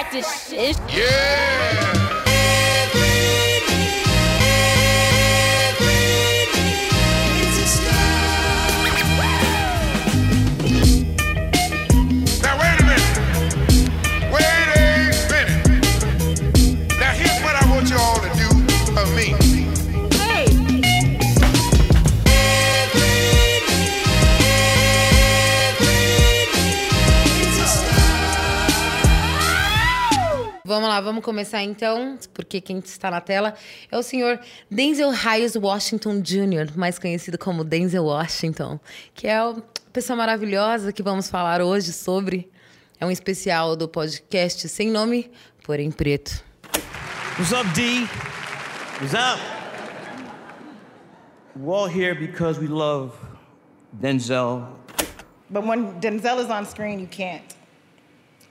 [0.00, 0.80] start this shit.
[0.88, 1.59] Yeah!
[30.70, 33.56] Vamos lá, vamos começar então, porque quem está na tela
[33.90, 34.38] é o senhor
[34.70, 38.78] Denzel Hayes Washington Jr., mais conhecido como Denzel Washington,
[39.12, 39.56] que é a
[39.92, 42.48] pessoa maravilhosa que vamos falar hoje sobre.
[43.00, 45.28] É um especial do podcast sem nome,
[45.64, 46.40] porém preto.
[47.36, 48.06] What's up, D?
[49.00, 49.42] What's up?
[51.56, 53.12] We're all here because we love
[54.00, 54.68] Denzel.
[55.50, 57.56] But when Denzel is on screen, you can't.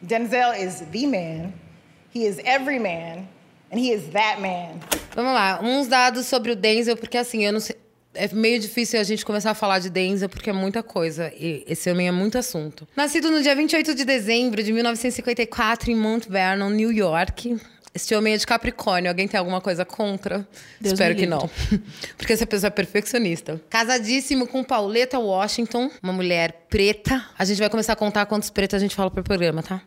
[0.05, 1.68] Denzel is the man.
[2.13, 3.27] He is every man,
[3.71, 4.79] and he is that man.
[5.15, 7.75] Vamos lá, uns dados sobre o Denzel, porque assim, eu não sei.
[8.15, 11.31] É meio difícil a gente começar a falar de Denzel, porque é muita coisa.
[11.35, 12.87] E esse homem é muito assunto.
[12.95, 17.55] Nascido no dia 28 de dezembro de 1954 em Mount Vernon, New York.
[17.93, 19.09] Este homem é de Capricórnio.
[19.09, 20.47] Alguém tem alguma coisa contra?
[20.81, 21.49] Deus Espero que não.
[22.17, 23.61] Porque essa pessoa é perfeccionista.
[23.69, 27.25] Casadíssimo com Pauleta Washington, uma mulher preta.
[27.37, 29.81] A gente vai começar a contar quantos pretos a gente fala pro programa, tá?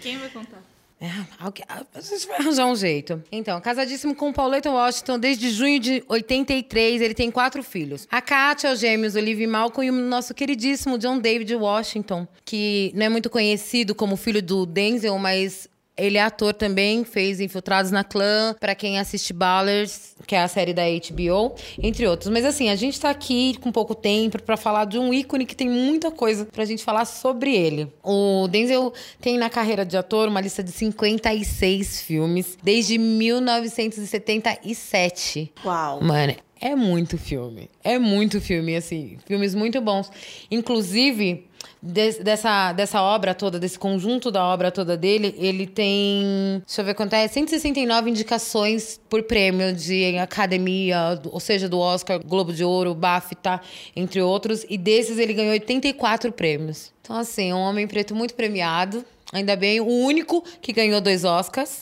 [0.00, 0.71] Quem vai contar?
[1.04, 3.20] É, alguém- a gente vai arranjar um jeito.
[3.32, 8.06] Então, casadíssimo com Pauleta Washington desde junho de 83, ele tem quatro filhos.
[8.08, 12.92] A Kátia, os gêmeos Olivia e Malcolm e o nosso queridíssimo John David Washington, que
[12.94, 17.90] não é muito conhecido como filho do Denzel, mas ele é ator também, fez Infiltrados
[17.90, 22.30] na Clã, pra quem assiste Ballers, que é a série da HBO, entre outros.
[22.30, 25.54] Mas assim, a gente tá aqui com pouco tempo pra falar de um ícone que
[25.54, 27.92] tem muita coisa pra gente falar sobre ele.
[28.02, 35.52] O Denzel tem na carreira de ator uma lista de 56 filmes desde 1977.
[35.64, 36.00] Uau.
[36.02, 36.34] Mano,
[36.64, 37.68] é muito filme.
[37.82, 39.18] É muito filme, assim.
[39.26, 40.08] Filmes muito bons.
[40.48, 41.48] Inclusive,
[41.82, 46.62] des- dessa, dessa obra toda, desse conjunto da obra toda dele, ele tem.
[46.66, 47.26] Deixa eu ver quanto é.
[47.26, 53.60] 169 indicações por prêmio de academia, ou seja, do Oscar, Globo de Ouro, BAFTA,
[53.96, 54.64] entre outros.
[54.68, 56.92] E desses ele ganhou 84 prêmios.
[57.02, 59.04] Então, assim, um homem preto muito premiado.
[59.32, 61.80] Ainda bem, o único que ganhou dois Oscars.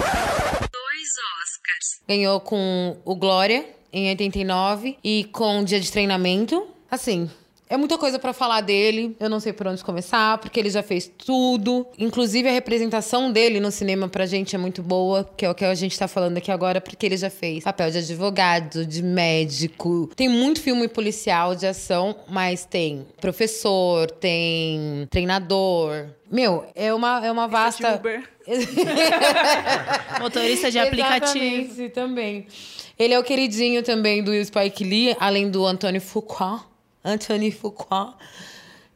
[2.09, 6.67] Ganhou com o Glória em 89 e com Dia de Treinamento.
[6.91, 7.31] Assim,
[7.71, 9.17] é muita coisa pra falar dele.
[9.21, 11.87] Eu não sei por onde começar, porque ele já fez tudo.
[11.97, 15.65] Inclusive a representação dele no cinema pra gente é muito boa, que é o que
[15.65, 20.11] a gente tá falando aqui agora, porque ele já fez papel de advogado, de médico.
[20.17, 26.09] Tem muito filme policial de ação, mas tem professor, tem treinador.
[26.29, 27.95] Meu, é uma, é uma vasta.
[27.95, 28.29] Uber.
[30.21, 31.45] Motorista de aplicativo.
[31.45, 32.47] Exatamente, também.
[32.99, 36.70] Ele é o queridinho também do Spike Lee, além do Antônio Fuqua.
[37.05, 38.15] Anthony Fuqua.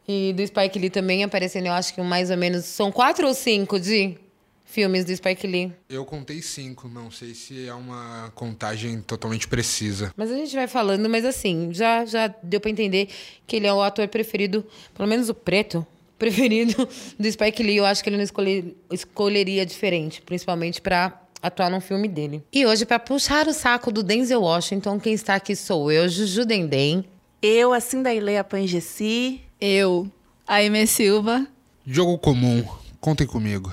[0.07, 2.65] E do Spike Lee também aparecendo, eu acho que mais ou menos.
[2.65, 4.15] São quatro ou cinco de
[4.63, 5.71] filmes do Spike Lee.
[5.89, 10.11] Eu contei cinco, não sei se é uma contagem totalmente precisa.
[10.15, 13.07] Mas a gente vai falando, mas assim, já, já deu pra entender
[13.47, 14.63] que ele é o ator preferido,
[14.93, 15.85] pelo menos o preto,
[16.19, 17.77] preferido do Spike Lee.
[17.77, 22.43] Eu acho que ele não escolher- escolheria diferente, principalmente pra atuar num filme dele.
[22.53, 26.45] E hoje, pra puxar o saco do Denzel Washington, quem está aqui sou eu, Juju
[26.45, 27.05] Dendem.
[27.47, 29.39] Eu, assim da Ileia Pangessi.
[29.61, 30.11] Eu,
[30.47, 31.45] a Aimee Silva.
[31.85, 32.67] Jogo comum,
[32.99, 33.71] contem comigo.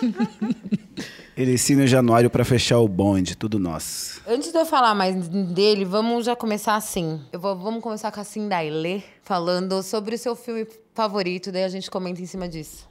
[1.36, 4.22] Ericínio Januário pra fechar o bonde, tudo nosso.
[4.26, 7.20] Antes de eu falar mais dele, vamos já começar assim.
[7.30, 11.68] Eu vou, vamos começar com a Cindailê, falando sobre o seu filme favorito, daí a
[11.68, 12.88] gente comenta em cima disso.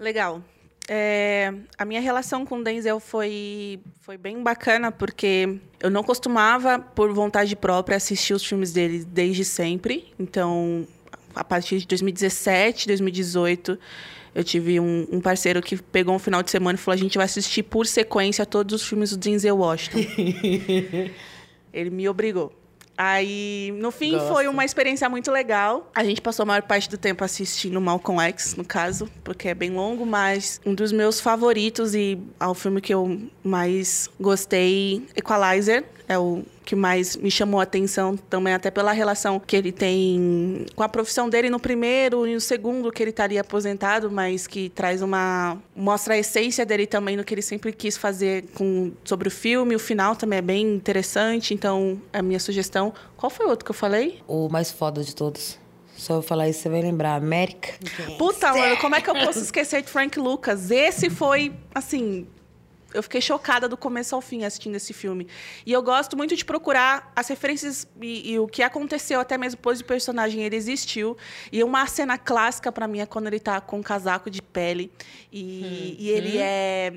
[0.00, 0.40] Legal.
[0.88, 6.78] É, a minha relação com o Denzel foi, foi bem bacana, porque eu não costumava,
[6.78, 10.12] por vontade própria, assistir os filmes dele desde sempre.
[10.18, 10.86] Então,
[11.34, 13.78] a partir de 2017, 2018,
[14.34, 17.16] eu tive um, um parceiro que pegou um final de semana e falou: a gente
[17.16, 19.98] vai assistir por sequência todos os filmes do Denzel Washington.
[21.72, 22.52] Ele me obrigou.
[22.96, 24.28] Aí, no fim, Gosto.
[24.28, 25.90] foi uma experiência muito legal.
[25.94, 29.54] A gente passou a maior parte do tempo assistindo Malcolm X, no caso, porque é
[29.54, 35.84] bem longo, mas um dos meus favoritos e ao filme que eu mais gostei, Equalizer,
[36.08, 40.66] é o que mais me chamou a atenção também, até pela relação que ele tem
[40.74, 44.68] com a profissão dele no primeiro e no segundo, que ele estaria aposentado, mas que
[44.70, 45.58] traz uma.
[45.74, 49.74] mostra a essência dele também no que ele sempre quis fazer com, sobre o filme.
[49.74, 52.92] O final também é bem interessante, então é a minha sugestão.
[53.16, 54.22] Qual foi o outro que eu falei?
[54.26, 55.58] O mais foda de todos.
[55.96, 57.14] Só eu falar isso, você vai lembrar.
[57.14, 57.72] América.
[58.18, 60.70] Puta, mano, como é que eu posso esquecer de Frank Lucas?
[60.70, 62.26] Esse foi, assim.
[62.94, 65.26] Eu fiquei chocada do começo ao fim assistindo esse filme.
[65.66, 69.56] E eu gosto muito de procurar as referências e, e o que aconteceu, até mesmo
[69.56, 71.16] depois do personagem ele existiu.
[71.52, 74.90] E uma cena clássica pra mim é quando ele tá com um casaco de pele
[75.32, 76.94] e, e ele é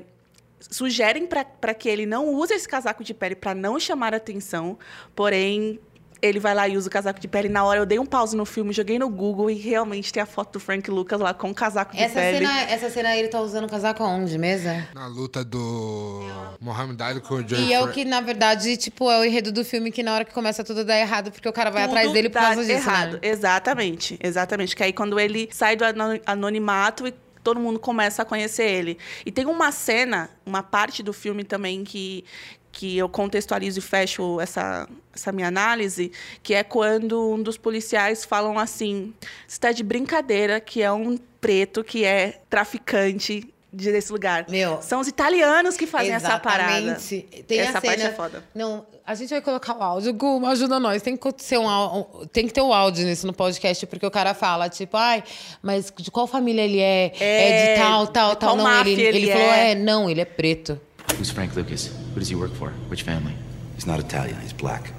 [0.60, 4.78] sugerem para que ele não use esse casaco de pele para não chamar atenção,
[5.14, 5.78] porém
[6.20, 7.48] ele vai lá e usa o casaco de pele.
[7.48, 10.26] Na hora eu dei um pause no filme, joguei no Google e realmente tem a
[10.26, 12.38] foto do Frank Lucas lá com o casaco de Essa pele.
[12.46, 14.70] cena, essa cena ele tá usando o casaco aonde mesmo?
[14.94, 16.22] Na luta do
[16.60, 19.52] Mohamed Ali com o Joey E é o que, na verdade, tipo, é o enredo
[19.52, 22.06] do filme que na hora que começa tudo dá errado, porque o cara vai atrás
[22.06, 23.12] Tudo dele por dá causa disso, errado.
[23.14, 23.18] né?
[23.22, 24.74] Exatamente, exatamente.
[24.76, 28.98] Que aí quando ele sai do ano- anonimato e todo mundo começa a conhecer ele.
[29.24, 32.24] E tem uma cena, uma parte do filme também que
[32.70, 36.12] que eu contextualizo e fecho essa, essa minha análise,
[36.42, 39.12] que é quando um dos policiais falam assim:
[39.46, 44.46] "Você está de brincadeira que é um preto que é traficante de- desse lugar".
[44.48, 44.80] Meu.
[44.82, 46.78] São os italianos que fazem essa parada.
[46.78, 47.44] Exatamente.
[47.46, 48.44] Tem essa parte é foda.
[48.54, 50.12] Não, a gente vai colocar o áudio.
[50.12, 51.00] Gu, ajuda nós.
[51.02, 54.34] Tem que, ser um, tem que ter o áudio nisso no podcast, porque o cara
[54.34, 55.24] fala, tipo, ai,
[55.62, 57.12] mas de qual família ele é?
[57.18, 58.56] É, de tal, tal, tal.
[58.56, 59.70] Não, ele, ele ele falou, é.
[59.70, 60.78] é, não, ele é preto.
[61.16, 61.94] Who's Frank Lucas?
[62.14, 62.70] Who does he work for?
[62.88, 63.34] Which family?
[63.74, 64.92] He's not Italian, he's black.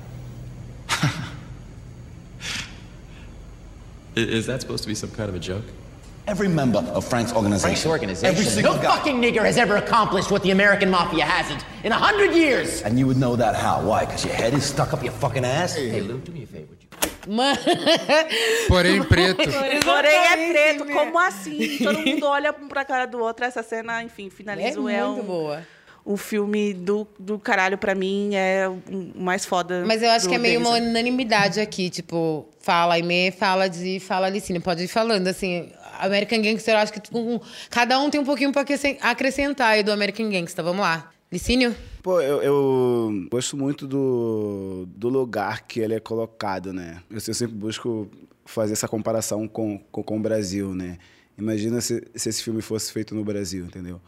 [4.15, 5.63] Is that supposed to be some kind of a joke?
[6.27, 7.69] Every member of Frank's organization.
[7.69, 8.35] Frank's organization.
[8.35, 8.97] Every single no guy.
[8.97, 12.81] fucking nigger has ever accomplished what the American mafia hasn't in a hundred years.
[12.83, 13.81] And you would know that how?
[13.81, 14.05] Why?
[14.05, 15.75] Because your head is stuck up your fucking ass?
[15.75, 16.67] Hey, Lou, do me a favor.
[16.69, 16.89] Would you
[17.35, 17.57] Mano,
[18.67, 19.51] Porém, preto.
[19.83, 21.77] Porém é preto, como assim?
[21.77, 23.45] Todo mundo olha um pra cara do outro.
[23.45, 24.81] Essa cena, enfim, é finalizo.
[24.81, 25.63] muito um, boa.
[26.05, 28.31] Um filme do, do caralho pra mim.
[28.35, 28.79] É o
[29.15, 29.83] mais foda.
[29.85, 33.99] Mas eu acho do que é meio uma unanimidade aqui, tipo, fala Aimee, fala de
[33.99, 35.69] fala Alicine, pode ir falando, assim,
[35.99, 39.71] American Gangster, eu acho que tipo, um- cada um tem um pouquinho pra acrescen- acrescentar
[39.71, 41.09] aí do American Gangster, vamos lá.
[41.31, 41.75] Licínio?
[42.01, 47.01] Pô, eu, eu gosto muito do, do lugar que ele é colocado, né?
[47.09, 48.09] Eu, eu sempre busco
[48.45, 50.97] fazer essa comparação com, com, com o Brasil, né?
[51.39, 54.01] Imagina se, se esse filme fosse feito no Brasil, entendeu?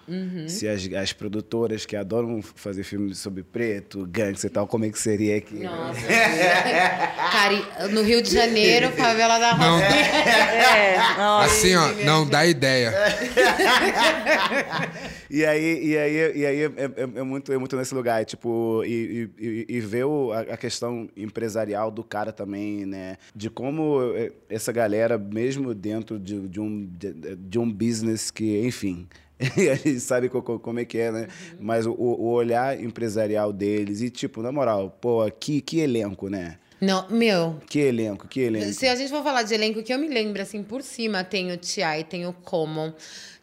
[0.47, 4.89] Se as, as produtoras que adoram fazer filmes sobre preto, gangster e tal, como é
[4.89, 5.63] que seria aqui?
[5.63, 6.01] Nossa.
[7.31, 9.91] Cara, no Rio de Janeiro, favela da Não, Roça.
[10.71, 12.93] É, ó, assim, ó, não dá ideia.
[15.33, 18.83] E aí, e aí, e aí é, é- é muito, é muito nesse lugar, tipo,
[18.85, 23.15] e, e, e- ver o- a, questão empresarial do cara também, né?
[23.33, 28.59] De como é, essa galera, mesmo dentro de, de um, de, de um business que,
[28.67, 29.07] enfim,
[29.39, 31.27] a gente sabe co- co- como é que é, né?
[31.57, 36.57] Mas o, o olhar empresarial deles, e tipo, na moral, pô, que, que elenco, né?
[36.81, 38.73] Não, meu, Que elenco, que elenco.
[38.73, 41.51] Se a gente for falar de elenco, que eu me lembro, assim, por cima, tem
[41.53, 42.91] o T.I., tem o Common,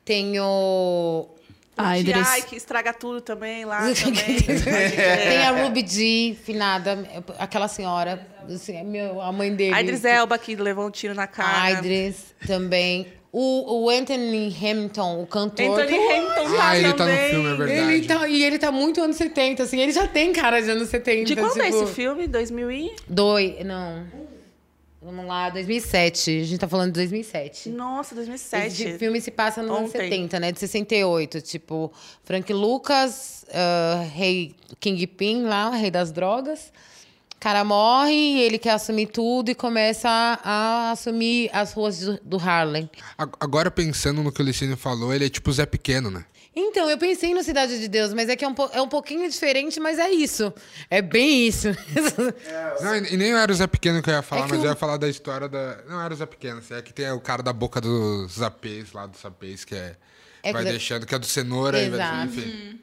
[0.05, 1.29] tem o...
[1.79, 2.45] Ai, Idris.
[2.45, 3.81] que estraga tudo também lá.
[3.95, 4.43] Também.
[4.43, 7.09] tem a Ruby G, finada,
[7.39, 9.75] aquela senhora, assim, é meu, a mãe dele.
[9.75, 11.63] A Idris Elba que levou um tiro na cara.
[11.63, 13.07] A Idris também.
[13.31, 15.81] O, o Anthony Hamilton, o cantor.
[15.81, 17.31] Anthony Hamilton tá Ah, ele tá no também.
[17.31, 17.93] filme, é verdade.
[17.93, 19.81] Ele tá, e ele tá muito anos 70, assim.
[19.81, 21.25] Ele já tem cara de anos 70.
[21.25, 22.27] De quando é tipo, esse filme?
[22.27, 22.97] 2000 e...
[23.07, 24.07] Dois, não.
[25.09, 26.41] Vamos lá, 2007.
[26.43, 27.71] A gente tá falando de 2007.
[27.71, 28.67] Nossa, 2007.
[28.67, 30.11] Esse filme se passa nos anos Ontem.
[30.11, 30.53] 70, né?
[30.53, 31.41] De 68.
[31.41, 31.91] Tipo,
[32.25, 36.71] Frank Lucas, ah, rei Kingpin lá, rei das drogas.
[37.35, 42.01] O cara morre e ele quer assumir tudo e começa a, a assumir as ruas
[42.01, 42.91] do, do Harlem.
[43.17, 46.27] Agora, pensando no que o Licínio falou, ele é tipo o Zé Pequeno, né?
[46.61, 48.89] Então, eu pensei no Cidade de Deus, mas é que é um, po- é um
[48.89, 50.53] pouquinho diferente, mas é isso.
[50.91, 51.69] É bem isso.
[52.83, 54.61] Não, e e nem era o Zé Pequeno que eu ia falar, É que mas
[54.61, 55.79] o- eu ia falar da história da.
[55.89, 58.93] Não era o Zé Pequeno, assim, é que tem o cara da boca dos zapês
[58.93, 59.97] lá, dos zapês, que é.
[60.43, 62.27] É vai que- deixando, que é do cenoura, e vai, Exato.
[62.27, 62.81] enfim.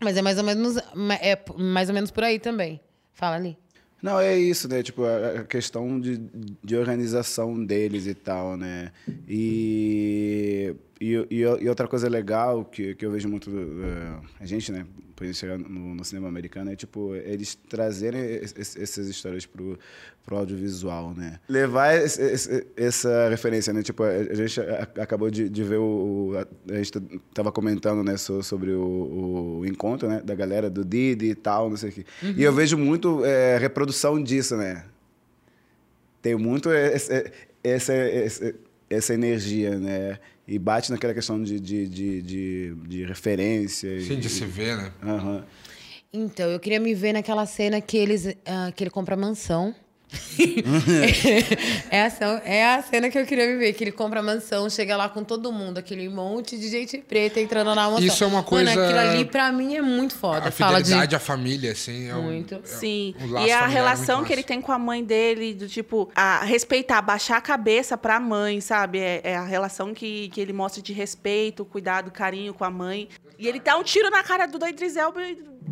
[0.00, 2.80] mas é mais ou menos, é mais ou menos por aí também.
[3.12, 3.56] Fala ali.
[4.02, 4.82] Não, é isso, né?
[4.82, 6.18] Tipo, a a questão de,
[6.62, 8.90] de organização deles e tal, né?
[9.28, 14.70] E, e, e, e outra coisa legal que, que eu vejo muito eh, a gente,
[14.70, 14.86] né?
[15.16, 19.78] Por chegar no, no cinema americano, é tipo, eles trazerem es- es- essas histórias pro,
[20.24, 21.38] pro audiovisual, né?
[21.48, 23.82] Levar esse- esse- essa referência, né?
[23.82, 24.60] Tipo, a gente
[24.98, 26.32] acabou de, de ver o...
[26.32, 26.38] o-
[26.72, 26.92] A, gente
[27.34, 28.16] tava comentando, né?
[28.16, 30.20] so- sobre o, o encontro, né?
[30.24, 32.04] Da galera do Didi e tal, não sei o quê.
[32.36, 34.84] E eu vejo muito eh, reprodução disso, né?
[36.20, 37.30] Tem muito essa,
[37.64, 38.54] essa, essa,
[38.92, 40.18] essa energia, né?
[40.46, 44.00] E bate naquela questão de, de, de, de, de referência.
[44.00, 44.92] Sim, e- de se ver, né?
[45.02, 45.44] Aham.
[46.12, 49.74] Então, eu queria me ver naquela cena que, eles, ah, que ele compra a mansão.
[51.90, 54.68] É, a, ação- é a cena que eu queria viver, que ele compra a mansão,
[54.70, 58.04] chega lá com todo mundo, aquele monte de gente preta entrando na mansão.
[58.06, 60.48] Isso é uma coisa- Mano, aquilo ali pra mim é muito foda.
[60.48, 60.84] A Fala de...
[60.84, 62.08] fidelidade à família, assim.
[62.08, 62.54] É um- Muito.
[62.54, 63.14] é- Sim.
[63.20, 65.68] o laço E a é relação muito que ele tem com a mãe dele, do
[65.68, 68.98] tipo, a respeitar, baixar a cabeça pra mãe, sabe?
[68.98, 73.08] É, é a relação que, que ele mostra de respeito, cuidado, carinho com a mãe.
[73.38, 75.20] E ele dá um tiro na cara do Idris Elba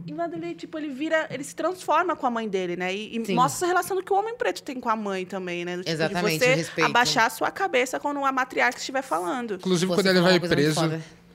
[0.06, 2.94] e ele, tipo, ele vira, ele se transforma com a mãe dele, né?
[2.94, 5.78] E, e mostra essa relação que o homem preto tem com a mãe também, né?
[5.78, 6.86] Tipo, Exatamente, de você respeito.
[6.90, 9.54] abaixar a sua cabeça quando a matriarca estiver falando.
[9.54, 10.80] Inclusive, quando ele vai muito preso.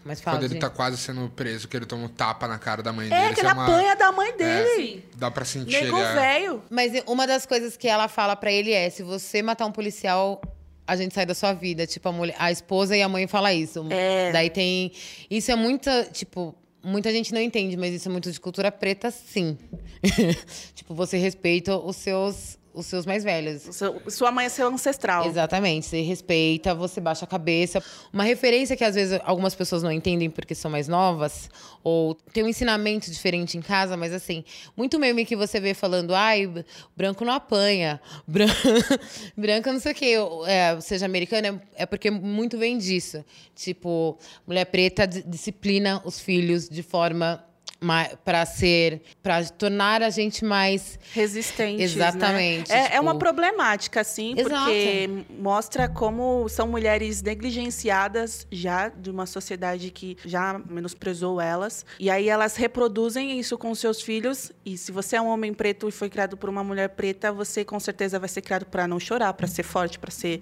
[0.07, 2.83] Mas fala, quando ele tá quase sendo preso, que ele toma um tapa na cara
[2.83, 3.25] da mãe É, dele.
[3.27, 5.03] que isso ele é uma- apanha da mãe dele.
[5.15, 6.05] Dá pra sentir Nego ele.
[6.05, 6.61] é- velho.
[6.69, 10.39] Mas uma das coisas que ela fala pra ele é: se você matar um policial,
[10.85, 11.87] a gente sai da sua vida.
[11.87, 13.83] Tipo, a, mulher, a esposa e a mãe falam isso.
[13.89, 14.31] É.
[14.31, 14.91] Daí tem.
[15.29, 16.03] Isso é muita.
[16.13, 16.53] Tipo.
[16.85, 19.57] Muita gente não entende, mas isso é muito de cultura preta, sim.
[20.75, 23.61] tipo, você respeita os seus, os seus mais velhos.
[23.71, 25.25] Seu- Sua mãe é seu ancestral.
[25.27, 27.81] Exatamente, você respeita, você baixa a cabeça.
[28.11, 31.49] Uma referência que às vezes algumas pessoas não entendem porque são mais novas,
[31.83, 34.43] ou tem um ensinamento diferente em casa, mas assim,
[34.75, 36.51] muito meme que você vê falando, ai,
[36.97, 38.47] branco não apanha, bran...
[39.37, 40.15] branco não sei o quê,
[40.47, 43.23] é, seja americana, é porque muito vem disso.
[43.55, 44.17] Tipo,
[44.47, 47.44] mulher preta di- disciplina os filhos de forma
[48.23, 51.93] para ser, para tornar a gente mais resistentes.
[51.95, 52.77] Exatamente, Né?
[52.77, 54.65] É, é tipo- uma problemática, sim, Exato.
[54.65, 61.85] porque mostra como são mulheres negligenciadas já de uma sociedade que já menosprezou elas.
[61.99, 64.51] E aí elas reproduzem isso com seus filhos.
[64.65, 67.63] E se você é um homem preto e foi criado por uma mulher preta, você
[67.63, 70.41] com certeza vai ser criado para não chorar, para ser forte, para ser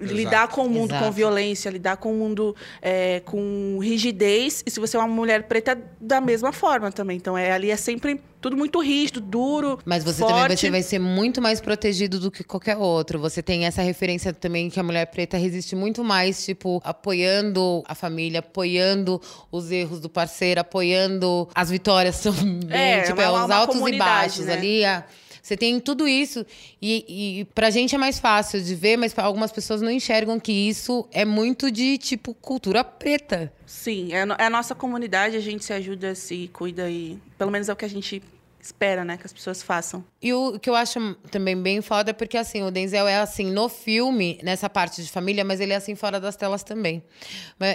[0.00, 1.12] lidar com o mundo com Exato.
[1.12, 4.62] violência, lidar com o mundo é, com rigidez.
[4.64, 7.16] E se você é uma mulher preta, da mesma forma também.
[7.16, 9.78] Então é ali é sempre tudo muito rígido, duro.
[9.84, 10.32] Mas você forte.
[10.40, 13.18] também você vai ser muito mais protegido do que qualquer outro.
[13.18, 17.94] Você tem essa referência também que a mulher preta resiste muito mais, tipo, apoiando a
[17.94, 22.60] família, apoiando os erros do parceiro, apoiando as vitórias também.
[22.70, 24.52] É, tipo, uma- é, uma os altos e baixos né?
[24.54, 24.84] ali.
[24.84, 25.04] a-
[25.48, 26.44] Você tem tudo isso.
[26.80, 30.52] E, e pra gente é mais fácil de ver, mas algumas pessoas não enxergam que
[30.52, 33.50] isso é muito de, tipo, cultura preta.
[33.64, 37.50] Sim, é, a é a nossa comunidade, a gente se ajuda, se cuida e pelo
[37.50, 38.22] menos é o que a gente
[38.60, 40.04] espera, né, que as pessoas façam.
[40.20, 43.50] E o que eu acho também bem foda é porque, assim, o Denzel é assim
[43.50, 47.02] no filme, nessa parte de família, mas ele é assim fora das telas também.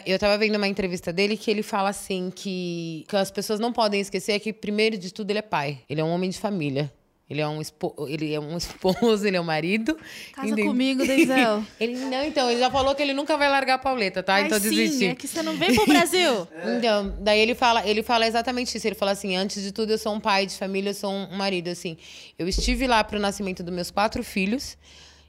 [0.06, 3.74] Eu tava vendo uma entrevista dele que ele fala assim que, que as pessoas não
[3.74, 5.80] podem esquecer que, primeiro de tudo, ele é pai.
[5.90, 6.94] Ele é um homem de família.
[7.34, 7.96] Ele é um, espo...
[8.08, 9.98] ele é um esposo, ele é um marido.
[10.32, 10.68] Casa Entende?
[10.68, 11.66] comigo, Denzel.
[11.80, 14.36] ele, não, então, ele já falou que ele nunca vai largar a Pauleta, tá?
[14.36, 15.10] Ai, então sim, desistiu.
[15.10, 16.48] é que você não vem pro Brasil.
[16.78, 18.88] Então, daí ele fala, ele fala exatamente isso.
[18.88, 21.36] Ele fala assim: antes de tudo, eu sou um pai de família, eu sou um
[21.36, 21.70] marido.
[21.70, 21.98] Assim,
[22.38, 24.78] eu estive lá pro nascimento dos meus quatro filhos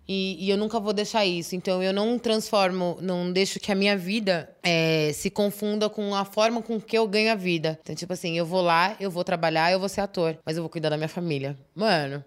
[0.06, 1.54] e, e eu nunca vou deixar isso.
[1.56, 6.24] Então, eu não transformo, não deixo que a minha vida eh, se confunda com a
[6.24, 7.78] forma com que eu ganho a vida.
[7.82, 10.62] Então, tipo assim, eu vou lá, eu vou trabalhar, eu vou ser ator, mas eu
[10.62, 11.56] vou cuidar da minha família.
[11.74, 12.22] Mano.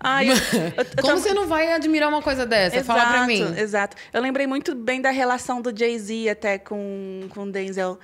[0.00, 2.82] Ai, eu- eu- eu Como tava- você não vai admirar uma coisa dessa?
[2.84, 3.40] Fala pra mim.
[3.58, 3.96] Exato.
[4.12, 7.98] Eu lembrei muito bem da relação do Jay-Z até com com o Denzel.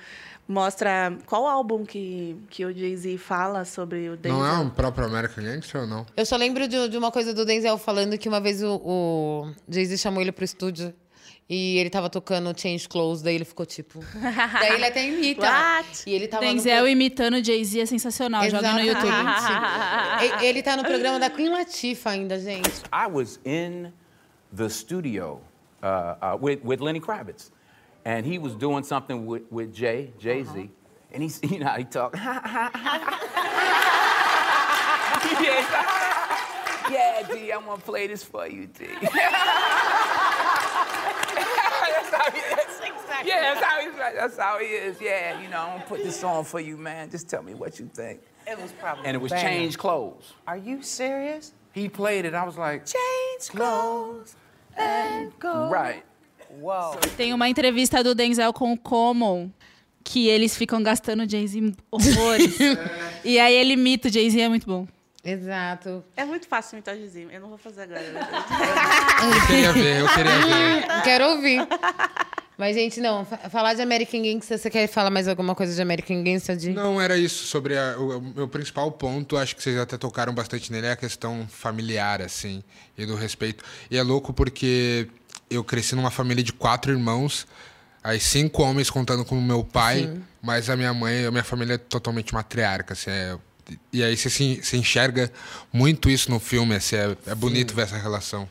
[0.47, 4.39] Mostra qual álbum que, que o Jay-Z fala sobre o Denzel.
[4.39, 6.05] Não é um próprio American Gangster ou não?
[6.17, 9.51] Eu só lembro de, de uma coisa do Denzel falando que uma vez o, o
[9.69, 10.93] Jay-Z chamou ele pro estúdio
[11.49, 13.99] e ele tava tocando Change Clothes, daí ele ficou tipo.
[14.59, 15.45] daí ele até imita.
[15.47, 16.03] What?
[16.05, 18.43] E ele tava no Denzel pro- imitando Jay-Z é sensacional.
[18.49, 19.13] Joga no YouTube.
[20.41, 22.69] Ele tá no programa da Queen Latifah ainda, gente.
[22.91, 23.91] I was in
[24.55, 25.39] the studio
[25.81, 27.51] uh, uh, with, with Lenny Kravitz,
[28.05, 30.67] and he was doing something with, with Jay, Jay Z, uh-huh.
[31.11, 32.15] and he's, you know, he talk.
[32.15, 32.29] yeah,
[36.91, 38.85] yeah, D, I'm gonna play this for you, D.
[39.01, 39.19] that's
[42.11, 42.59] how he is.
[43.25, 43.95] Yeah, that's how he's.
[43.95, 44.99] That's how he is.
[45.01, 47.09] Yeah, you know, I'm gonna put this on for you, man.
[47.09, 48.21] Just tell me what you think.
[48.45, 49.59] It was probably And it was banging.
[49.61, 50.33] change clothes.
[50.45, 51.53] Are you serious?
[51.71, 52.33] He played it.
[52.33, 54.35] I was like, Change clothes
[54.77, 55.69] and go.
[55.69, 56.03] right.
[56.61, 56.97] Whoa.
[57.17, 59.49] Tem uma entrevista do Denzel com o Common
[60.03, 62.57] que eles ficam gastando Jay-Z horrores.
[63.23, 64.87] e aí ele imita o Jay-Z, é muito bom.
[65.23, 66.03] Exato.
[66.17, 67.27] É muito fácil imitar o Jay-Z.
[67.31, 68.01] Eu não vou fazer agora.
[69.23, 71.01] Eu queria ver, eu queria ver.
[71.03, 71.59] Quero ouvir.
[72.57, 75.81] Mas, gente, não, fa- falar de American Gangster, você quer falar mais alguma coisa de
[75.81, 76.55] American Gangster?
[76.55, 76.69] De...
[76.71, 77.45] Não, era isso.
[77.45, 80.91] Sobre a- o, o meu principal ponto, acho que vocês até tocaram bastante nele, é
[80.91, 82.61] a questão familiar, assim,
[82.97, 83.63] e do respeito.
[83.89, 85.07] E é louco porque
[85.55, 87.47] eu cresci numa família de quatro irmãos,
[88.03, 90.23] aí cinco homens contando com o meu pai, Sim.
[90.41, 93.37] mas a minha mãe, a minha família é totalmente matriarca, assim, é
[93.91, 95.31] E aí você se, se enxerga
[95.71, 98.49] muito isso no filme, assim, é, é bonito ver essa relação.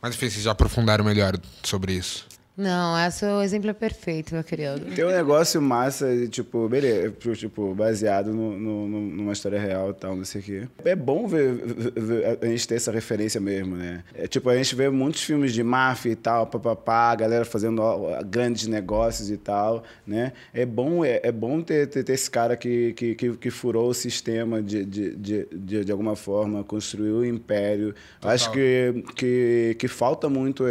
[0.00, 2.27] Mas enfim, vocês já aprofundaram melhor sobre isso.
[2.58, 4.80] Não, esse é o exemplo perfeito, meu querido.
[4.96, 10.16] Tem um negócio massa, tipo, beleza, tipo, baseado no, no- numa história real e tal,
[10.16, 10.68] não sei o quê.
[10.84, 14.02] É bom ver, ver- ver- a gente ter essa referência mesmo, né?
[14.12, 17.80] É, tipo, a gente vê muitos filmes de máfia e tal, papapá, a galera fazendo
[18.26, 20.32] grandes negócios e tal, né?
[20.52, 23.88] É bom, é, é bom ter, ter, ter esse cara que, que, que, que furou
[23.90, 27.94] o sistema de, de, de, de, de alguma forma, construiu o império.
[28.20, 30.64] Acho que, que, que falta muito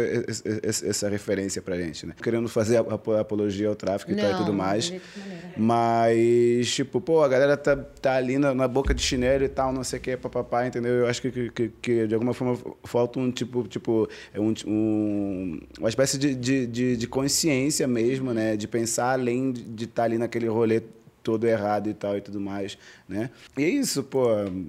[0.62, 2.14] essa referência pra né?
[2.22, 4.92] Querendo fazer ap- apologia ao tráfico e tal e Não, tudo mais.
[5.56, 9.72] Mas, tipo, pô, a galera tá, tá ali na, na boca de chinelo e tal,
[9.72, 10.92] não sei o que, papapá, entendeu?
[10.92, 14.54] Eu acho que, que, que, que, de alguma forma falta um tipo, tipo, é um,
[14.66, 18.56] um- uma espécie de, de, de, de consciência mesmo, né?
[18.56, 20.80] De pensar além de estar ali naquele rolê
[21.24, 23.28] todo errado e tal e tudo mais, né?
[23.56, 24.28] E é isso, pô,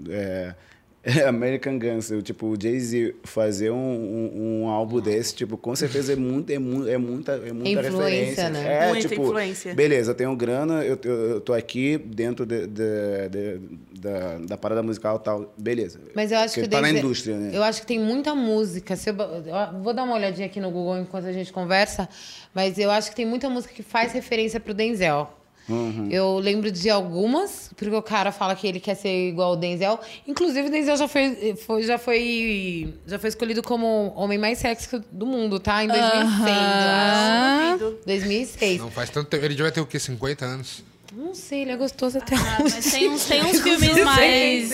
[0.10, 0.56] é...
[1.04, 6.14] é American Gangster, tipo, o Jay-Z fazer um, um, um álbum desse, tipo, com certeza
[6.14, 8.50] é, muito, é, mu- é muita, é muita Influência, referência.
[8.50, 8.86] né?
[8.86, 9.74] É, Muita tipo, influência.
[9.74, 13.60] beleza, eu tenho grana, eu, eu, eu tô aqui dentro de, de- de-
[14.00, 16.00] da, da parada musical e tal, beleza.
[16.16, 17.52] Mas eu acho Porque que tá na indústria, né?
[17.54, 18.96] Eu acho que tem muita música.
[18.96, 22.08] Se eu, eu vou dar uma olhadinha aqui no Google enquanto a gente conversa,
[22.54, 25.34] mas eu acho que tem muita música que faz referência pro Denzel.
[25.70, 26.08] Uhum.
[26.10, 30.00] Eu lembro de algumas, porque o cara fala que ele quer ser igual o Denzel.
[30.28, 33.86] Inclusive, o Denzel já foi, foi- já foi, já foi escolhido como
[34.16, 35.84] o homem mais sexy do mundo, tá?
[35.84, 37.78] Em 2006, Aham.
[37.80, 37.98] eu acho.
[38.06, 38.80] 2006.
[38.82, 39.46] Não faz tanto tempo.
[39.46, 40.00] Ele devia ter o quê?
[40.00, 40.84] 50 anos?
[41.16, 42.76] Não sei, ele é gostoso até Ah, hoje.
[42.76, 44.72] mas tem uns, tem uns filmes mais.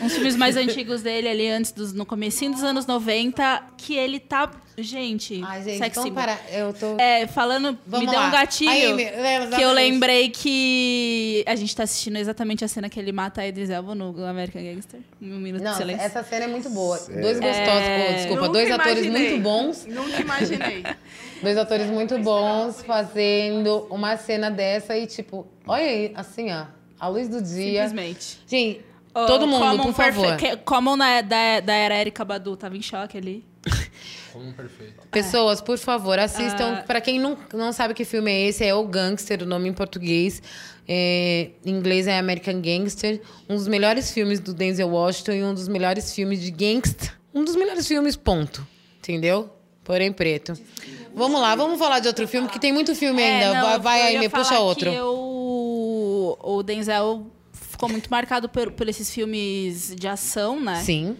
[0.00, 1.92] uns filmes mais antigos dele ali, antes dos.
[1.92, 4.48] No comecinho dos anos 90, que ele tá.
[4.78, 6.40] Gente, Ai, gente, sexy vamos parar.
[6.50, 6.96] Eu tô...
[6.98, 8.28] É, falando, Vamos me deu lá.
[8.28, 12.68] um gatilho Aí, me- é, que eu lembrei que a gente tá assistindo exatamente a
[12.68, 15.00] cena que ele mata a Idris Elba no American Gangster.
[15.20, 16.02] Um minuto Não, de silêncio.
[16.06, 16.96] essa cena é muito boa.
[16.96, 17.20] Sério?
[17.20, 18.12] Dois gostosos, É.
[18.14, 19.30] desculpa, Nunca dois atores imaginei.
[19.30, 19.86] muito bons.
[19.86, 20.84] Nunca imaginei.
[21.42, 26.66] Dois atores muito bons fazendo uma cena dessa e, tipo, olha aí, assim, ó,
[27.00, 27.82] a luz do dia.
[27.88, 28.38] Simplesmente.
[28.46, 28.80] Gente,
[29.14, 30.26] Oh, todo mundo, Common por favor.
[30.38, 33.44] perfe- que- Common na- da, da era Erika Badu tava em choque ali.
[34.32, 35.06] Como perfeito.
[35.10, 36.78] Pessoas, por favor, assistam.
[36.78, 36.82] Ah.
[36.86, 39.72] Pra quem não, não sabe que filme é esse, é O Gangster, o nome em
[39.72, 40.42] português.
[40.88, 43.20] É, em inglês é American Gangster.
[43.48, 47.12] Um dos melhores filmes do Denzel Washington e um dos melhores filmes de gangsta.
[47.34, 48.66] Um dos melhores filmes, ponto.
[48.98, 49.50] Entendeu?
[49.84, 50.54] Porém, preto.
[51.14, 53.60] Vamos lá, vamos falar de outro filme, que tem muito filme É, ainda.
[53.60, 54.90] não, vai, aí, me puxa outro.
[54.90, 60.80] Que eu- o Denzel ficou muito marcado por, por esses filmes de ação, né?
[60.84, 61.16] Sim.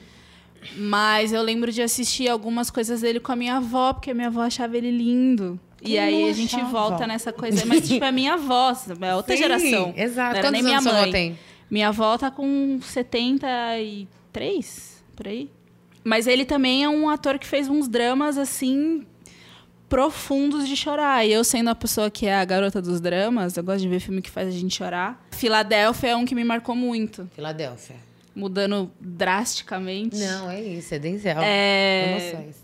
[0.76, 4.28] Mas eu lembro de assistir algumas coisas dele com a minha avó, porque a minha
[4.28, 5.58] avó achava ele lindo.
[5.84, 6.70] E aí a gente achava?
[6.70, 7.64] volta nessa coisa.
[7.66, 9.94] Mas, tipo, é minha avó, é outra Sim, geração.
[9.96, 10.34] exato.
[10.34, 11.10] Não era Quantos nem minha avó mãe.
[11.10, 11.38] tem?
[11.70, 15.50] Minha avó tá com 73, por aí.
[16.04, 19.06] Mas ele também é um ator que fez uns dramas, assim,
[19.88, 21.24] profundos de chorar.
[21.26, 24.00] E eu, sendo a pessoa que é a garota dos dramas, eu gosto de ver
[24.00, 25.24] filme que faz a gente chorar.
[25.30, 27.28] Filadélfia é um que me marcou muito.
[27.34, 27.96] Filadélfia.
[28.34, 30.16] Mudando drasticamente.
[30.16, 31.36] Não, é isso, é Denzel.
[31.42, 32.32] É...
[32.32, 32.62] Emoções.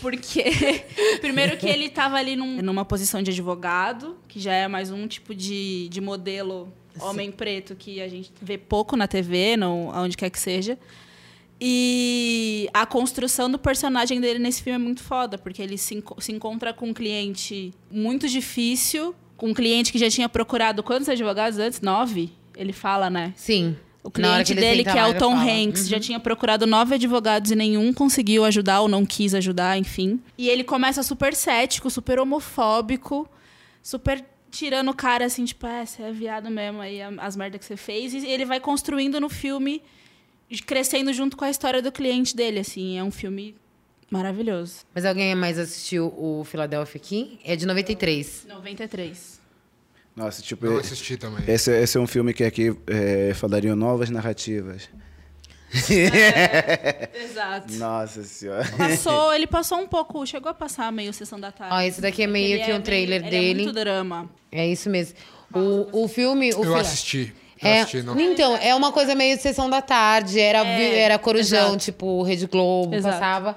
[0.00, 0.44] Porque,
[1.20, 5.06] primeiro que ele estava ali num- numa posição de advogado, que já é mais um
[5.06, 10.16] tipo de, de modelo homem preto que a gente vê pouco na TV, não, aonde
[10.16, 10.76] quer que seja.
[11.60, 16.20] E a construção do personagem dele nesse filme é muito foda, porque ele se, enco-
[16.20, 21.08] se encontra com um cliente muito difícil, com um cliente que já tinha procurado quantos
[21.08, 21.80] advogados antes?
[21.80, 22.30] Nove?
[22.56, 23.32] Ele fala, né?
[23.36, 23.76] Sim.
[24.02, 25.50] O cliente ele dele, que é o Tom fala.
[25.50, 25.88] Hanks, Uhum.
[25.88, 30.20] já tinha procurado nove advogados e nenhum conseguiu ajudar ou não quis ajudar, enfim.
[30.38, 33.28] E ele começa super cético, super homofóbico,
[33.82, 37.66] super tirando o cara assim, tipo, é, você é viado mesmo, aí as merdas que
[37.66, 38.14] você fez.
[38.14, 39.82] E ele vai construindo no filme,
[40.64, 42.96] crescendo junto com a história do cliente dele, assim.
[42.98, 43.54] É um filme
[44.10, 44.84] maravilhoso.
[44.94, 47.38] Mas alguém mais assistiu o Philadelphia aqui?
[47.44, 48.46] É de 93.
[48.48, 49.37] 93.
[50.18, 50.66] Nossa, tipo.
[50.66, 51.44] Não e- assisti também.
[51.46, 54.88] Esse, esse é um filme que aqui é, falariam novas narrativas.
[57.14, 57.72] Exato.
[57.74, 58.64] Nossa senhora.
[58.76, 61.74] Passou, ele passou um pouco, chegou a passar meio sessão da tarde.
[61.74, 63.60] Ó, esse daqui é meio Ele que um bem- trailer ele dele.
[63.60, 64.30] É muito drama.
[64.50, 65.14] É isso mesmo.
[65.54, 66.48] O, o filme.
[66.54, 67.34] O Eu Phila- assisti.
[67.60, 68.18] Eu É, assisti, não.
[68.20, 70.38] então, é uma coisa meio de sessão da tarde.
[70.38, 71.78] Era, vi- era Corujão, exato.
[71.84, 73.14] tipo, Rede Globo, Exato.
[73.18, 73.56] passava.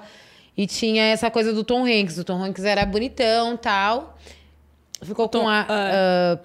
[0.56, 2.18] E tinha essa coisa do Tom Hanks.
[2.18, 4.18] O Tom Hanks era bonitão tal.
[5.02, 5.66] Ficou com Tom- a.
[5.68, 6.38] ah,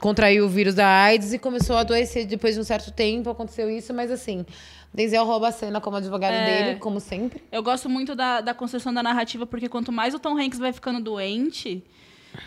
[0.00, 3.28] contraiu o vírus da AIDS e começou a adoecer depois de um certo tempo.
[3.30, 4.44] Aconteceu isso, mas assim.
[4.92, 6.64] Denzel rouba a cena como advogado É.
[6.64, 7.42] dele, como sempre.
[7.52, 10.72] Eu gosto muito da, da construção da narrativa, porque quanto mais o Tom Hanks vai
[10.72, 11.84] ficando doente,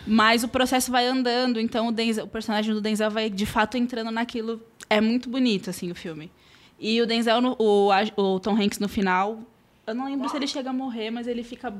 [0.07, 1.59] mais o processo vai andando.
[1.59, 5.69] Então o, Denzel- o personagem do Denzel vai, de fato, entrando naquilo É muito bonito,
[5.69, 6.31] assim, o filme.
[6.79, 9.39] E o Denzel, no- o, a- o Tom Hanks no final,
[9.85, 11.71] eu não lembro se ele chega a morrer, mas ele fica,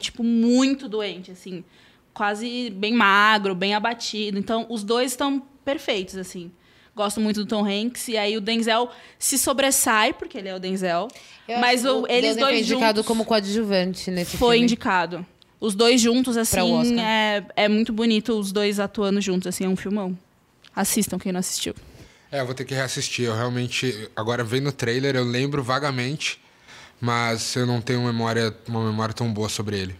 [0.00, 1.62] tipo, muito doente, assim.
[2.18, 4.40] Quase bem magro, bem abatido.
[4.40, 6.50] Então, os dois estão perfeitos, assim.
[6.96, 8.08] Gosto muito do Tom Hanks.
[8.08, 11.06] E aí o Denzel se sobressai, porque ele é o Denzel.
[11.46, 14.64] Eu mas o- eles Denzel foi dois indicado juntos como coadjuvante nesse foi filme.
[14.64, 15.24] indicado.
[15.60, 19.76] Os dois juntos, assim, é, é muito bonito os dois atuando juntos, assim, é um
[19.76, 20.18] filmão.
[20.74, 21.72] Assistam quem não assistiu.
[22.32, 23.26] É, eu vou ter que reassistir.
[23.26, 24.10] Eu realmente.
[24.16, 26.40] Agora vendo o trailer, eu lembro vagamente,
[27.00, 29.94] mas eu não tenho memória, uma memória tão boa sobre ele.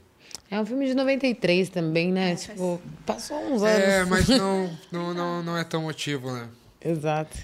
[0.50, 2.34] É um filme de 93 também, né?
[2.34, 3.88] tipo, passou uns anos.
[3.88, 6.48] É, mas não, não, não, não é tão motivo, né?
[6.82, 7.36] Exato.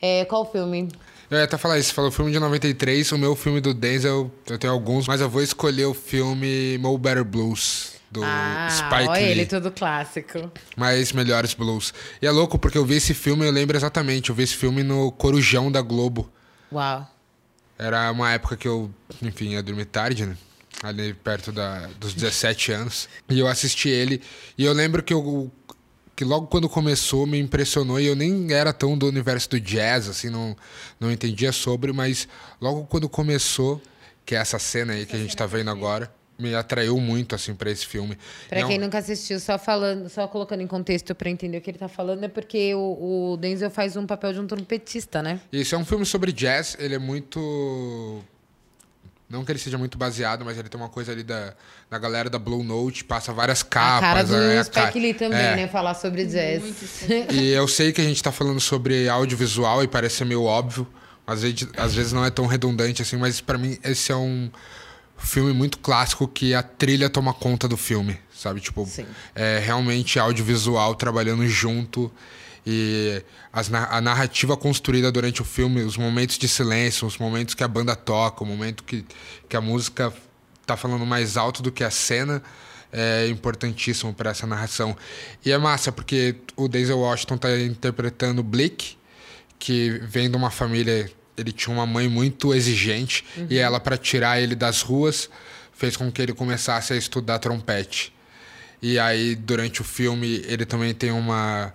[0.00, 0.88] É, qual filme?
[1.28, 4.30] Eu ia até falar isso, você falou filme de 93, o meu filme do Denzel,
[4.48, 9.08] eu tenho alguns, mas eu vou escolher o filme Mo Better Blues, do ah, Spike
[9.08, 9.30] olha Lee.
[9.30, 10.50] ele todo clássico.
[10.76, 11.92] Mais Melhores Blues.
[12.22, 14.84] E é louco, porque eu vi esse filme, eu lembro exatamente, eu vi esse filme
[14.84, 16.30] no Corujão da Globo.
[16.72, 17.10] Uau.
[17.76, 18.88] Era uma época que eu,
[19.20, 20.36] enfim, ia dormir tarde, né?
[20.82, 23.08] Ali perto da, dos 17 anos.
[23.28, 24.20] E eu assisti ele.
[24.58, 25.50] E eu lembro que eu.
[26.14, 30.08] Que logo quando começou me impressionou e eu nem era tão do universo do jazz,
[30.08, 30.56] assim, não,
[30.98, 32.26] não entendia sobre, mas
[32.58, 33.82] logo quando começou,
[34.24, 37.54] que é essa cena aí que a gente tá vendo agora, me atraiu muito, assim,
[37.54, 38.16] pra esse filme.
[38.48, 41.70] Pra Não- quem nunca assistiu, só falando, só colocando em contexto pra entender o que
[41.70, 45.38] ele tá falando, é porque o, o Denzel faz um papel de um trompetista, né?
[45.52, 48.22] Isso é um filme sobre jazz, ele é muito.
[49.28, 51.52] Não que ele seja muito baseado, mas ele tem uma coisa ali da,
[51.90, 53.98] da galera da Blue Note, passa várias capas.
[53.98, 55.56] a cara do né, a Spike cara- Lee também, é.
[55.56, 55.68] né?
[55.68, 56.62] Falar sobre jazz.
[57.32, 60.86] E eu sei que a gente tá falando sobre audiovisual e parece ser meio óbvio,
[61.26, 64.48] às vezes, às vezes não é tão redundante assim, mas pra mim esse é um
[65.18, 68.60] filme muito clássico que a trilha toma conta do filme, sabe?
[68.60, 68.88] Tipo,
[69.34, 72.12] é realmente audiovisual trabalhando junto
[72.66, 77.62] e as a narrativa construída durante o filme, os momentos de silêncio, os momentos que
[77.62, 79.04] a banda toca, o momento que,
[79.48, 80.12] que a música
[80.66, 82.42] tá falando mais alto do que a cena
[82.92, 84.96] é importantíssimo para essa narração.
[85.44, 88.96] E é massa porque o Denzel Washington tá interpretando Blick,
[89.58, 93.46] que vem de uma família, ele tinha uma mãe muito exigente Uhum.
[93.48, 95.30] e ela para tirar ele das ruas
[95.72, 98.12] fez com que ele começasse a estudar trompete.
[98.82, 101.72] E aí durante o filme ele também tem uma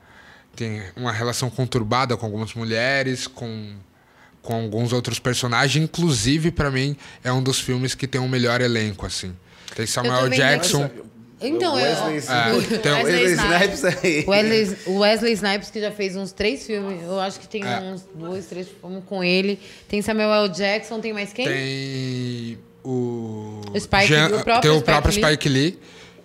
[0.56, 3.74] tem uma relação conturbada com algumas mulheres, com
[4.42, 8.60] com alguns outros personagens, inclusive pra mim é um dos filmes que tem o melhor
[8.60, 9.36] elenco assim.
[9.76, 10.90] Tem Samuel Jackson.
[11.40, 12.76] Então, Wesley, eu...
[12.76, 14.26] É, tem o- Wesley Snipes aí.
[14.28, 17.04] Wesley, o Wesley Snipes, que já fez uns três filmes.
[17.04, 17.80] Eu acho que tem É.
[17.82, 19.60] uns dois, três filmes com ele.
[19.88, 20.50] Tem Samuel L.
[20.50, 21.46] Jackson, tem mais quem?
[21.48, 23.62] Tem o.
[23.74, 25.24] O Spike- Jean- o próprio tem o Spike próprio Lee.
[25.24, 25.80] Spike Lee,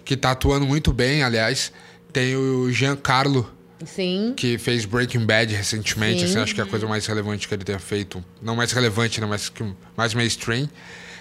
[0.07, 1.71] que tá atuando muito bem, aliás.
[2.12, 3.51] Tem o Giancarlo,
[3.85, 4.33] Sim.
[4.37, 6.21] que fez Breaking Bad recentemente.
[6.21, 6.25] Sim.
[6.27, 8.25] Assim, acho que é a coisa mais relevante que ele tenha feito.
[8.41, 9.27] Não mais relevante, né?
[9.27, 9.53] Mas
[9.97, 10.69] mais mainstream.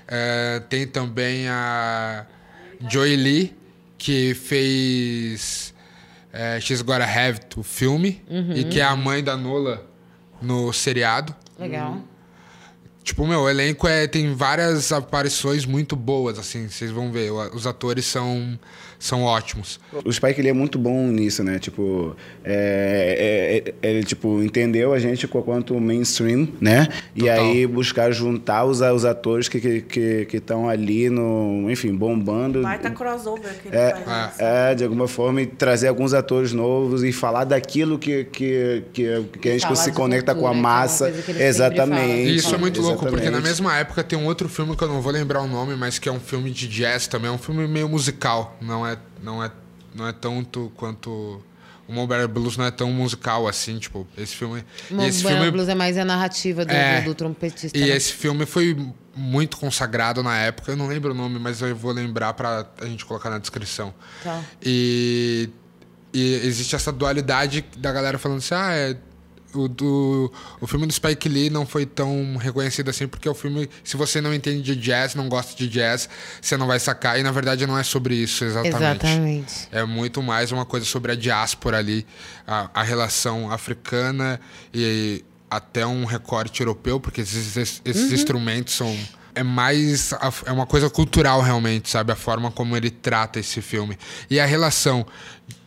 [0.07, 2.25] É, tem também a
[2.89, 3.55] Joy Lee,
[3.97, 5.73] que fez
[6.31, 8.21] é, She's Gotta Have, o filme.
[8.29, 8.53] Uhum.
[8.53, 9.85] E que é a mãe da Nola
[10.41, 11.35] no seriado.
[11.59, 12.01] Legal.
[13.03, 17.31] Tipo, meu, o elenco é, tem várias aparições muito boas, assim, vocês vão ver.
[17.31, 18.59] Os atores são,
[19.05, 19.79] são ótimos.
[20.03, 21.59] O Spike ele é muito bom nisso, né?
[21.59, 26.87] Tipo, é, é- é- ele tipo entendeu a gente co- quanto mainstream, né?
[27.15, 31.93] E aí buscar juntar os, os atores que estão que, que, estão ali no, enfim,
[31.95, 32.61] bombando.
[32.61, 34.39] Vai tá crossover que ele É, faz.
[34.39, 39.23] é, de alguma forma, e trazer alguns atores novos e falar daquilo que, que, que,
[39.41, 41.11] que a gente se conecta com a que é massa.
[41.11, 42.29] que sempre Exatamente.
[42.29, 44.87] E isso é muito louco, porque na mesma época tem um outro filme que eu
[44.87, 47.29] não vou lembrar o nome, mas que é um filme de jazz também.
[47.29, 48.57] É um filme meio musical.
[48.61, 48.94] Não é,
[49.25, 49.51] não é,
[49.93, 51.41] não é tanto quanto.
[51.87, 54.63] O Mulberry Blues não é tão musical assim, tipo, esse filme.
[54.89, 57.01] O esse Blues é mais a narrativa do, É.
[57.01, 57.77] do, do trompetista.
[57.77, 57.95] E né?
[57.95, 58.75] esse filme foi
[59.15, 60.71] muito consagrado na época.
[60.71, 63.93] Eu não lembro o nome, mas eu vou lembrar pra a gente colocar na descrição.
[64.23, 64.41] Tá.
[64.63, 65.49] E,
[66.11, 68.97] e existe essa dualidade da galera falando assim: ah, é,
[69.57, 73.69] o, do, o filme do Spike Lee não foi tão reconhecido assim, porque o filme,
[73.83, 76.07] se você não entende de jazz, não gosta de jazz,
[76.41, 77.19] você não vai sacar.
[77.19, 78.75] E na verdade não é sobre isso exatamente.
[79.05, 79.53] Exatamente.
[79.71, 82.05] É muito mais uma coisa sobre a diáspora ali,
[82.47, 84.39] a, a relação africana
[84.73, 88.13] e até um recorte europeu, porque esses, esses- Uhum.
[88.13, 88.97] instrumentos são.
[89.33, 90.13] É mais.
[90.45, 92.11] É uma coisa cultural, realmente, sabe?
[92.11, 93.97] A forma como ele trata esse filme.
[94.29, 95.05] E a relação.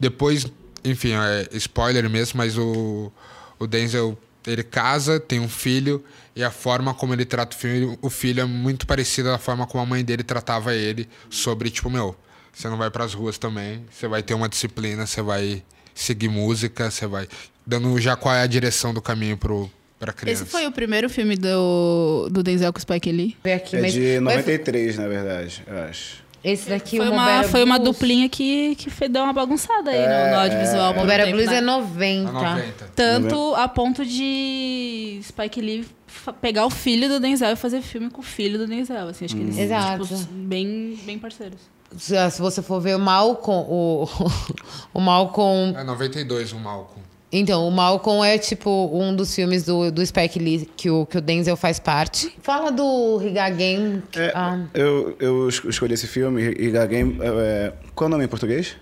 [0.00, 0.46] Depois,
[0.82, 3.12] enfim, é spoiler mesmo, mas o,
[3.58, 4.16] o Denzel.
[4.46, 6.02] Ele casa, tem um filho,
[6.34, 9.66] e a forma como ele trata o filho, o filho é muito parecida da forma
[9.66, 12.16] como a mãe dele tratava ele, sobre, tipo, meu,
[12.50, 15.62] você não vai pras ruas também, você vai ter uma disciplina, você vai
[15.94, 17.28] seguir música, você vai.
[17.66, 20.44] dando já qual é a direção do caminho pro, pra criança.
[20.44, 23.36] Esse foi o primeiro filme do, do Denzel com o Spike Lee?
[23.44, 26.22] Vê aqui, É mas- de mas 93, na verdade, eu acho.
[26.52, 30.30] Esse daqui, Foi o uma, foi uma duplinha que, que deu uma bagunçada aí no,
[30.30, 30.94] no audiovisual.
[30.94, 31.56] por um Mobile tempo, Blues né?
[31.56, 32.90] é 90.
[32.94, 35.86] Tanto a ponto de Spike Lee
[36.40, 39.08] pegar o filho do Denzel e fazer filme com o filho do Denzel.
[39.08, 39.60] Assim, acho que eles Hum.
[39.60, 40.06] Exato.
[40.06, 41.60] tipo, bem, bem parceiros.
[41.96, 44.08] Se se você for ver o Malcolm, o,
[44.94, 45.74] o Malcolm...
[45.76, 47.07] É 92 o Malcolm.
[47.30, 51.18] Então, o Malcolm é tipo um dos filmes do, do Spike Lee que o, que
[51.18, 52.34] o Denzel faz parte.
[52.42, 54.02] Fala do Riga Game.
[54.10, 57.18] que- ah, Eu, eu es- escolhi esse filme, Iga Game.
[57.20, 58.76] é, qual é o nome em português?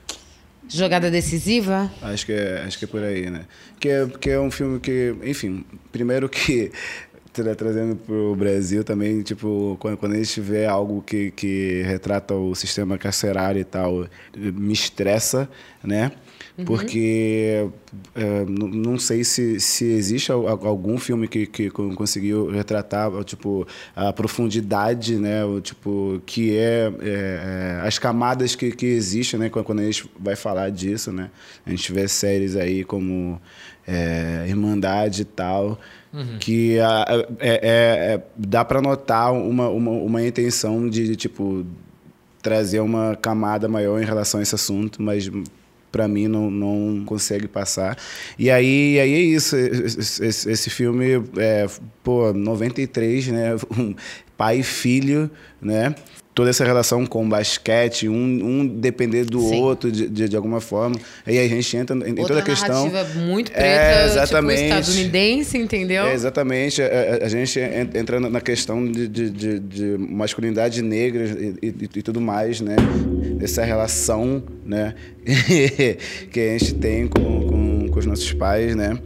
[0.68, 1.88] jogada decisiva.
[2.02, 3.42] Acho que é, acho que é por aí, né?
[3.78, 6.72] Que é, que é um filme que, enfim, primeiro que
[7.32, 12.34] tra- trazendo pro Brasil também, tipo, quando, quando a gente vê algo que, que retrata
[12.34, 14.06] o sistema carcerário e tal,
[14.36, 15.48] me estressa,
[15.84, 16.10] né?
[16.58, 16.64] Uhum.
[16.64, 17.68] Porque
[18.14, 23.10] é, não sei se, se existe al- al- algum filme que, que con- conseguiu retratar
[23.24, 29.38] tipo a profundidade né o tipo que é, é, é, as camadas que, que existem
[29.38, 31.30] né quando a gente vai falar disso né
[31.66, 33.38] a gente vê séries aí como
[33.86, 35.78] é, Irmandade e tal
[36.12, 36.38] Uhum.
[36.40, 41.16] que a- a- é, é- é- dá para notar uma, uma, uma intenção de, de,
[41.16, 41.66] tipo
[42.40, 45.30] trazer uma camada maior em relação a esse assunto, mas
[45.96, 47.96] para mim não, não consegue passar.
[48.38, 51.66] E aí, aí é isso, esse, esse- filme é,
[52.04, 53.56] pô, 93, né,
[54.36, 55.30] pai e filho,
[55.60, 55.94] né?
[56.36, 59.62] Toda essa relação com o basquete, um, um depender do Sim.
[59.62, 60.94] outro de, de, de alguma forma.
[61.26, 62.90] Aí a gente entra em, toda a questão.
[62.90, 64.62] narrativa muito preta, É, tipo exatamente.
[64.64, 66.04] estadunidense, entendeu?
[66.04, 66.82] É, exatamente.
[66.82, 71.68] A, a- a gente en- entra na questão de, de, de- de masculinidade negra e,
[71.68, 72.76] e- e tudo mais, né?
[73.40, 74.94] Essa relação, né?
[76.30, 78.98] que a gente tem com, com, com os nossos pais, né?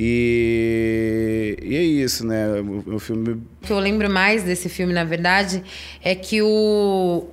[0.00, 2.46] E, e é isso, né?
[2.60, 5.64] O, o filme O que eu lembro mais desse filme, na verdade,
[6.00, 7.26] é que o.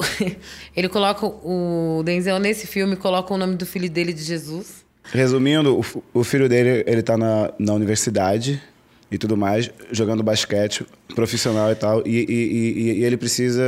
[0.74, 1.26] Ele coloca.
[1.26, 4.86] O Denzel, nesse filme, coloca o nome do filho dele de Jesus.
[5.04, 8.62] Resumindo, o, o filho dele, ele tá na, na universidade
[9.10, 12.32] e tudo mais, jogando basquete profissional e tal, e, e-
[12.92, 13.62] e- e ele precisa,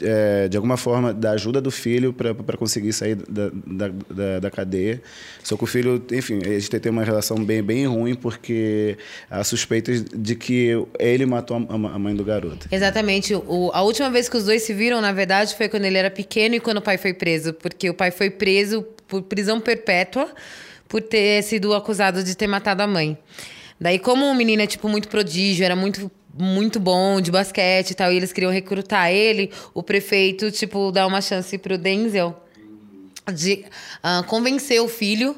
[0.00, 4.50] é, de alguma forma, da ajuda do filho para conseguir sair da, da, da, da
[4.50, 5.02] cadeia.
[5.42, 8.96] Só que o filho, enfim, a gente tem uma relação bem, bem ruim, porque
[9.28, 10.70] há suspeitas de que
[11.00, 12.68] ele matou a, a mãe do garoto.
[12.70, 13.34] Exatamente.
[13.34, 16.10] O, a última vez que os dois se viram, na verdade, foi quando ele era
[16.10, 17.52] pequeno e quando o pai foi preso.
[17.52, 20.28] Porque o pai foi preso por prisão perpétua
[20.88, 23.18] por ter sido acusado de ter matado a mãe.
[23.80, 27.94] Daí, como o menino é, tipo, muito prodígio, era muito muito bom de basquete e
[27.94, 32.36] tal, e eles queriam recrutar ele, o prefeito, tipo, dá uma chance pro Denzel
[33.34, 33.64] de
[34.02, 35.34] ah, convencer o filho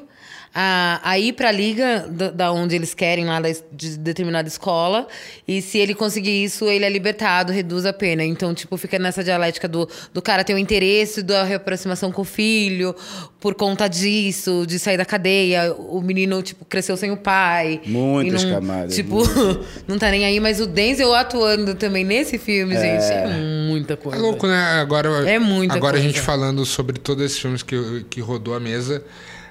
[0.53, 4.47] a, a ir para a liga da, da onde eles querem, lá da, de determinada
[4.47, 5.07] escola.
[5.47, 8.23] E se ele conseguir isso, ele é libertado, reduz a pena.
[8.23, 12.25] Então, tipo, fica nessa dialética do, do cara ter o interesse da reaproximação com o
[12.25, 12.95] filho,
[13.39, 15.73] por conta disso, de sair da cadeia.
[15.73, 17.81] O menino, tipo, cresceu sem o pai.
[17.85, 19.65] Muitas não, camadas, Tipo, muitas.
[19.87, 20.39] não tá nem aí.
[20.39, 22.99] Mas o Denzel atuando também nesse filme, É.
[22.99, 23.27] gente, é
[23.67, 24.19] muita É coisa.
[24.19, 24.57] louco, né?
[24.81, 26.07] Agora, É muita agora a coisa.
[26.13, 29.03] gente falando sobre todos esses filmes que, que rodou a mesa,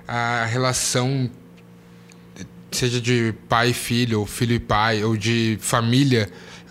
[0.09, 1.31] a relação,
[2.73, 6.29] seja de pai e filho, ou filho e pai, ou de família,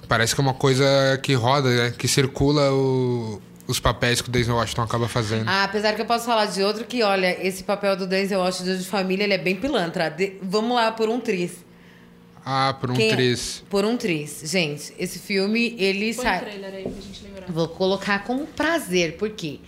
[0.08, 0.86] parece que é uma coisa
[1.21, 1.93] que roda, né?
[1.97, 5.47] Que circula o- os papéis que o Denzel Washington acaba fazendo.
[5.47, 8.78] Ah, apesar que eu posso falar de outro que, olha, esse papel do Denzel Washington
[8.78, 10.10] de família, ele é bem pilantra.
[10.10, 11.52] De- vamos lá, por um tris.
[12.45, 13.15] Ah, por um Quem é?
[13.15, 13.62] tris.
[13.69, 14.41] Por um tris.
[14.45, 16.38] Gente, esse filme, ele Põe sai...
[16.38, 17.45] o trailer aí pra gente lembrar.
[17.52, 19.60] Vou colocar com prazer, porque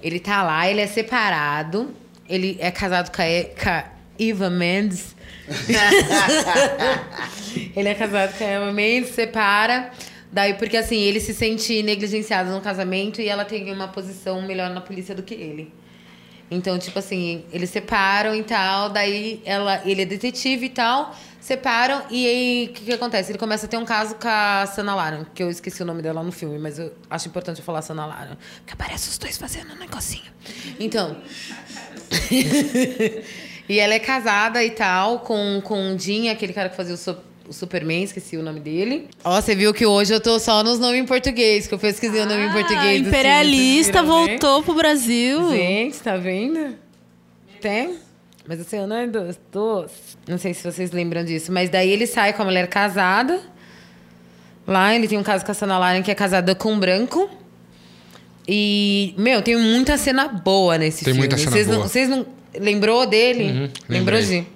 [0.00, 1.90] ele tá lá, ele é separado,
[2.28, 3.26] ele é casado com a,
[3.62, 3.84] com a
[4.18, 5.16] Eva Mendes.
[7.74, 9.90] ele é casado com a Eva Mendes, separa.
[10.30, 14.70] Daí, porque assim, ele se sente negligenciado no casamento e ela tem uma posição melhor
[14.70, 15.72] na polícia do que ele.
[16.50, 22.02] Então, tipo assim, eles separam e tal, daí ela, ele é detetive e tal, separam,
[22.08, 23.30] e aí o que, que acontece?
[23.30, 26.00] Ele começa a ter um caso com a Sana Laran, que eu esqueci o nome
[26.00, 29.36] dela no filme, mas eu acho importante eu falar Sana Laran, porque aparece os dois
[29.36, 30.30] fazendo um negocinho.
[30.80, 31.18] Então.
[33.68, 36.96] e ela é casada e tal, com, com o Jim, aquele cara que fazia o,
[36.98, 37.16] Su-
[37.48, 39.08] o Superman, esqueci o nome dele.
[39.24, 42.20] Ó, você viu que hoje eu tô só nos nomes em português, que eu pesquisei
[42.20, 42.78] o nome em português.
[42.78, 44.08] Ah, do filme, Imperialista né?
[44.08, 45.50] voltou pro Brasil.
[45.50, 46.74] Gente, tá vendo?
[47.60, 47.96] Tem.
[48.46, 49.90] Mas assim, não é dos, dos.
[50.26, 51.52] Não sei se vocês lembram disso.
[51.52, 53.40] Mas daí ele sai com a mulher casada.
[54.66, 57.28] Lá ele tem um caso com a Sana Laren, que é casada com um branco.
[58.48, 61.18] E, meu, tem muita cena boa nesse Tem filme.
[61.28, 61.88] muita cena vocês Não, boa.
[61.88, 62.26] vocês não...
[62.58, 63.44] Lembrou dele?
[63.44, 64.46] Uhum, Lembrou de?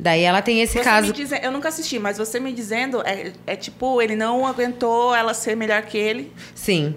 [0.00, 1.08] Daí ela tem esse Você caso.
[1.08, 5.14] me dize- eu nunca assisti, mas você me dizendo é, é tipo, ele não aguentou
[5.14, 6.32] ela ser melhor que ele.
[6.54, 6.94] Sim.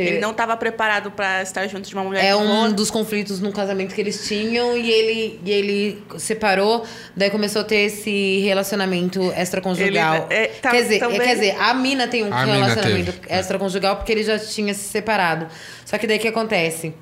[0.00, 3.52] Ele não estava preparado para estar junto de uma mulher É um dos conflitos no
[3.52, 9.20] casamento que eles tinham e ele, e ele separou, daí começou a ter esse relacionamento
[9.36, 10.26] extraconjugal.
[10.30, 13.12] Ele- é, tá- quer, dizer, também- é, quer dizer, a mina tem um A relacionamento
[13.12, 15.46] teve, extraconjugal porque ele já tinha se separado.
[15.84, 16.94] Só que daí o que acontece?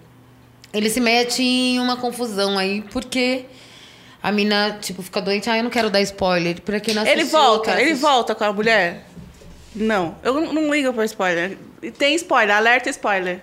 [0.72, 3.44] Ele se mete em uma confusão aí porque
[4.22, 5.48] a mina, tipo, fica doente.
[5.48, 6.60] Ah, eu não quero dar spoiler.
[6.60, 8.00] Pra quem não Ele assistiu, eu volta, ele assistir.
[8.00, 9.04] volta com a mulher?
[9.74, 11.56] Não, eu não, não ligo pra spoiler.
[11.82, 13.40] E tem spoiler, alerta spoiler.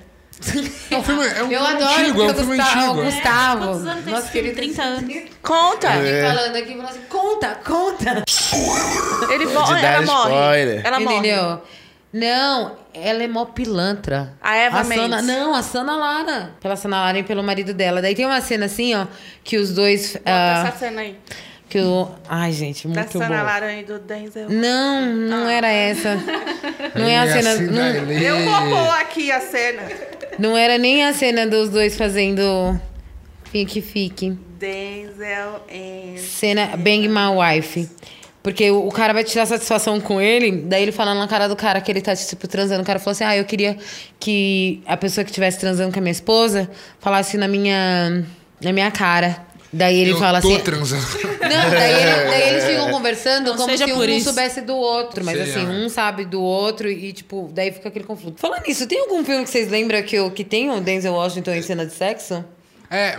[0.91, 3.03] É um filme, é um Eu filme adoro antigo, é um filme Gustavo, antigo.
[3.03, 3.65] Gustavo.
[3.65, 5.15] Quantos anos tem nosso querido 30 anos.
[5.41, 5.95] Conta!
[5.95, 8.23] Ele falando aqui, falando assim, conta, conta.
[9.33, 10.33] Ele dar ela morre.
[10.33, 10.85] spoiler.
[10.85, 11.15] Ela morre.
[11.15, 11.61] Entendeu?
[12.13, 14.33] Não, ela é mó pilantra.
[14.41, 15.25] A Eva Sana, Mendes.
[15.25, 16.51] Não, a Sana Lara.
[16.61, 18.01] Pela Sana Lara e pelo marido dela.
[18.01, 19.05] Daí tem uma cena assim, ó,
[19.43, 20.13] que os dois...
[20.13, 21.17] Bota ah, essa cena aí.
[21.69, 22.07] Que o...
[22.29, 23.43] Ai, gente, Da muito Sana bom.
[23.43, 24.49] Lara e do Denzel.
[24.49, 26.15] Não, não era essa.
[26.95, 27.51] Não é a cena...
[27.51, 29.83] assim, Não, daí- Eu vou pôr aqui a cena.
[30.39, 32.79] não era nem a cena dos dois fazendo...
[33.51, 34.31] Fique, fique.
[34.59, 36.17] Denzel and...
[36.17, 37.89] Cena Bang My Wife.
[38.43, 41.81] Porque o, cara vai tirar satisfação com ele, daí ele falando na cara do cara
[41.81, 42.81] que ele tá, tipo, transando.
[42.81, 43.75] O cara falou assim: Ah, eu queria
[44.19, 48.23] que a pessoa que estivesse transando com a minha esposa falasse na minha,
[48.61, 49.45] na minha cara.
[49.71, 50.59] Daí ele eu fala tô assim.
[50.63, 51.05] transando.
[51.41, 54.25] Não, daí, ele- daí eles ficam conversando Não como se um isso.
[54.25, 55.23] soubesse do outro.
[55.25, 55.69] Mas Sim, assim, é.
[55.69, 58.39] um sabe do outro e, tipo, daí fica aquele conflito.
[58.39, 61.51] Falando nisso, tem algum filme que vocês lembram que, o- que tem o Denzel Washington
[61.51, 62.43] em cena de sexo?
[62.89, 63.17] É,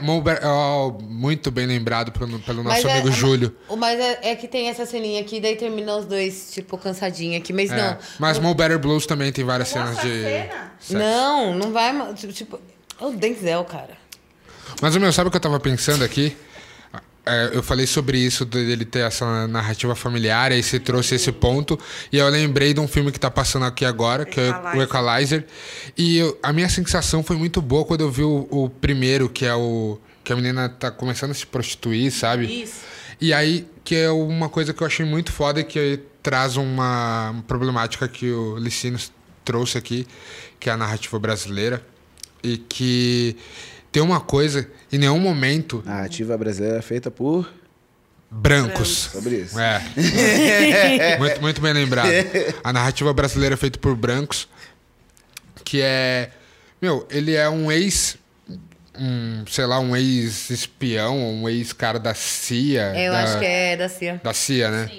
[1.03, 3.55] muito bem lembrado pelo, pelo nosso Mas é- amigo Júlio.
[3.69, 7.37] O mas é, é que tem essa ceninha aqui, daí terminam os dois, tipo, cansadinho
[7.39, 7.53] aqui.
[7.53, 7.99] Mas É, não.
[8.19, 10.23] Mas Mo Better Blues também tem várias cenas de.
[10.23, 10.95] sexo.
[10.95, 11.93] Não, não vai.
[12.15, 12.61] Tipo, tipo,
[12.99, 13.91] é o Denzel, cara.
[14.81, 16.37] Mas, meu, sabe o que eu tava pensando aqui?
[17.27, 21.79] É, eu falei sobre isso, dele ter essa narrativa familiar, aí você trouxe esse ponto.
[22.11, 25.45] E eu lembrei de um filme que tá passando aqui agora, que é o Equalizer.
[25.97, 29.45] E eu- a minha sensação foi muito boa quando eu vi o, o primeiro, que
[29.45, 29.99] é o.
[30.25, 32.63] Que a menina tá começando a se prostituir, sabe?
[32.63, 32.81] Isso.
[33.21, 38.07] E aí, que é uma coisa que eu achei muito foda que traz uma, problemática
[38.09, 39.13] que o Licinos
[39.45, 40.07] trouxe aqui,
[40.61, 41.85] que é a narrativa brasileira.
[42.43, 43.37] E que
[43.99, 47.53] tem uma coisa, em nenhum momento, A narrativa brasileira é feita por.
[48.31, 49.11] brancos.
[49.13, 49.59] Sobre isso.
[49.59, 51.17] É.
[51.19, 52.09] muito, muito bem lembrado.
[52.63, 54.49] A narrativa brasileira é feita por brancos,
[55.65, 56.31] que é.
[56.81, 58.17] Meu, ele é um ex.
[59.01, 62.93] Um, sei lá, um ex-espião, um ex-cara da CIA.
[62.97, 64.21] É, eu da- acho que é da CIA.
[64.23, 64.91] da CIA, né?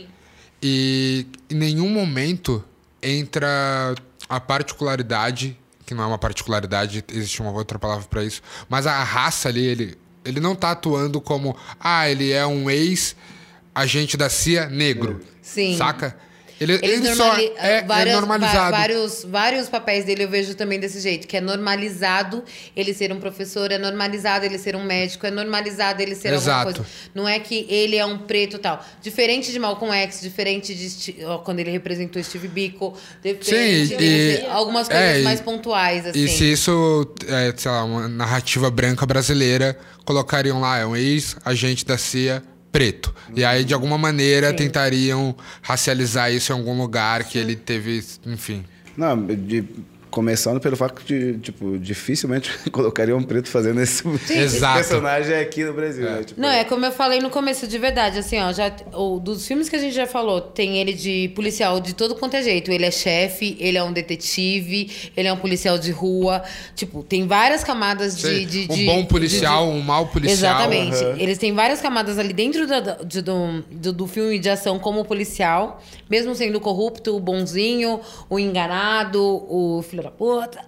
[0.62, 2.64] E em nenhum momento
[3.02, 3.96] entra
[4.28, 5.58] a particularidade,
[5.90, 9.66] que não é uma particularidade, existe uma outra palavra pra isso, mas a raça ali,
[9.66, 15.20] ele, ele não tá atuando como, ah, ele é um ex-agente da CIA negro.
[15.42, 15.76] Sim.
[15.76, 16.16] Saca?
[16.60, 18.72] Ele, Eles ele só é, é normalizado.
[18.72, 22.44] vários, vários papéis dele eu vejo também desse jeito, que é normalizado
[22.76, 26.68] ele ser um professor, é normalizado ele ser um médico, é normalizado ele ser Exato.
[26.70, 26.90] alguma coisa.
[27.16, 28.86] Não é que ele é um preto e tal.
[29.02, 32.98] Diferente de Malcolm X, diferente de ó, quando ele representou Steve Biko,
[33.42, 36.26] Sim, de e- algumas coisas é, mais pontuais, assim.
[36.26, 41.86] E se isso, é, sei lá, uma narrativa branca brasileira, colocariam lá, é um ex-agente
[41.86, 43.14] da CIA preto.
[43.36, 48.64] E aí, de alguma maneira, tentariam racializar isso em algum lugar que ele teve, enfim.
[48.98, 49.64] Não, de-
[50.10, 55.74] começando pelo fato de, tipo, dificilmente colocaria um preto fazendo esse, esse personagem aqui no
[55.74, 56.04] Brasil.
[56.04, 56.24] né?
[56.24, 59.46] Tipo, Não, é como eu falei no começo, de verdade, assim, ó, já, o, dos
[59.48, 62.72] filmes que a gente já falou, tem ele de policial de todo quanto é jeito.
[62.72, 66.44] Ele é chefe, ele é um detetive, ele é um policial de rua.
[66.76, 68.22] Tipo, tem várias camadas de.
[68.22, 70.34] Sei, de- um de- bom policial, de- um mau policial.
[70.56, 70.96] Exatamente.
[71.04, 71.16] Aham.
[71.20, 75.06] Eles têm várias camadas ali dentro da- de- do, do, do filme de ação como
[75.06, 80.60] policial, mesmo sendo corrupto, o bonzinho, o enganado, o filho da puta.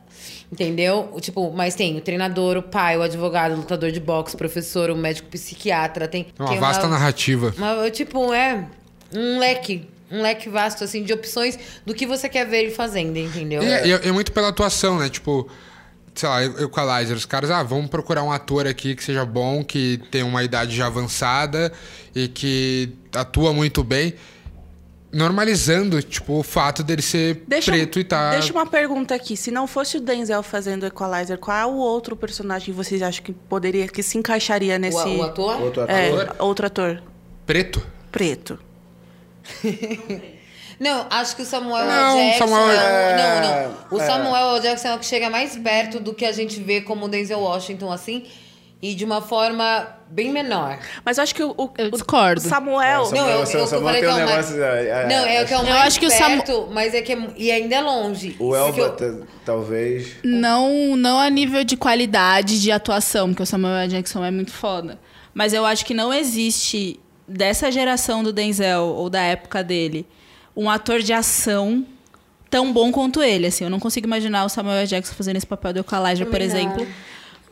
[0.51, 1.15] Entendeu?
[1.21, 4.89] Tipo, mas tem o treinador, o pai, o advogado, o lutador de boxe, o professor,
[4.89, 6.07] o médico psiquiatra.
[6.07, 7.53] Tem, É uma tem vasta narrativa.
[7.57, 8.65] uma- tipo, é
[9.15, 9.87] um leque.
[10.11, 13.63] Um leque vasto, assim, de opções do que você quer ver ele fazendo, entendeu?
[13.63, 15.07] E é, é- é muito pela atuação, né?
[15.07, 15.49] Tipo,
[16.13, 20.01] sei lá, Equalizer, os caras, ah, vamos procurar um ator aqui que seja bom, que
[20.11, 21.71] tem uma idade já avançada
[22.13, 24.13] e que atua muito bem,
[25.11, 28.31] normalizando, tipo, o fato dele ser Deixa, preto e tá...
[28.31, 29.35] deixa uma pergunta aqui.
[29.35, 33.01] Se não fosse o Denzel fazendo o Equalizer, qual é o outro personagem que vocês
[33.01, 34.97] acham que poderia, que se encaixaria nesse...
[34.97, 35.61] o ator?
[35.61, 36.35] Outro É, ator?
[36.39, 37.03] outro ator.
[37.45, 37.85] Preto?
[38.11, 38.57] Preto.
[40.79, 42.17] Não, acho que o Samuel Não.
[42.17, 42.47] Jackson.
[42.47, 43.97] Samuel- é o- não, não.
[43.97, 44.05] O é.
[44.07, 44.59] Samuel.
[44.61, 47.91] Jackson é o que chega mais perto do que a gente vê como Denzel Washington,
[47.91, 48.25] assim.
[48.81, 50.79] E de uma forma bem menor.
[51.05, 52.41] Mas eu acho que o, o, Eu discordo.
[52.41, 53.11] o Samuel.
[53.11, 54.49] Não, eu, eu, eu Samuel falei tem que é um o mais...
[54.51, 56.43] negócio, é, é, Não, é o que é o Eu mais acho que o Samu-
[56.43, 58.35] perto, mas é que é, e ainda é longe.
[58.39, 60.15] O Elba, eu- ta- talvez.
[60.23, 63.87] Não, não a nível de qualidade de atuação, porque o Samuel L.
[63.91, 64.99] Jackson é muito foda.
[65.33, 70.05] Mas eu acho que não existe, dessa geração do Denzel, ou da época dele,
[70.55, 71.85] um ator de ação
[72.49, 73.47] tão bom quanto ele.
[73.47, 74.87] Assim, eu não consigo imaginar o Samuel L.
[74.87, 76.87] Jackson fazendo esse papel do Eucalaja, por Também não.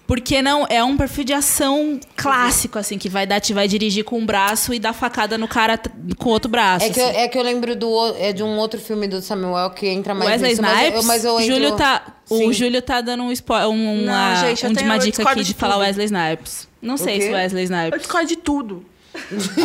[0.09, 4.03] Porque não é um perfil de ação clássico, assim, que vai dar, te vai dirigir
[4.03, 5.79] com um braço e dar facada no cara
[6.17, 6.83] com outro braço.
[6.83, 7.17] É que, eu, assim.
[7.17, 10.31] é que eu lembro do, é de um outro filme do Samuel que entra mais
[10.31, 12.51] Wesley nisso, mas eu- Snipes, mas eu entro- Júlio tá, o.
[12.51, 15.21] Júlio tá dando um, spo- um, uma, Não, gente, eu um- tenho- uma eu dica
[15.29, 15.77] aqui de de falar.
[15.77, 16.67] Wesley Snipes.
[16.81, 17.99] Não sei se Wesley Eu Snipes.
[17.99, 18.83] discordo de tudo.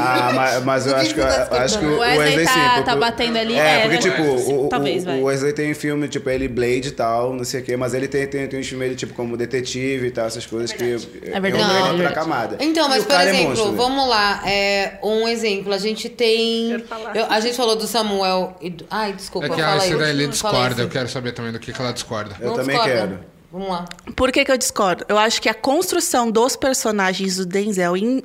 [0.00, 2.60] Ah, mas, mas eu que acho que que, acho que o Wesley Wesley tá- sim.
[2.68, 3.98] porque- tá batendo ali, É, é, porque, né?
[3.98, 5.20] tipo, o, o- Talvez, vai.
[5.20, 8.08] o Wesley tem filme, tipo, ele Blade e tal, não sei o quê, mas ele
[8.08, 10.98] tem, tem, tem uns filmes, tipo, como detetive e tal, essas coisas que eu, eu
[11.40, 11.58] verdade.
[11.58, 12.14] não Não, é outra verdade.
[12.14, 12.56] camada.
[12.60, 13.76] Então, mas por é exemplo, monstro, né?
[13.76, 14.42] vamos lá.
[14.48, 16.68] É, um exemplo, a gente tem.
[16.70, 17.16] Quero falar.
[17.16, 18.56] eu- a gente falou do Samuel.
[18.60, 19.88] E do, ai, desculpa, É que fala a aí.
[19.88, 22.36] Cida ele discorda, eu quero saber também do que, que ela discorda.
[22.40, 22.94] Eu Não também discorda?
[22.96, 23.20] quero.
[23.52, 23.84] Vamos lá.
[24.16, 25.04] Por que, que eu discordo?
[25.08, 28.22] Eu acho que a construção dos personagens do Denzel, in-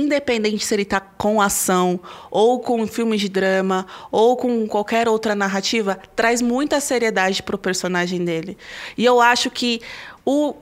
[0.00, 5.34] independente se ele tá com ação, ou com filmes de drama, ou com qualquer outra
[5.34, 8.56] narrativa, traz muita seriedade pro personagem dele.
[8.96, 9.80] E eu acho que
[10.26, 10.54] o.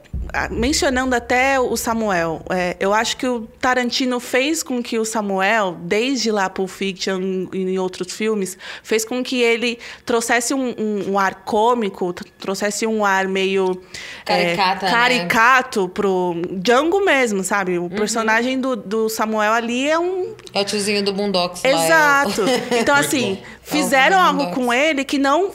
[0.51, 5.77] Mencionando até o Samuel, é, eu acho que o Tarantino fez com que o Samuel,
[5.81, 11.11] desde lá Pulp Fiction e em outros filmes, fez com que ele trouxesse um, um-
[11.13, 13.81] um ar cômico, trouxesse um ar meio
[14.27, 14.93] é, Caricata, né?
[14.93, 17.79] caricato pro Django mesmo, sabe?
[17.79, 20.35] O personagem do, do Samuel ali é um.
[20.55, 21.69] É o tiozinho do Boondocks lá.
[21.71, 22.43] é o- Exato.
[22.81, 25.51] Então, assim, fizeram É o algo com ele que não.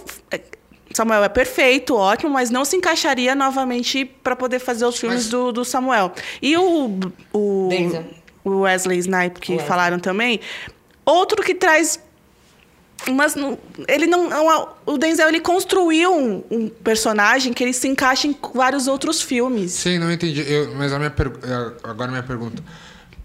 [0.99, 5.29] Samuel é perfeito, ótimo, mas não se encaixaria novamente para poder fazer os filmes Mas-
[5.29, 6.11] do, do Samuel.
[6.41, 6.99] E o,
[7.31, 8.05] o, Denzel.
[8.43, 9.67] o Wesley Snipe, que Wesley.
[9.67, 10.41] falaram também,
[11.05, 11.99] outro que traz
[13.13, 13.33] mas
[13.87, 18.35] ele não, não- o Denzel ele construiu um, um personagem que ele se encaixa em
[18.53, 19.71] vários outros filmes.
[19.71, 20.41] Sim, não entendi.
[20.45, 22.61] Eu- mas a minha per- eh, agora a minha pergunta.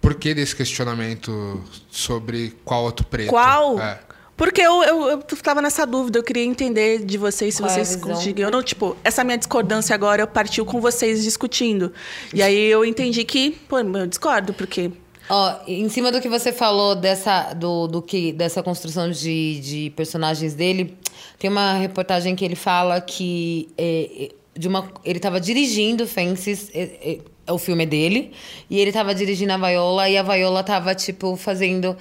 [0.01, 1.61] Por que desse questionamento
[1.91, 3.31] sobre qual outro preto?
[3.31, 3.81] Qual?
[3.81, 3.99] É.
[4.37, 7.85] Porque eu, eu, eu tava nessa dúvida, eu queria entender de vocês se Qual é
[7.85, 8.35] vocês.
[8.37, 11.93] Eu não, tipo, essa minha discordância agora eu partiu com vocês discutindo.
[12.33, 14.91] E aí eu entendi que, pô, eu discordo, porque.
[15.29, 19.93] Ó, em cima do que você falou dessa, do, do que, dessa construção de, de
[19.97, 20.99] personagens dele,
[21.39, 24.29] tem uma reportagem que ele fala que é, é,
[24.59, 28.33] de uma, ele estava dirigindo Fences, é, é, é o filme dele,
[28.69, 31.97] e ele estava dirigindo a Viola, e a Viola estava, tipo, fazendo.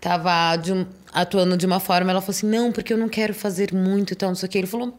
[0.00, 3.32] Tava de um- atuando de uma forma, ela falou assim: não, porque eu não quero
[3.32, 4.58] fazer muito e tal, não sei o que.
[4.58, 4.92] Ele falou.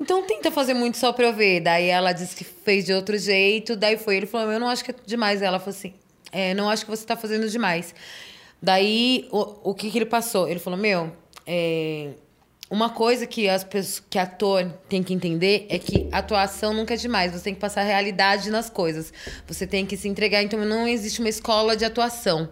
[0.00, 1.60] Então tenta fazer muito só pra eu ver.
[1.60, 3.76] Daí ela disse que fez de outro jeito.
[3.76, 4.16] Daí foi.
[4.16, 5.42] Ele falou: Eu não acho que é demais.
[5.42, 5.92] Ela falou assim:
[6.32, 7.94] é, Não acho que você tá fazendo demais.
[8.60, 10.48] Daí o, o que, que ele passou?
[10.48, 11.12] Ele falou: Meu,
[11.46, 12.10] é,
[12.70, 16.96] uma coisa que as pessoas, que ator tem que entender é que atuação nunca é
[16.96, 17.32] demais.
[17.32, 19.12] Você tem que passar realidade nas coisas.
[19.46, 20.42] Você tem que se entregar.
[20.42, 22.48] Então não existe uma escola de atuação.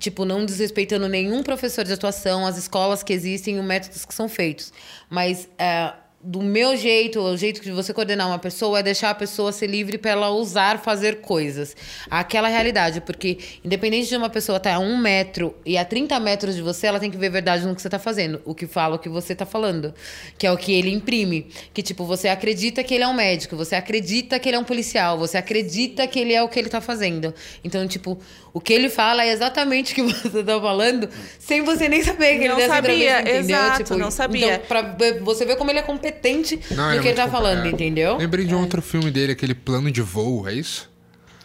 [0.00, 4.28] Tipo, não desrespeitando nenhum professor de atuação, as escolas que existem, os métodos que são
[4.28, 4.72] feitos.
[5.08, 5.92] Mas é,
[6.22, 9.68] do meu jeito, o jeito de você coordenar uma pessoa é deixar a pessoa ser
[9.68, 11.74] livre para ela usar, fazer coisas.
[12.10, 16.54] Aquela realidade, porque independente de uma pessoa estar a um metro e a 30 metros
[16.54, 18.42] de você, ela tem que ver verdade no que você está fazendo.
[18.44, 19.94] O que fala o que você está falando.
[20.36, 21.46] Que é o que ele imprime.
[21.72, 24.64] Que, tipo, você acredita que ele é um médico, você acredita que ele é um
[24.64, 27.34] policial, você acredita que ele é o que ele está fazendo.
[27.64, 28.18] Então, tipo,
[28.52, 31.08] o que ele fala é exatamente o que você está falando,
[31.38, 33.40] sem você nem saber que Não ele dessa sabia, entendeu?
[33.40, 34.54] exato, Tipo, não sabia.
[34.56, 36.09] Então, pra você ver como ele é competente
[36.70, 37.74] Não, no ele é que ele tá muito falando, complicado.
[37.80, 38.16] entendeu?
[38.16, 40.88] Lembrei de um outro filme dele, aquele Plano de Voo, é isso?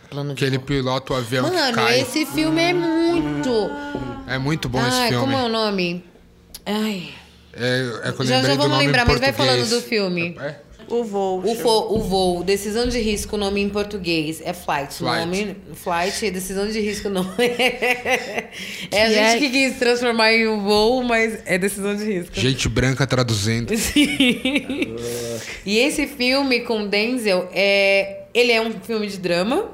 [0.09, 1.99] Plano de Que ele pilota o avião que Mano, cai.
[2.01, 3.49] esse filme é muito.
[4.27, 5.25] É muito bom Ai, esse filme.
[5.25, 6.03] como é o nome?
[6.65, 7.09] Ai.
[7.53, 9.67] É, é que eu Já, lembrei já do vamos nome em lembrar, mas vai português.
[9.69, 10.35] falando do filme.
[10.39, 10.55] É?
[10.87, 11.41] O voo.
[11.43, 14.93] O, fo- o voo, decisão de risco, nome em português é flight.
[14.95, 15.25] Flight.
[15.25, 18.49] Nome, flight, decisão de risco, não é.
[18.91, 22.39] É a gente é- que quis transformar em um voo, mas é decisão de risco.
[22.39, 23.75] Gente branca traduzindo.
[23.77, 24.95] Sim.
[25.65, 29.69] e esse filme com Denzel, é, ele é um filme de drama.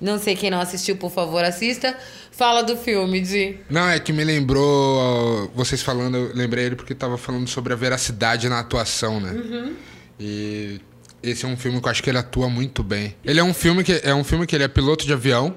[0.00, 1.94] Não sei quem não assistiu, por favor, assista.
[2.32, 3.56] Fala do filme de.
[3.68, 7.76] Não, é que me lembrou, vocês falando, eu lembrei ele porque tava falando sobre a
[7.76, 9.30] veracidade na atuação, né?
[9.32, 9.72] Uhum.
[10.20, 10.80] E
[11.22, 13.16] esse é um filme que eu acho que ele atua muito bem.
[13.24, 15.54] Ele é um filme que é um filme que ele é piloto de avião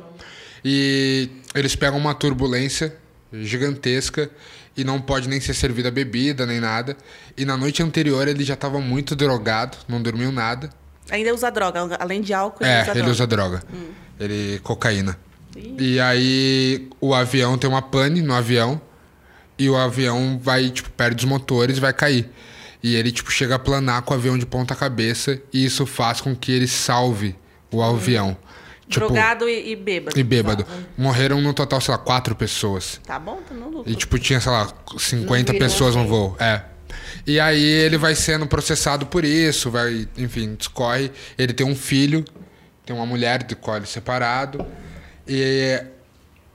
[0.63, 2.95] e eles pegam uma turbulência
[3.33, 4.29] gigantesca
[4.75, 6.95] e não pode nem ser servida bebida nem nada.
[7.37, 10.69] E na noite anterior ele já tava muito drogado, não dormiu nada.
[11.09, 13.11] Ainda usa droga, além de álcool, ele É, usa ele droga.
[13.11, 13.63] usa droga.
[14.19, 14.59] Ele.
[14.63, 15.17] cocaína.
[15.77, 18.81] E aí o avião tem uma pane no avião.
[19.59, 22.27] E o avião vai, tipo, perde os motores e vai cair.
[22.83, 25.41] E ele, tipo, chega a planar com o avião de ponta cabeça.
[25.53, 27.35] E isso faz com que ele salve
[27.71, 28.37] o avião.
[28.89, 30.19] Tipo, Drogado e, e bêbado.
[30.19, 30.65] e bêbado.
[30.97, 32.99] Morreram no total, sei lá, quatro pessoas.
[33.05, 33.41] Tá bom?
[33.47, 33.89] Tá no lucro.
[33.91, 34.67] E, tipo, tinha, sei lá,
[34.97, 36.35] 50 Não viram pessoas no voo.
[36.39, 36.61] É.
[37.25, 41.09] E aí ele vai sendo processado por isso, vai, enfim, discorre.
[41.37, 42.25] Ele tem um filho,
[42.85, 44.65] tem uma mulher de é separado.
[45.25, 45.81] E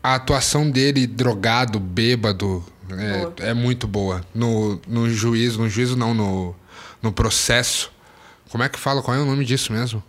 [0.02, 2.64] a atuação dele, drogado, bêbado,
[2.96, 4.24] é, é muito boa.
[4.34, 6.54] No, no juízo, no juízo não, no,
[7.02, 7.90] no processo.
[8.50, 9.02] Como é que fala?
[9.02, 10.02] Qual é o nome disso mesmo?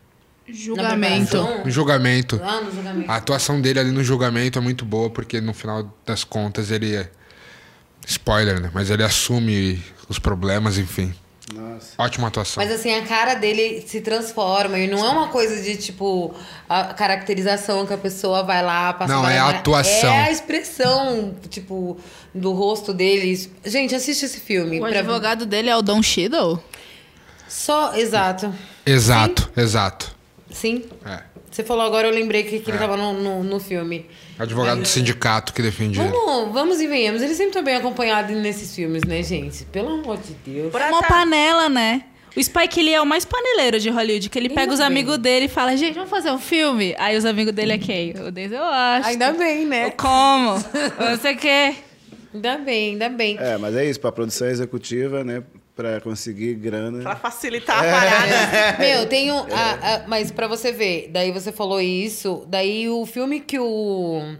[0.47, 1.37] Julgamento.
[1.63, 2.37] No julgamento.
[2.37, 3.11] Lá no julgamento.
[3.11, 6.95] A atuação dele ali no julgamento é muito boa, porque no final das contas ele
[6.95, 7.09] é.
[8.07, 8.71] Spoiler, né?
[8.73, 11.13] Mas ele assume os problemas, enfim.
[11.53, 11.93] Nossa.
[11.97, 12.63] Ótima atuação.
[12.63, 14.77] Mas assim, a cara dele se transforma.
[14.77, 16.33] E não é uma coisa de, tipo,
[16.67, 20.09] a caracterização que a pessoa vai lá passar Não, é a atuação.
[20.11, 21.97] É a expressão, tipo,
[22.33, 23.49] do rosto dele.
[23.65, 24.77] Gente, assiste esse filme.
[24.77, 26.61] O pra- advogado dele é o Don Cheadle?
[27.47, 28.53] Só, exato.
[28.85, 30.15] Exato, exato.
[30.51, 30.83] Sim.
[31.05, 31.21] É.
[31.59, 32.79] Você falou agora, eu lembrei que, que ele É.
[32.79, 34.05] tava no, no, no filme.
[34.37, 36.09] Advogado do sindicato que defende ele.
[36.09, 37.21] Vamos, vamos e venhamos.
[37.21, 39.65] Ele sempre tá bem acompanhado nesses filmes, né, gente?
[39.65, 40.73] Pelo amor de Deus.
[40.73, 42.03] É uma panela, né?
[42.33, 44.87] O Spike Lee é o mais paneleiro de Hollywood, que ele pega os bem.
[44.87, 46.95] amigos dele e fala, gente, vamos fazer um filme?
[46.97, 48.11] Aí os amigos dele é quem?
[48.25, 49.07] O Denzel Washington.
[49.09, 49.87] Ainda bem, né?
[49.87, 50.51] O como?
[50.97, 51.75] Não sei o quê.
[52.33, 53.35] Ainda bem, ainda bem.
[53.37, 55.43] É, mas é isso, pra produção executiva, né?
[55.79, 57.01] Pra conseguir grana.
[57.03, 58.75] Pra facilitar a parada.
[58.83, 59.37] Meu, tem um.
[59.39, 64.35] a- a- mas pra você ver, daí você falou isso, daí o filme que o.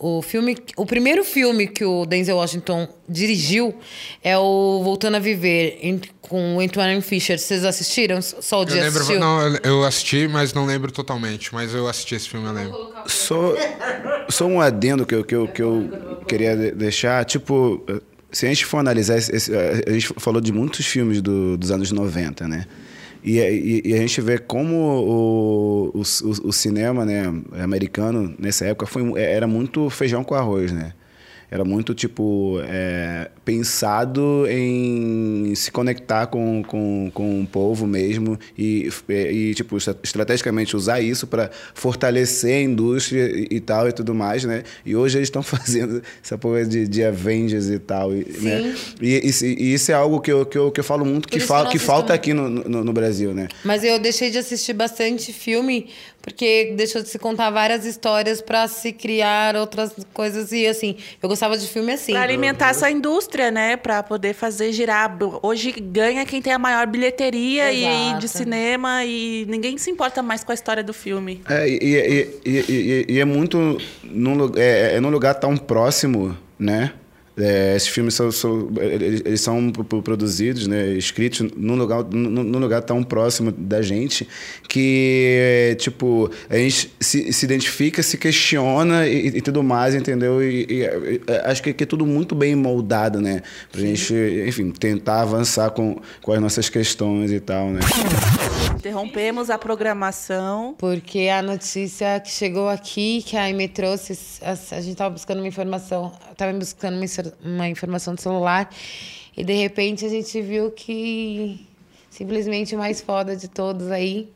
[0.00, 0.56] O filme.
[0.76, 3.74] O primeiro filme que o Denzel Washington dirigiu
[4.22, 7.38] é o Voltando a Viver, em- com o Antoine Fisher.
[7.38, 8.22] Vocês assistiram?
[8.22, 9.18] Só o Eu dia lembro, assistiu?
[9.20, 11.52] não, eu- eu assisti, mas não lembro totalmente.
[11.52, 12.94] Mas eu assisti esse filme, eu lembro.
[13.06, 13.54] Só,
[14.30, 17.24] só um adendo que eu, que eu, que eu queria de- deixar.
[17.24, 17.84] Tipo,
[18.30, 21.70] se a gente for analisar, esse- esse- a gente falou de muitos filmes do- dos
[21.70, 22.66] anos 90, né?
[23.24, 26.00] E, e- e a gente vê como o, o,
[26.48, 27.24] o- cinema né,
[27.60, 30.92] americano, nessa época, foi, um- era muito feijão com arroz, né?
[31.50, 38.88] Era muito, tipo, é, pensado em se conectar com, com, com o povo mesmo e,
[39.08, 44.14] e tipo, estra- estrategicamente usar isso para fortalecer a indústria e, e tal e tudo
[44.14, 44.62] mais, né?
[44.84, 48.74] E hoje eles estão fazendo essa porra de, de Avengers e tal, e, né?
[49.00, 51.32] E, isso- e isso é algo que eu, que eu, que eu falo muito, Por
[51.32, 53.48] que, fal, que falta aqui no, no, no Brasil, né?
[53.64, 55.88] Mas eu deixei de assistir bastante filme,
[56.28, 60.52] porque deixou de se contar várias histórias pra se criar outras coisas.
[60.52, 62.12] E assim, eu gostava de filme assim.
[62.12, 63.76] Pra alimentar essa indústria, né?
[63.76, 65.16] Pra poder fazer girar.
[65.42, 68.20] Hoje ganha quem tem a maior bilheteria e, Exato.
[68.20, 71.40] de cinema e ninguém se importa mais com a história do filme.
[71.48, 73.78] É, e, e, e, e- e é muito.
[74.04, 76.92] Num, lu- é, é num lugar tão próximo, né?
[77.38, 82.58] É, esses filmes são, são- eles, são pro- pro- produzidos, né, escritos num lugar, num,
[82.58, 84.26] lugar tão próximo da gente
[84.68, 90.42] que, tipo, a gente se, se identifica, se questiona e, e tudo mais, entendeu?
[90.42, 93.42] E, e, e, acho que, que é tudo muito bem moldado, né?
[93.70, 94.12] Pra gente,
[94.46, 97.80] enfim, tentar avançar com, com as nossas questões e tal, né?
[98.76, 100.74] Interrompemos a programação.
[100.78, 105.38] Porque a notícia que chegou aqui, que a Aime trouxe, a, a gente tava buscando
[105.38, 108.70] uma informação, tava buscando uma, inser- uma informação do celular,
[109.36, 111.66] e de repente a gente viu que
[112.10, 114.32] simplesmente o mais foda de todos aí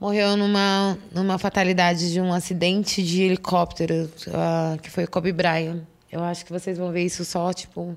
[0.00, 5.82] morreu numa, numa fatalidade de um acidente de helicóptero, ah, que foi o Kobe Bryant.
[6.10, 7.96] Eu acho que vocês vão ver isso só, tipo,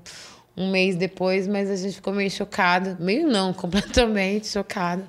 [0.56, 2.96] um mês depois, mas a gente ficou meio chocado.
[3.00, 5.04] Meio não, completamente chocado.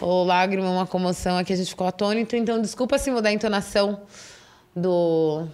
[0.00, 2.36] O lágrima, uma comoção aqui, a gente ficou atônito.
[2.36, 4.00] Então, desculpa se mudar a entonação
[4.74, 5.46] do,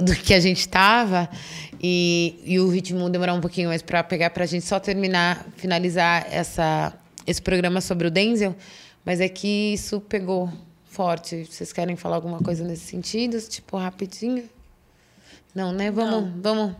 [0.00, 1.28] do que a gente estava
[1.82, 5.46] e, e o ritmo demorar um pouquinho mais para pegar para a gente só terminar,
[5.56, 6.92] finalizar essa,
[7.26, 8.54] esse programa sobre o Denzel.
[9.04, 10.52] Mas é que isso pegou
[10.84, 11.44] forte.
[11.44, 13.40] Vocês querem falar alguma coisa nesse sentido?
[13.40, 14.44] Tipo, rapidinho?
[15.54, 15.90] Não, né?
[15.90, 16.74] Vamos, vamos,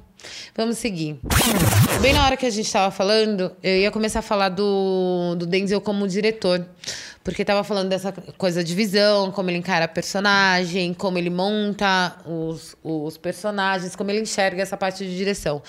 [0.54, 1.18] vamos seguir.
[2.00, 5.46] Bem na hora que a gente estava falando, eu ia começar a falar do, do
[5.46, 6.66] Denzel como diretor.
[7.26, 12.14] Porque tava falando dessa coisa de visão, como ele encara a personagem, como ele monta
[12.24, 15.60] os, os personagens, como ele enxerga essa parte de direção.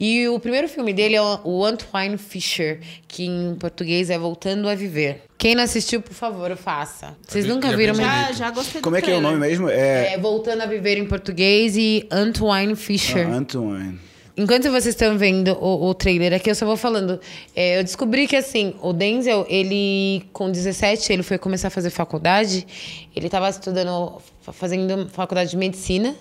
[0.00, 4.74] E o primeiro filme dele é o Antoine Fisher, que em português é Voltando a
[4.74, 5.24] Viver.
[5.36, 7.14] Quem não assistiu, por favor, faça.
[7.28, 8.06] Vocês nunca viram, mas...
[8.06, 9.68] Já, já gostei do Como é que é o nome mesmo?
[9.68, 13.28] É, É Voltando a Viver em português e Antoine Fisher.
[13.28, 14.00] Ah, Antoine.
[14.36, 17.20] Enquanto vocês estão vendo o, o trailer aqui, eu só vou falando.
[17.54, 21.90] É, eu descobri que, assim, o Denzel, ele, com 17, ele foi começar a fazer
[21.90, 22.66] faculdade.
[23.14, 24.22] Ele estava estudando,
[24.52, 26.16] fazendo faculdade de medicina.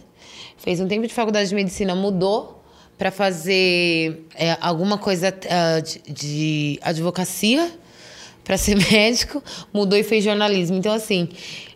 [0.57, 2.61] Fez um tempo de faculdade de medicina, mudou
[2.97, 7.71] para fazer é, alguma coisa ah, de, de advocacia
[8.43, 9.43] para ser médico,
[9.73, 10.77] mudou e fez jornalismo.
[10.77, 11.29] Então, assim,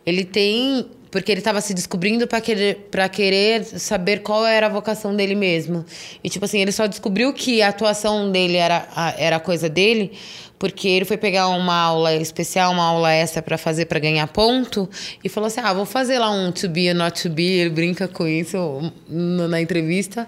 [0.05, 0.86] ele tem.
[1.16, 5.86] Porque ele estava se descobrindo para querer, querer saber qual era a vocação dele mesmo.
[6.22, 9.70] E, tipo assim, ele só descobriu que a atuação dele era a, era a coisa
[9.70, 10.11] dele
[10.59, 14.89] porque ele foi pegar uma aula especial, uma aula extra para fazer para ganhar ponto
[15.24, 17.47] e falou assim: "Ah, vou fazer lá um to be or not to be".
[17.59, 20.28] Ele brinca com isso na entrevista.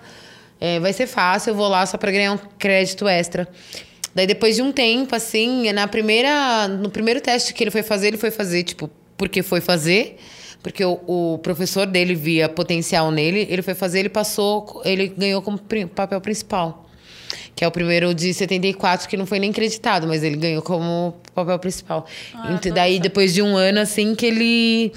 [0.57, 3.45] É, vai ser fácil, eu vou lá só para ganhar um crédito extra.
[4.15, 8.07] Daí depois de um tempo assim, na primeira no primeiro teste que ele foi fazer,
[8.07, 10.17] ele foi fazer tipo porque foi fazer.
[10.67, 15.41] Porque o, o professor dele via potencial nele, ele foi fazer, ele passou, ele ganhou
[15.41, 15.57] como
[15.95, 16.85] papel principal.
[17.55, 21.15] Que é o primeiro de 74, que não foi nem creditado, mas ele ganhou como
[21.33, 22.05] papel principal.
[22.53, 24.93] Então, daí, depois de um ano, assim, que ele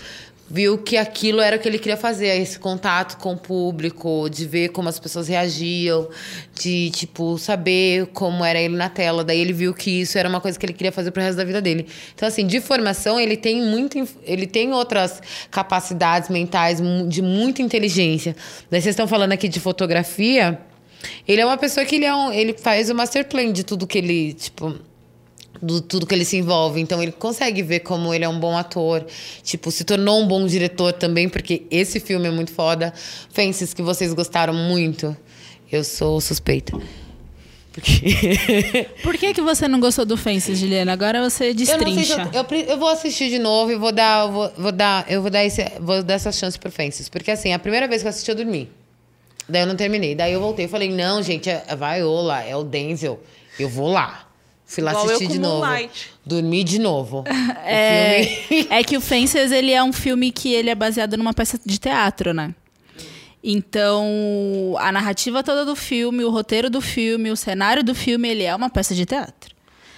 [0.51, 2.41] viu que aquilo era o que ele queria fazer.
[2.41, 6.09] Esse contato com o público, de ver como as pessoas reagiam,
[6.61, 9.23] de, tipo, saber como era ele na tela.
[9.23, 11.45] Daí ele viu que isso era uma coisa que ele queria fazer pro resto da
[11.45, 11.87] vida dele.
[12.15, 13.97] Então, assim, de formação, ele tem muito...
[14.25, 18.35] Ele tem outras capacidades mentais de muita inteligência.
[18.71, 20.59] Daí vocês estão falando aqui de fotografia...
[21.27, 23.87] Ele é uma pessoa que ele, é um, ele faz o master plan de tudo
[23.87, 24.79] que ele, tipo,
[25.61, 26.81] do tudo que ele se envolve.
[26.81, 29.05] Então ele consegue ver como ele é um bom ator.
[29.43, 32.93] Tipo, se tornou um bom diretor também, porque esse filme é muito foda.
[33.31, 35.17] Fences que vocês gostaram muito.
[35.71, 36.77] Eu sou suspeita.
[37.73, 40.93] Porque Por que, que você não gostou do Fences, Juliana?
[40.93, 42.31] Agora você eu não sei se destrincha.
[42.33, 45.23] eu, eu, eu vou assistir de novo e vou dar, eu vou, vou dar, eu
[45.23, 47.09] vou dar, esse, vou dar essa chance pro Fences.
[47.09, 48.69] Porque assim, a primeira vez que eu assisti, eu dormi.
[49.49, 50.15] Daí eu não terminei.
[50.15, 53.21] Daí eu voltei e falei, não, gente, é a Viola, é o Denzel.
[53.59, 54.30] Eu vou lá.
[54.71, 55.67] Fui lá Igual assistir de novo.
[55.67, 56.11] Moonlight.
[56.25, 57.25] Dormi de novo.
[57.67, 61.35] É, filme- é que o Fences, ele é um filme que ele é baseado numa
[61.35, 62.55] peça de teatro, né?
[63.43, 68.45] Então, a narrativa toda do filme, o roteiro do filme, o cenário do filme, ele
[68.45, 69.55] é uma peça de teatro.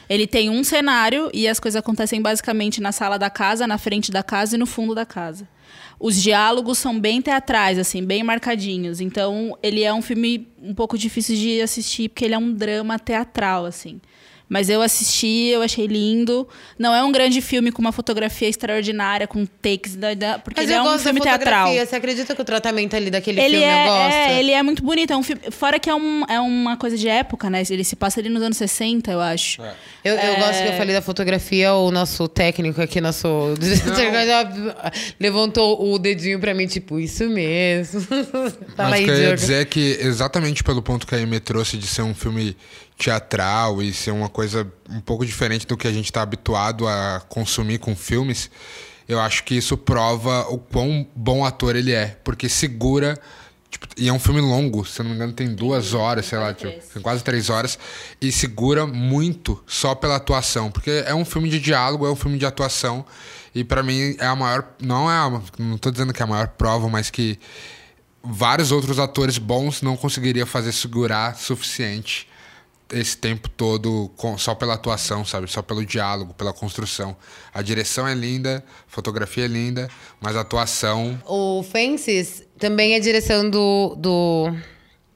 [0.08, 4.10] Ele tem um cenário e as coisas acontecem basicamente na sala da casa, na frente
[4.10, 5.46] da casa e no fundo da casa.
[5.98, 9.00] Os diálogos são bem teatrais, assim, bem marcadinhos.
[9.00, 12.98] Então, ele é um filme um pouco difícil de assistir, porque ele é um drama
[12.98, 14.00] teatral, assim.
[14.52, 16.46] Mas eu assisti, eu achei lindo.
[16.78, 20.12] Não é um grande filme com uma fotografia extraordinária, com takes da.
[20.12, 21.60] da- porque Mas ele eu é um gosto filme da teatral.
[21.68, 21.86] fotografia.
[21.86, 24.14] Você acredita que o tratamento ali daquele Ele filme é, eu gosto?
[24.14, 25.10] é, ele é muito bonito.
[25.10, 27.62] É um filme, fora que é, um, é uma coisa de época, né?
[27.70, 29.62] Ele se passa ali nos anos 60, eu acho.
[30.04, 30.36] Eu, eu É.
[30.36, 33.26] gosto que eu falei da fotografia, o nosso técnico aqui, nosso.
[35.18, 38.00] levantou o dedinho pra mim, tipo, isso mesmo.
[38.76, 41.40] Mas aí, o que eu ia dizer é que, exatamente pelo ponto que a Amy
[41.40, 42.56] trouxe de ser um filme
[42.96, 47.22] teatral e ser uma coisa um pouco diferente do que a gente está habituado a
[47.28, 48.50] consumir com filmes,
[49.08, 52.16] eu acho que isso prova o quão bom ator ele é.
[52.22, 53.18] Porque segura.
[53.70, 56.38] tipo, e é um filme longo, se eu não me engano, tem duas horas, sei
[56.38, 57.78] lá, tipo, tem quase três horas.
[58.20, 60.70] E segura muito só pela atuação.
[60.70, 63.04] Porque é um filme de diálogo, é um filme de atuação.
[63.54, 64.66] E pra mim é a maior.
[64.80, 67.38] Não é a, Não tô dizendo que é a maior prova, mas que
[68.22, 72.28] vários outros atores bons não conseguiriam fazer segurar suficiente
[72.92, 75.50] esse tempo todo com- só pela atuação, sabe?
[75.50, 77.16] Só pelo diálogo, pela construção.
[77.52, 79.88] A direção é linda, a fotografia é linda,
[80.20, 81.20] mas a atuação.
[81.26, 84.54] O Fences também é direção do, do,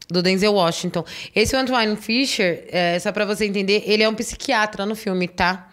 [0.08, 1.04] do Denzel Washington.
[1.34, 5.68] Esse Antoine Fisher, é, só pra você entender, ele é um psiquiatra no filme, tá?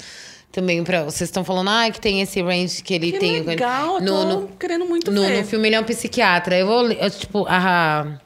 [0.52, 3.42] Também, pra, vocês estão falando, ah, que tem esse range que ele Que tem.
[3.42, 5.42] legal, eu tô querendo muito no, ver.
[5.42, 6.56] no filme ele é um psiquiatra.
[6.56, 8.20] Eu vou, ler- eu, tipo, a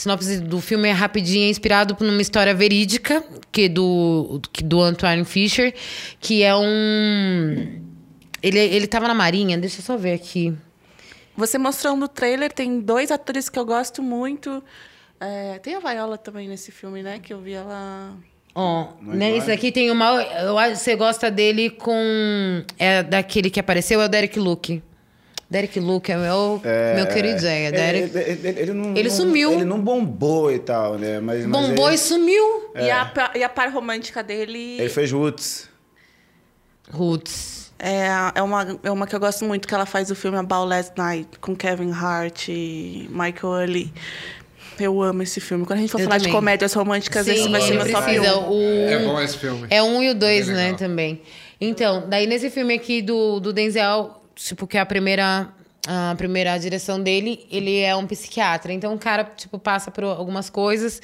[0.00, 3.22] sinopse do filme é rapidinha, é inspirado por uma história verídica
[3.52, 5.74] que do, que do Antoine Fisher,
[6.18, 7.82] que é um...
[8.42, 10.56] Ele, ele tava na marinha, deixa eu só ver aqui.
[11.36, 14.62] Você mostrando o trailer, tem dois atores que eu gosto muito.
[15.20, 17.18] É, tem a Viola também nesse filme, né?
[17.18, 18.16] Que eu vi ela.
[18.54, 20.22] Ó, é né, isso aqui tem uma.
[20.22, 22.64] Eu acho que você gosta dele com.
[22.78, 24.82] É daquele que apareceu, é o Derek Luke.
[25.50, 26.62] Derek Luke é meu,
[26.94, 27.48] meu queridinho.
[27.50, 28.16] É Derek.
[28.16, 29.52] Ele, ele- ele não, Ele não- sumiu.
[29.52, 31.18] Ele não bombou e tal, né?
[31.18, 32.70] Mas, mas Bombou ele, e sumiu.
[32.76, 34.76] E, a, e a par romântica dele.
[34.78, 35.68] ele fez Roots.
[36.92, 37.70] Roots.
[37.78, 40.68] É, é, uma, é uma que eu gosto muito, que ela faz o filme About
[40.68, 43.92] Last Night, com Kevin Hart e Michael Early.
[44.78, 45.64] Eu amo esse filme.
[45.66, 46.34] Quando a gente for Eu falar de também.
[46.36, 48.38] comédias românticas, esse Sim, vai ser meu top precisa.
[48.38, 48.50] 1.
[48.50, 48.62] O...
[48.88, 49.66] É bom esse filme.
[49.70, 51.22] É um e o dois, Bem né, também.
[51.60, 55.48] Então, daí nesse filme aqui do, do Denzel, tipo, que é a primeira,
[55.86, 58.72] a primeira direção dele, ele é um psiquiatra.
[58.72, 61.00] Então o cara, tipo, passa por algumas coisas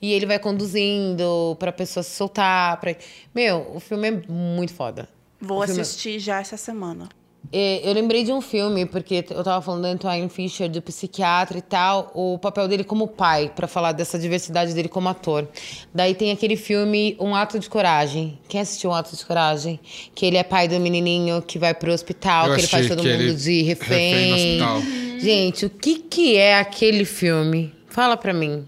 [0.00, 2.78] e ele vai conduzindo pra pessoa se soltar.
[2.80, 2.94] Pra...
[3.34, 5.08] Meu, o filme é muito foda.
[5.40, 7.08] Vou é- assistir já essa semana.
[7.52, 11.58] É, Eu lembrei de um filme, porque eu tava falando do Antoine Fisher, do psiquiatra
[11.58, 15.48] e tal, o papel dele como pai, pra falar dessa diversidade dele como ator.
[15.92, 18.38] Daí tem aquele filme Um Ato de Coragem.
[18.48, 19.80] Quem assistiu Um Ato de Coragem?
[20.14, 23.02] Que ele é pai do menininho que vai pro hospital, Eu que ele faz todo
[23.02, 24.14] mundo de refém.
[24.14, 24.34] refém no
[24.76, 25.20] hospital.
[25.20, 27.74] Gente, o que que é aquele filme?
[27.88, 28.64] Fala pra mim.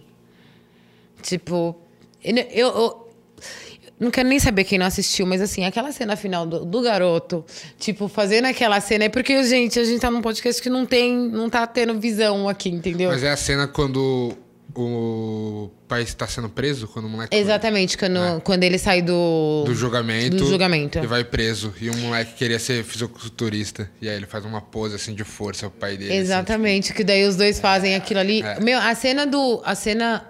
[1.23, 1.77] Tipo,
[2.25, 3.02] eu- eu
[4.03, 7.45] não quero nem saber quem não assistiu, mas assim, aquela cena final do, do garoto,
[7.79, 11.17] tipo, fazendo aquela cena, é porque, gente, a gente tá num podcast que não tem,
[11.17, 13.11] não tá tendo visão aqui, entendeu?
[13.11, 14.37] Mas é a cena quando
[14.75, 19.65] o pai está sendo preso, quando o moleque Exatamente, quando, quando ele sai do...
[19.67, 20.99] do julgamento, Do julgamento.
[20.99, 21.75] e vai preso.
[21.81, 23.91] E o moleque queria ser fisiculturista.
[24.01, 26.11] E aí ele faz uma pose assim de força pro pai dele.
[26.11, 28.43] assim, Exatamente, que daí os dois fazem aquilo ali.
[28.43, 28.61] É.
[28.61, 29.61] Meu, a cena do.
[29.65, 30.27] A cena.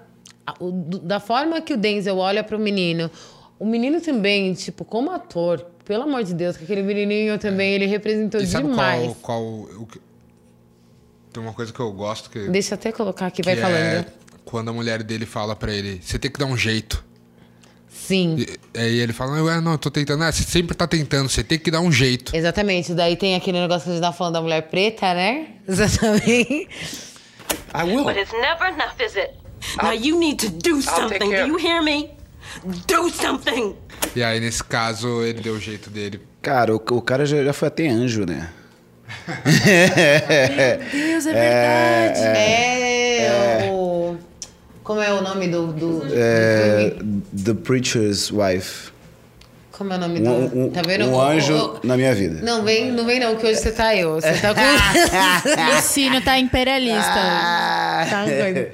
[0.59, 3.09] o- da forma que o Denzel olha pro menino.
[3.63, 7.87] O menino também, tipo, como ator, pelo amor de Deus, que aquele menininho também, ele
[7.87, 9.15] representou E sabe demais.
[9.23, 9.43] qual, qual
[9.83, 10.01] o que-
[11.33, 13.61] Tem uma coisa que eu gosto que, Deixa eu até colocar aqui, que vai é
[13.63, 14.07] falando.
[14.45, 17.05] quando a mulher dele fala pra ele, você tem que dar um jeito.
[17.89, 18.35] Sim.
[18.75, 20.25] E, aí ele fala, ué, não, eu tô tentando.
[20.25, 22.35] Ah, você sempre tá tentando, você tem que dar um jeito.
[22.35, 25.51] Exatamente, daí tem aquele negócio que a gente tá falando da mulher preta, né?
[25.69, 26.69] Exatamente.
[27.73, 28.03] I will.
[28.03, 29.35] But it's never enough, is it?
[29.81, 31.21] Now you need to do something.
[31.21, 32.11] Do you hear me?
[32.87, 33.75] Do something.
[34.15, 36.21] E aí, nesse caso, ele deu o jeito dele.
[36.41, 38.49] Cara, o, o cara já, já foi até anjo, né?
[40.93, 42.21] Deus, é verdade.
[42.21, 44.17] É, o.
[44.83, 45.69] Como é o nome do.
[45.69, 47.23] do, do É, filme?
[47.45, 48.91] The Preacher's Wife.
[49.71, 50.31] Como é o nome do.
[50.31, 51.07] Um, um- tá vendo?
[51.07, 52.41] um O- anjo o- na minha vida.
[52.43, 54.15] Não vem, não vem não, que hoje você tá eu.
[54.21, 54.61] Você tá com.
[55.77, 57.15] Lucínio tá imperialista.
[58.11, 58.73] tá doido.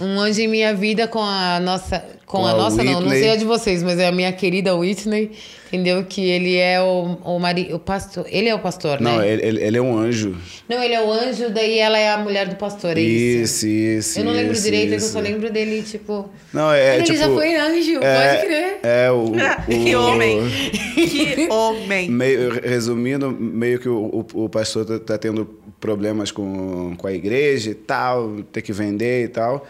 [0.00, 2.02] Um anjo em minha vida com a nossa.
[2.32, 3.20] Com, Com a, a nossa, não, não Whitney.
[3.20, 5.32] sei a de vocês, mas é a minha querida Whitney,
[5.68, 6.02] entendeu?
[6.02, 8.24] Que ele é o, o, mari, o pastor.
[8.26, 9.28] Ele é o pastor, Não, né?
[9.30, 10.34] ele, ele- ele é um anjo.
[10.66, 13.66] Não, ele é o anjo, daí ela é a mulher do pastor, é isso.
[13.66, 14.18] Isso, isso.
[14.20, 15.12] eu não lembro isso, direito, é que eu isso.
[15.12, 16.30] só lembro dele, tipo.
[16.54, 17.18] Não, é ele tipo.
[17.18, 18.78] já foi anjo, é, pode crer.
[18.82, 19.32] É, o.
[19.84, 20.38] Que o- homem.
[20.94, 22.08] Que homem.
[22.10, 25.44] Meio, resumindo, meio que o, o, o pastor tá, tá tendo
[25.78, 29.66] problemas com, com a igreja e tal, ter que vender e tal.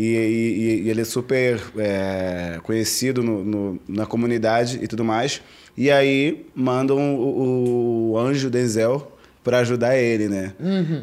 [0.00, 5.40] E, e- e ele é super é, conhecido no, no- na comunidade e tudo mais.
[5.76, 10.52] E aí mandam o, o anjo Denzel para ajudar ele, né?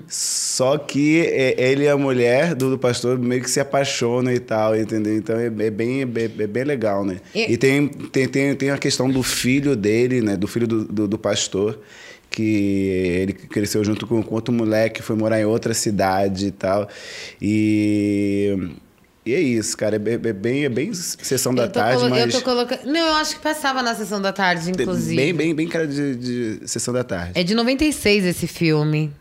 [0.08, 4.40] Só que é, ele e a mulher do, do pastor meio que se apaixonam e
[4.40, 5.16] tal, entendeu?
[5.18, 7.18] Então é, é bem, é, é bem legal, né?
[7.34, 10.38] E- E, tem, tem, tem, tem a questão do filho dele, né?
[10.38, 11.80] Do filho do, do, do pastor,
[12.30, 12.44] que
[13.22, 16.88] ele cresceu junto com, com outro moleque, foi morar em outra cidade e tal.
[17.42, 18.58] E,
[19.26, 19.96] e é isso, cara.
[19.96, 20.00] É,
[20.34, 22.26] bem- é bem, sessão da tarde, colo- mas.
[22.34, 22.86] eu tô colocando.
[22.86, 25.16] Não, eu acho que passava na sessão da tarde, inclusive.
[25.16, 26.16] Bem, bem, bem cara de,
[26.60, 27.32] de sessão da tarde.
[27.40, 29.12] É de 96 esse filme.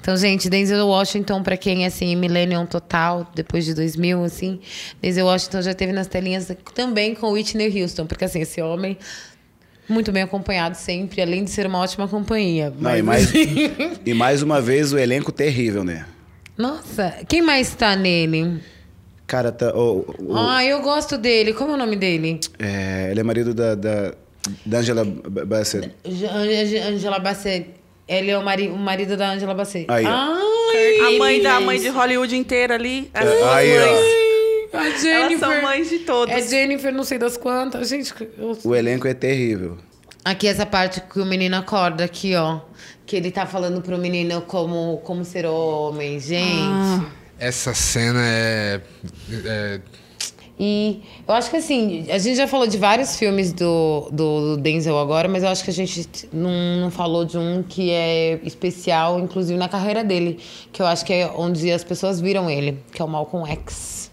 [0.00, 4.58] Então, gente, Denzel Washington, pra quem é assim, Millennium total, depois de 2000, assim,
[5.00, 8.96] Denzel Washington já teve nas telinhas também com Whitney Houston, porque assim, esse homem
[9.86, 12.72] muito bem acompanhado sempre, além de ser uma ótima companhia.
[12.78, 13.28] Não, e mais,
[14.06, 16.06] e mais uma vez o elenco terrível, né?
[16.56, 18.58] Nossa, quem mais tá nele?
[19.30, 21.52] Cara, tá, o, o- Ah, eu gosto dele.
[21.54, 22.40] Como é o nome dele?
[22.58, 24.12] é, ele é marido da, da,
[24.66, 25.88] da Angela Bassett.
[26.88, 27.70] Angela Bassett.
[28.08, 29.86] Ele é o, mari o marido da Angela Bassett.
[29.88, 30.04] Aí.
[30.04, 33.08] Ai, A mãe da mãe de Hollywood inteira ali.
[33.14, 33.86] As É, aí, ó.
[33.86, 34.20] mães.
[34.72, 35.38] A Elas Jennifer.
[35.38, 36.34] são mães de todos.
[36.34, 37.88] É Jennifer, não sei das quantas.
[37.88, 38.58] Gente, eu...
[38.64, 39.78] O elenco é terrível.
[40.24, 42.60] Aqui essa parte que o menino acorda aqui, ó.
[43.06, 47.06] Que ele tá falando pro menino como, como ser homem, gente.
[47.40, 48.82] Essa cena é.
[49.46, 49.80] é
[50.58, 54.56] E eu acho que assim, a gente já falou de vários filmes do, do, do
[54.58, 56.50] Denzel agora, mas eu acho que a gente não,
[56.82, 60.38] não falou de um que é especial, inclusive na carreira dele.
[60.70, 64.10] Que eu acho que é onde as pessoas viram ele, que é o Malcolm X.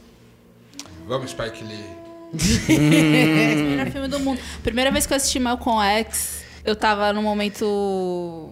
[1.06, 1.98] Vamos, Spike Lee.
[3.70, 4.40] Melhor filme do mundo.
[4.64, 8.52] Primeira vez que eu assisti Malcolm X, eu tava num momento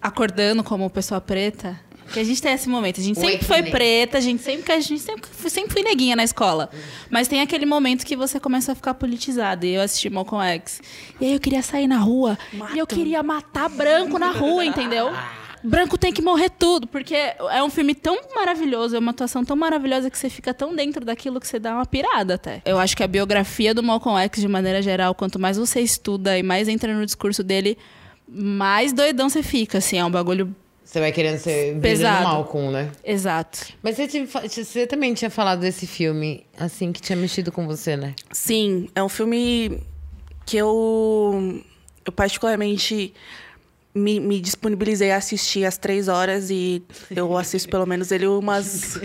[0.00, 1.78] acordando como pessoa preta.
[2.12, 3.00] Que a gente tem esse momento.
[3.00, 6.24] A gente sempre foi preta, a gente sempre, a gente sempre, sempre fui neguinha na
[6.24, 6.70] escola.
[7.10, 9.66] Mas tem aquele momento que você começa a ficar politizado.
[9.66, 10.80] E eu assisti Malcolm X.
[11.20, 12.38] E aí eu queria sair na rua.
[12.74, 15.12] E eu queria matar branco na rua, entendeu?
[15.62, 19.56] Branco tem que morrer tudo, porque é um filme tão maravilhoso, é uma atuação tão
[19.56, 22.62] maravilhosa que você fica tão dentro daquilo que você dá uma pirada até.
[22.64, 26.38] Eu acho que a biografia do Malcolm X, de maneira geral, quanto mais você estuda
[26.38, 27.76] e mais entra no discurso dele,
[28.28, 29.98] mais doidão você fica, assim.
[29.98, 30.54] É um bagulho
[30.86, 32.22] Você vai querendo ser Pesado.
[32.22, 32.92] Malcolm, né?
[33.02, 33.72] exato.
[33.82, 37.96] Mas você, tinha você também tinha falado desse filme, assim, que tinha mexido com você,
[37.96, 38.14] né?
[38.30, 39.80] Sim, é um filme
[40.46, 41.60] que eu,
[42.04, 43.12] eu particularmente
[43.92, 46.80] me, me disponibilizei a assistir às três horas e
[47.10, 49.00] eu assisto pelo menos ele umas,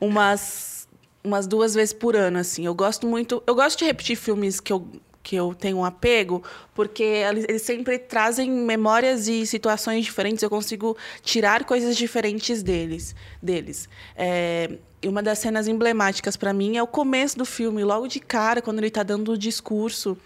[0.00, 0.88] umas,
[1.22, 2.66] umas duas vezes por ano, assim.
[2.66, 3.40] Eu gosto muito...
[3.46, 4.84] Eu gosto de repetir filmes que eu,
[5.24, 6.42] que eu tenho um apego,
[6.74, 10.42] porque eles, sempre trazem memórias e situações diferentes.
[10.42, 13.16] Eu consigo tirar coisas diferentes deles.
[13.42, 13.88] deles.
[14.14, 14.70] É,
[15.04, 18.78] uma das cenas emblemáticas para mim é o começo do filme, logo de cara, quando
[18.78, 20.16] ele está dando o discurso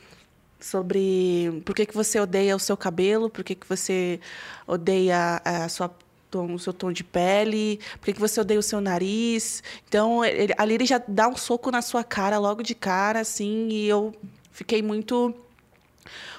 [0.61, 4.19] sobre por que, que você odeia o seu cabelo, por que, que você
[4.67, 5.91] odeia a sua
[6.31, 9.63] tom- o seu tom de pele, por que, que você odeia o seu nariz.
[9.89, 13.69] Então, ele- ali ele já dá um soco na sua cara logo de cara, assim,
[13.71, 14.13] e eu
[14.59, 15.33] fiquei muito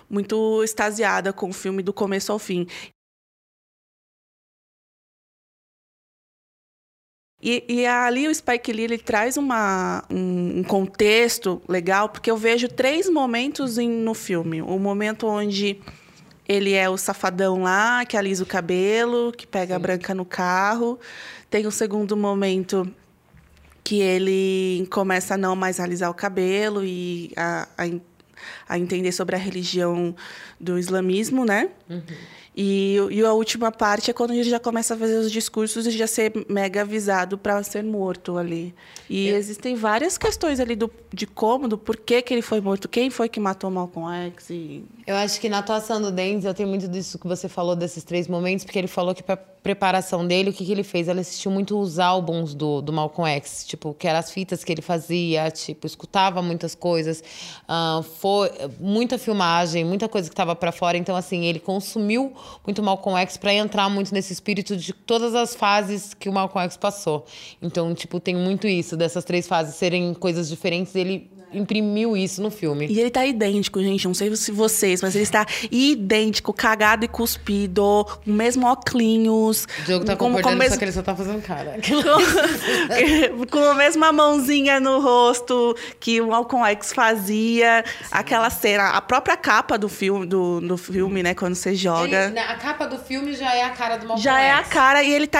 [0.09, 2.67] muito extasiada com o filme do começo ao fim.
[7.41, 12.35] E, e ali o Spike Lee ele traz uma, um, um contexto legal, porque eu
[12.35, 14.61] vejo três momentos em- no filme.
[14.61, 15.79] O momento onde
[16.47, 20.99] ele é o safadão lá, que alisa o cabelo, que pega a branca no carro.
[21.49, 22.93] Tem o segundo momento
[23.89, 27.85] que ele começa a não mais alisar o cabelo e a, a,
[28.67, 30.15] a entender sobre a religião
[30.59, 31.71] do islamismo, né?
[32.61, 35.91] E, e a última parte é quando ele já começa a fazer os discursos e
[35.91, 38.75] já ser mega avisado para ser morto ali.
[39.09, 43.09] E existem várias questões ali do, de como, do porquê que ele foi morto, quem
[43.09, 44.49] foi que matou Malcolm X.
[44.49, 44.83] E...
[45.07, 48.27] Eu acho que na atuação do Denzel tem muito disso que você falou desses três
[48.27, 51.07] momentos, porque ele falou que pra preparação dele, o que, que ele fez?
[51.07, 54.71] Ele assistiu muito os álbuns do, do Malcolm X, tipo, que eram as fitas que
[54.71, 57.23] ele fazia, tipo, escutava muitas coisas,
[57.67, 60.97] ah, foi muita filmagem, muita coisa que estava para fora.
[60.97, 62.33] Então, assim, ele consumiu
[62.65, 66.65] muito Malcolm X para entrar muito nesse espírito de todas as fases que o Malcolm
[66.65, 67.25] X passou.
[67.61, 72.49] Então, tipo, tem muito isso, dessas três fases serem coisas diferentes, ele imprimiu isso no
[72.51, 72.87] filme.
[72.87, 74.05] E ele tá idêntico, gente.
[74.07, 79.65] Não sei se vocês, mas ele está idêntico, cagado e cuspido, com o mesmo óculos.
[79.79, 81.77] O Diogo tá com, com, concordando, o mesmo- só que ele só tá fazendo cara.
[83.51, 87.83] com, a mesma mãozinha no rosto que o Malcolm X fazia.
[88.11, 91.33] Aquela cena, a própria capa do filme, do, do filme, né?
[91.33, 92.27] Quando você joga.
[92.27, 94.69] Ele- a capa do filme já é a cara do Malcolm Já é a X.
[94.69, 95.39] cara e ele tá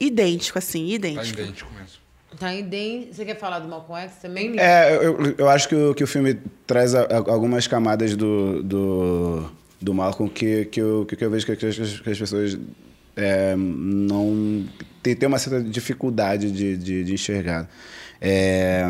[0.00, 1.75] idêntico, assim, Tá idêntico.
[2.38, 3.14] Tá idêntico.
[3.14, 4.58] Você quer falar do Malcolm X também?
[4.58, 8.62] É, eu, eu acho que o, que o filme traz a- a- algumas camadas do,
[8.62, 12.58] do, do Malcolm que, que, eu, que eu vejo que, as- que as pessoas
[13.16, 14.64] é, não.
[15.02, 17.68] Tem, tem uma certa dificuldade de, de, de enxergar.
[18.20, 18.86] É,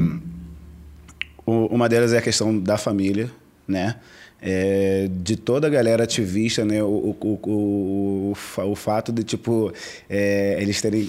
[1.44, 3.30] o- uma delas é a questão da família,
[3.66, 3.96] né?
[4.40, 6.82] É, de toda a galera ativista, né?
[6.82, 9.72] O, o, o, o, o fato de, tipo,
[10.10, 11.08] é, eles terem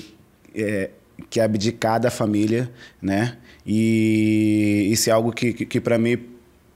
[0.56, 0.90] é,
[1.30, 2.70] que abdicar da família,
[3.02, 3.38] né?
[3.66, 6.20] E isso é algo que, que, que para mim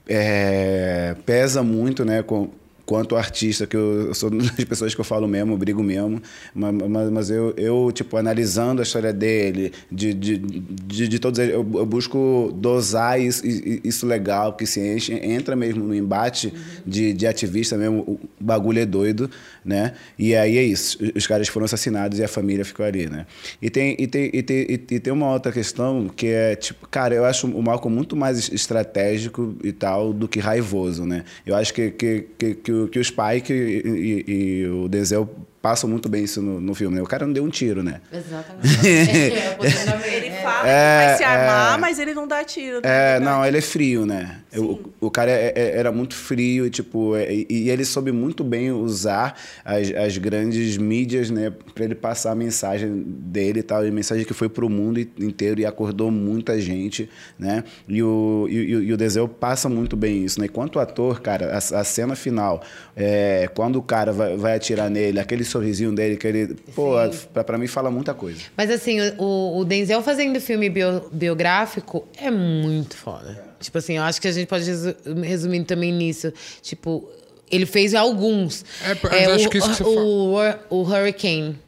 [0.08, 2.22] é, pesa muito, né?
[2.22, 2.50] Com,
[2.92, 5.82] quanto artista, que eu, eu sou uma das pessoas que eu falo mesmo, eu brigo
[5.82, 6.22] mesmo,
[6.54, 11.40] mas, mas, mas eu, eu, tipo, analisando a história dele, de, de, de, de todos
[11.40, 16.54] eles, eu, eu busco dosar isso, isso legal, que se enche, entra mesmo no embate
[16.86, 19.30] de, de ativista mesmo, o bagulho é doido,
[19.64, 19.94] né?
[20.18, 23.26] E aí é isso, os caras foram assassinados e a família ficou ali, né?
[23.62, 27.14] E tem, e tem, e tem, e tem uma outra questão que é, tipo, cara,
[27.14, 31.24] eu acho o Malcolm muito mais estratégico e tal do que raivoso, né?
[31.46, 34.32] Eu acho que, que, que, que, o- que o Spike e, e-
[34.62, 35.30] e o Denzel
[35.62, 37.02] passam muito bem isso no, no filme, né?
[37.02, 38.02] O cara não deu um tiro, né?
[38.12, 38.88] Exatamente.
[38.88, 39.58] É.
[40.12, 41.78] Ele fala É, que vai se armar, é.
[41.82, 42.80] mas ele não dá tiro.
[42.84, 44.38] É, não, ele é frio, né?
[44.58, 48.12] O, o cara é- é- era muito frio e, tipo, é- e, e ele soube
[48.12, 51.52] muito bem usar as, as grandes mídias, né?
[51.74, 55.62] Pra ele passar a mensagem dele e tal, e mensagem que foi pro mundo inteiro
[55.62, 57.64] e acordou muita gente, né?
[57.88, 60.48] E o, e, e o- e o Denzel passa muito bem isso, né?
[60.48, 62.62] Enquanto ator, cara, a, a cena final,
[62.96, 66.94] é, quando o cara vai, vai atirar nele, aquele sorrisinho dele, que ele, pô,
[67.34, 68.42] pra, pra mim fala muita coisa.
[68.58, 73.44] Mas assim, o, o Denzel fazendo filme bio- biográfico é muito foda.
[73.60, 76.32] Tipo assim, eu acho que a gente pode resu- resumir também nisso.
[76.62, 77.08] Tipo,
[77.52, 78.64] ele fez alguns.
[78.84, 80.36] É, mas eu acho o, que isso que você o,
[80.70, 81.60] o, Hurricane.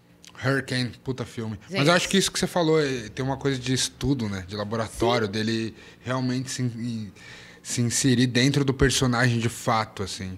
[0.44, 1.58] Hurricane, puta filme.
[1.70, 1.78] Gente.
[1.80, 4.44] Mas eu acho que isso que você falou é- tem uma coisa de estudo, né?
[4.48, 7.12] De laboratório, dele realmente se,
[7.62, 10.38] se inserir dentro do personagem de fato, assim.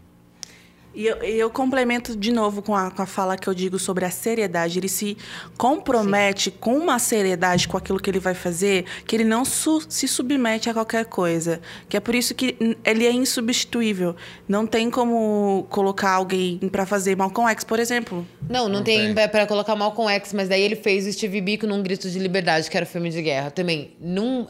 [0.95, 4.05] E eu, eu complemento de novo com a, com a fala que eu digo sobre
[4.05, 4.79] a seriedade.
[4.79, 5.17] Ele se
[5.57, 10.07] compromete com uma seriedade com aquilo que ele vai fazer, que ele não su- se
[10.07, 11.59] submete a qualquer coisa.
[11.89, 14.15] Que é por isso que ele é insubstituível.
[14.47, 18.25] Não tem como colocar alguém pra fazer Malcolm X, por exemplo.
[18.49, 21.83] Não, não, tem, pra colocar Malcolm X, mas daí ele fez o Steve Biko num
[21.83, 23.91] Grito de Liberdade, que era filme de guerra também.
[23.99, 24.47] Num...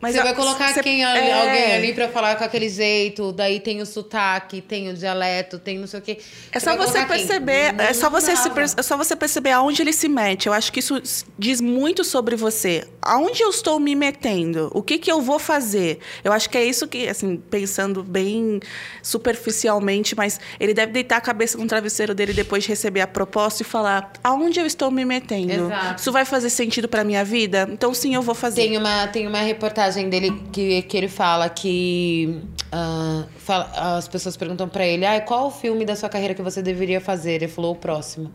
[0.00, 1.32] Mas você vai colocar cê- quem, é.
[1.32, 5.76] alguém ali pra falar com aquele jeito, daí tem o sotaque, tem o dialeto, tem
[5.76, 6.18] não sei o quê.
[6.52, 7.08] É só você quem?
[7.08, 10.46] perceber, é só você se é só você perceber aonde ele se mete.
[10.46, 11.02] Eu acho que isso
[11.36, 12.86] diz muito sobre você.
[13.02, 14.70] Aonde eu estou me metendo?
[14.72, 15.98] O que que eu vou fazer?
[16.22, 18.60] Eu acho que é isso que, assim, pensando bem
[19.02, 23.62] superficialmente, mas ele deve deitar a cabeça no travesseiro dele depois de receber a proposta
[23.62, 25.66] e falar: aonde eu estou me metendo?
[25.66, 26.00] Exato.
[26.00, 27.68] Isso vai fazer sentido para minha vida?
[27.72, 28.62] Então sim, eu vou fazer.
[28.62, 32.40] Tem uma, tem uma reportagem dele que, que ele fala que
[32.72, 36.42] ah, fala- as pessoas perguntam pra ele, ah, qual o filme da sua carreira que
[36.42, 37.32] você deveria fazer?
[37.34, 38.30] Ele falou o próximo.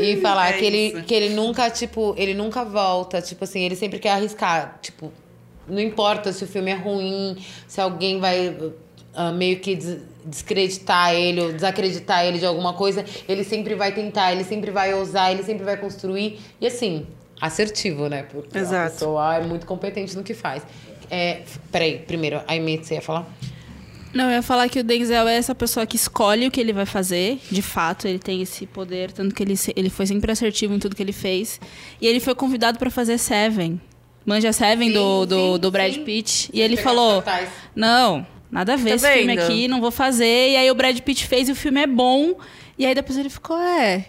[0.00, 3.76] e falar É que, ele, que ele nunca, tipo, ele nunca volta, tipo assim, ele
[3.76, 5.10] sempre quer arriscar, tipo,
[5.66, 7.36] não importa se o filme é ruim,
[7.66, 8.54] se alguém vai
[9.14, 9.78] ah, meio que
[10.24, 14.94] descreditar ele ou desacreditar ele de alguma coisa, ele sempre vai tentar, ele sempre vai
[14.94, 16.40] ousar, ele sempre vai construir.
[16.60, 17.06] E assim,
[17.40, 18.22] assertivo, né?
[18.22, 18.92] Porque a Exato.
[18.92, 20.62] pessoa é muito competente no que faz.
[21.10, 23.26] É, peraí, primeiro, a Amy, você ia falar?
[24.14, 26.72] Não, eu ia falar que o Denzel é essa pessoa que escolhe o que ele
[26.72, 27.40] vai fazer.
[27.50, 30.94] De fato, ele tem esse poder, tanto que ele, ele foi sempre assertivo em tudo
[30.94, 31.60] que ele fez.
[32.00, 33.80] E ele foi convidado pra fazer Seven.
[34.24, 36.48] Manja Seven do, do, do Brad Pitt.
[36.52, 37.24] E ele falou.
[37.74, 40.50] Não, nada a ver Tá esse filme aqui, não vou fazer.
[40.52, 42.34] E aí o Brad Pitt fez e o filme é bom.
[42.78, 44.06] E aí depois ele ficou: É.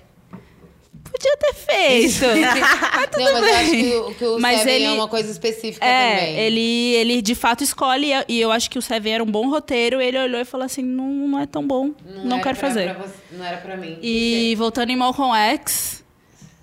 [1.11, 2.25] Podia ter feito.
[2.95, 3.83] mas tudo Não, mas eu acho bem.
[3.89, 6.39] que o, que o Mas Seven ele- é uma coisa específica É, também.
[6.39, 10.01] ele, ele de fato escolhe, e eu acho que o Seven era um bom roteiro.
[10.01, 11.91] Ele olhou e falou assim: não, não é tão bom,
[12.23, 12.93] não, era quero pra- fazer.
[12.95, 13.97] pra você- não era pra mim.
[14.01, 16.03] E voltando em Malcolm X,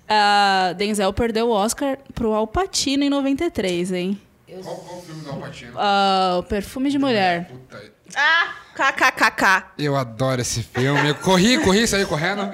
[0.07, 4.19] a Denzel perdeu o Oscar pro Al Pacino em 93, hein?
[4.61, 5.73] Qual, qual o filme do Alpatino?
[5.75, 7.49] Ah, o Perfume de Mulher.
[8.15, 9.63] Ah, kkkk.
[9.77, 11.09] Eu adoro esse filme.
[11.09, 12.41] Eu corri, corri, saí correndo.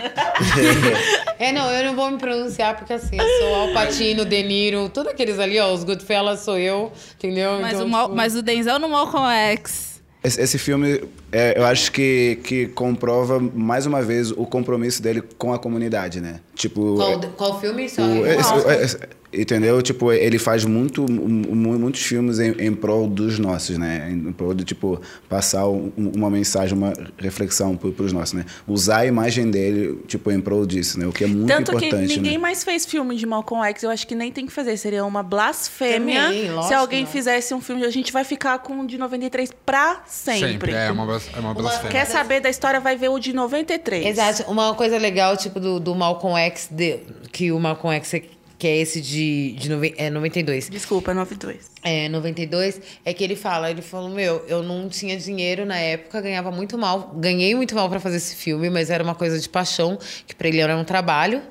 [1.39, 5.09] É, não, eu não vou me pronunciar porque assim, eu sou Alpatino, De Niro, todos
[5.13, 7.59] aqueles ali, ó, os Goodfellas sou eu, entendeu?
[7.61, 10.01] Mas, Então, o, Mal- tipo, mas o Denzel no Malcolm X.
[10.21, 15.21] Esse, esse filme, é, eu acho que, que comprova mais uma vez o compromisso dele
[15.37, 16.41] com a comunidade, né?
[16.55, 16.95] Tipo.
[16.97, 17.87] Qual, qual filme?
[17.87, 18.41] Só o- eu
[18.81, 18.99] esse-
[19.31, 19.81] entendeu?
[19.81, 24.09] Tipo, ele faz muito, mu- muitos filmes em, em prol dos nossos, né?
[24.11, 28.45] Em prol de, tipo, passar um- uma mensagem, uma reflexão para os nossos, né?
[28.67, 31.05] Usar a imagem dele, tipo, em prol disso, né?
[31.07, 32.37] O que é muito Tanto que importante, ninguém né?
[32.37, 33.83] mais fez filme de Malcolm X.
[33.83, 34.75] Eu acho que nem tem que fazer.
[34.77, 37.11] Seria uma blasfêmia Também, se lógico, alguém não.
[37.11, 37.85] fizesse um filme.
[37.85, 40.49] A gente vai ficar com o de 93 pra sempre.
[40.51, 40.71] Sempre.
[40.73, 41.03] É uma,
[41.35, 41.91] é uma blasfêmia.
[41.91, 44.05] Quer saber da história, vai ver o de 93.
[44.05, 44.49] Exato.
[44.51, 46.99] Uma coisa legal, tipo, do, do Malcolm X, de-
[47.31, 48.23] que o Malcolm X, é-
[48.59, 50.69] que é esse de, de nove- é, 92.
[50.69, 51.71] Desculpa, 92.
[51.81, 56.19] É, 92, é que ele fala, ele falou, meu, eu não tinha dinheiro na época,
[56.19, 59.47] ganhava muito mal, ganhei muito mal pra fazer esse filme, mas era uma coisa de
[59.47, 59.97] paixão,
[60.27, 61.41] que pra ele era um trabalho,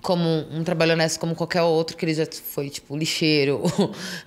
[0.00, 3.62] como um trabalho honesto como qualquer outro, que ele já foi, tipo, lixeiro,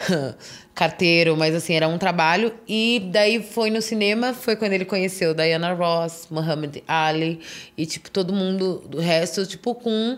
[0.74, 2.54] carteiro, mas assim, era um trabalho.
[2.68, 7.40] E daí foi no cinema, foi quando ele conheceu Diana Ross, Muhammad Ali,
[7.78, 10.18] e, tipo, todo mundo do resto, tipo, com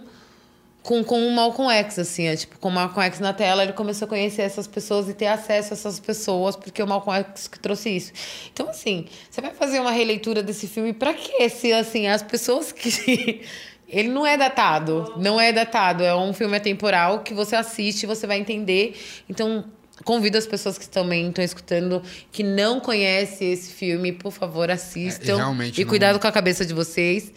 [0.90, 3.74] com, com o Malcolm X, assim, é, tipo, com o Malcolm X na tela, ele
[3.74, 7.48] começou a conhecer essas pessoas e ter acesso a essas pessoas, porque o Malcolm X
[7.48, 8.12] que trouxe isso.
[8.52, 11.48] Então, assim, você vai fazer uma releitura desse filme pra quê?
[11.48, 13.42] Se, assim, as pessoas que...
[13.88, 18.28] Ele não é datado, não é datado, é um filme atemporal que você assiste você
[18.28, 18.96] vai entender.
[19.28, 19.66] Então,
[20.04, 25.34] convido as pessoas que também estão escutando, que não conhecem esse filme, por favor, assistam.
[25.34, 27.32] É, e e não- cuidado com a cabeça de vocês.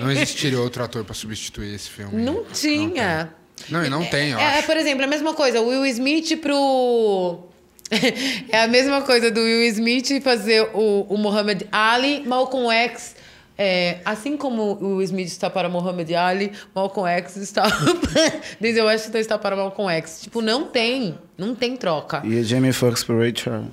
[0.00, 2.22] Não existiria outro ator pra substituir esse filme.
[2.22, 3.32] Não tinha.
[3.68, 4.66] Não, e não tem, eu É, acho.
[4.66, 7.44] por exemplo, a mesma coisa, o Will Smith pro.
[8.50, 13.16] é a mesma coisa do Will Smith fazer o, o Muhammad Ali, Malcolm X.
[13.60, 17.64] é, assim como o Smith está para Muhammad Ali, Malcolm X está.
[18.60, 20.20] Denzel Washington está para Malcolm X.
[20.22, 21.18] Tipo, não tem.
[21.36, 22.22] Não tem troca.
[22.24, 23.66] E a Jamie Foxx pro Ray Charles.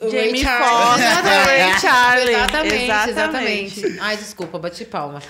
[0.00, 1.04] Jamie Ray Charles.
[1.04, 2.34] Foxx, Ray Charlie.
[2.34, 3.80] Exatamente, Exatamente.
[3.80, 3.98] exatamente.
[4.00, 5.20] Ai, desculpa, bati palma.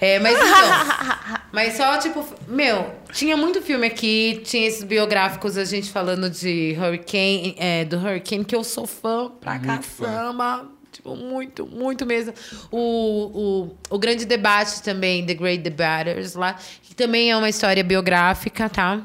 [0.00, 1.38] É, mas então.
[1.52, 6.76] mas só, tipo, meu, tinha muito filme aqui, tinha esses biográficos, a gente falando de
[6.76, 10.70] Hurricane, é, do Hurricane, que eu sou fã pra Muito fã.
[11.00, 12.34] Tipo, muito, muito mesmo.
[12.70, 17.82] O, o, o grande debate também, The Great Debaters lá, que também é uma história
[17.82, 19.02] biográfica, tá?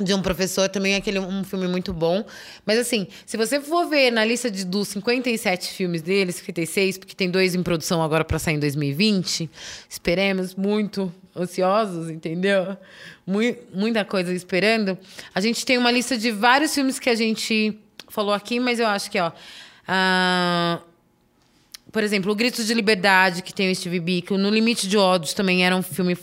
[0.00, 2.24] de um professor, também é aquele um filme muito bom.
[2.66, 7.14] Mas assim, se você for ver na lista de, dos 57 filmes dele, 56, porque
[7.14, 9.48] tem dois em produção agora para sair em 2020,
[9.88, 12.76] esperemos muito ansiosos, entendeu?
[13.24, 14.98] Mui- muita coisa esperando.
[15.32, 18.88] A gente tem uma lista de vários filmes que a gente falou aqui, mas eu
[18.88, 19.30] acho que, ó.
[19.86, 20.80] ah,
[21.92, 24.38] por exemplo, O Grito de Liberdade, que tem o Steve Biko.
[24.38, 26.16] No Limite de Ódios também era um filme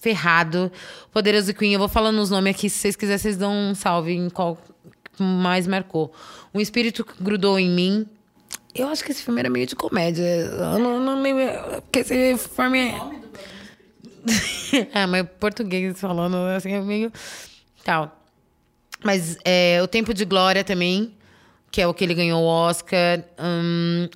[0.00, 0.70] ferrado.
[1.12, 2.68] Poderoso Queen, eu vou falando os nomes aqui.
[2.68, 4.58] Se vocês quiserem, vocês dão um salve em qual
[5.18, 6.12] mais marcou.
[6.52, 8.06] Um Espírito Grudou em Mim.
[8.74, 10.22] Eu acho que esse filme era meio de comédia.
[10.22, 11.44] Eu não, não lembro.
[11.82, 12.98] Porque esse filme é.
[14.92, 17.12] é, mas português falando assim é meio.
[17.84, 18.18] Tal.
[19.04, 21.12] Mas é, O Tempo de Glória também,
[21.72, 23.24] que é o que ele ganhou o Oscar.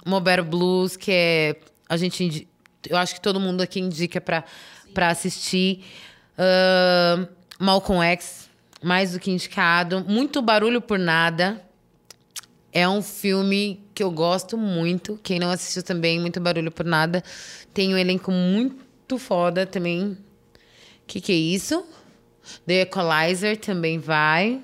[0.05, 1.57] Mobile Blues, que é.
[1.89, 2.47] A gente.
[2.89, 4.45] Eu acho que todo mundo aqui indica pra,
[4.93, 5.83] pra assistir.
[6.39, 7.27] Ahn,
[7.59, 8.51] Malcolm X,
[8.85, 10.05] mais do que indicado.
[10.07, 11.63] Muito Barulho por Nada.
[12.71, 15.19] É um filme que eu gosto muito.
[15.23, 17.25] Quem não assistiu também, Muito Barulho por Nada.
[17.73, 20.19] Tem um elenco muito foda também.
[21.07, 21.87] Que, que é isso?
[22.67, 24.61] The Equalizer também vai.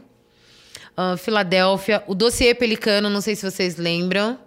[0.97, 2.03] Ahn, Filadélfia.
[2.07, 4.39] O Dossiê Pelicano, não sei se vocês lembram.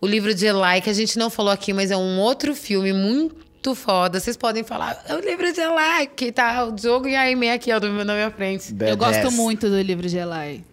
[0.00, 2.92] O livro de Eli, que a gente não falou aqui, mas é um outro filme
[2.92, 4.20] muito foda.
[4.20, 7.50] Vocês podem falar, é o livro de Eli, que tá o Diogo e a Aimee
[7.50, 8.74] aqui ó, do- na minha frente.
[8.80, 10.64] Eu gosto muito do livro de Eli.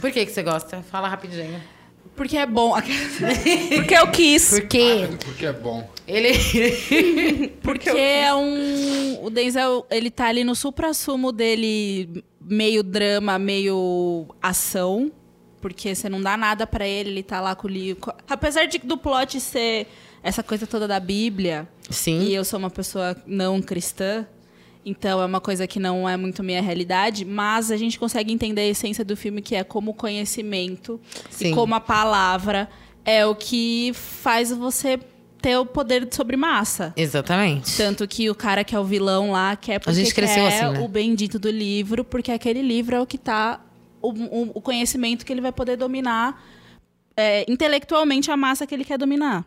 [0.00, 0.82] Por que, que você gosta?
[0.90, 1.60] Fala rapidinho.
[2.18, 2.74] Porque é bom.
[3.76, 4.50] Porque eu quis.
[4.50, 5.08] Por quê?
[5.24, 5.88] Porque é bom.
[6.04, 6.32] Ele.
[7.62, 9.24] Porque é um.
[9.24, 15.12] O Denzel, ele tá ali no supra-sumo dele, meio drama, meio ação.
[15.60, 18.12] Porque você não dá nada pra ele, ele tá lá com o livro.
[18.28, 19.86] Apesar de, do plot ser
[20.20, 21.68] essa coisa toda da Bíblia.
[21.88, 22.22] Sim.
[22.22, 24.26] E eu sou uma pessoa não cristã.
[24.88, 28.62] Então é uma coisa que não é muito minha realidade, mas a gente consegue entender
[28.62, 31.48] a essência do filme, que é como o conhecimento Sim.
[31.50, 32.68] e como a palavra
[33.04, 34.98] é o que faz você
[35.40, 36.92] ter o poder sobre massa.
[36.96, 37.76] Exatamente.
[37.76, 40.72] Tanto que o cara que é o vilão lá quer porque gente cresceu quer assim,
[40.78, 40.80] né?
[40.84, 43.60] o bendito do livro, porque aquele livro é o que tá
[44.02, 46.42] o, o- o conhecimento que ele vai poder dominar
[47.16, 49.44] é, intelectualmente a massa que ele quer dominar.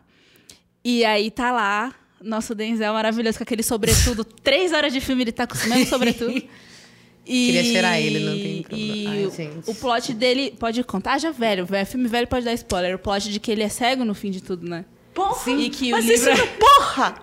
[0.84, 5.32] E aí tá lá, nosso Denzel maravilhoso com aquele sobretudo, três horas de filme ele
[5.32, 6.42] tá com o mesmo sobretudo.
[7.24, 8.94] E, Queria cheirar ele, não tem problema.
[8.96, 9.70] E Ai, o- gente.
[9.70, 12.96] o plot dele pode contar, ah, já velho, velho, filme velho pode dar spoiler.
[12.96, 14.84] O plot de que ele é cego no fim de tudo, né?
[15.14, 15.52] Porra!
[15.52, 17.14] E que mas o livro isso não, porra!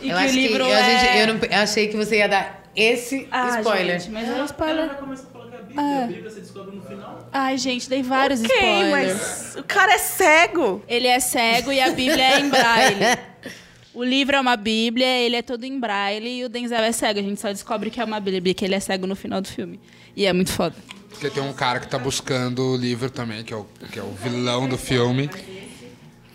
[0.00, 1.00] E eu que acho o livro que, eu, é...
[1.06, 4.00] gente, eu, não, eu achei que você ia dar esse Ah, spoiler.
[4.00, 4.90] gente, mas é um spoiler.
[4.90, 7.28] A Bíblia você descobre no final.
[7.30, 9.18] Ai, gente, dei vários Ok, spoilers.
[9.18, 10.82] mas o cara é cego.
[10.88, 13.00] Ele é cego e a Bíblia é em braille.
[13.92, 17.18] O livro é uma Bíblia, ele é todo em braille e o Denzel é cego.
[17.18, 19.48] A gente só descobre que é uma Bíblia, que ele é cego no final do
[19.48, 19.80] filme.
[20.14, 20.76] E é muito foda.
[21.08, 24.02] Porque tem um cara que tá buscando o livro também, que é o, que é
[24.02, 25.28] o vilão do filme.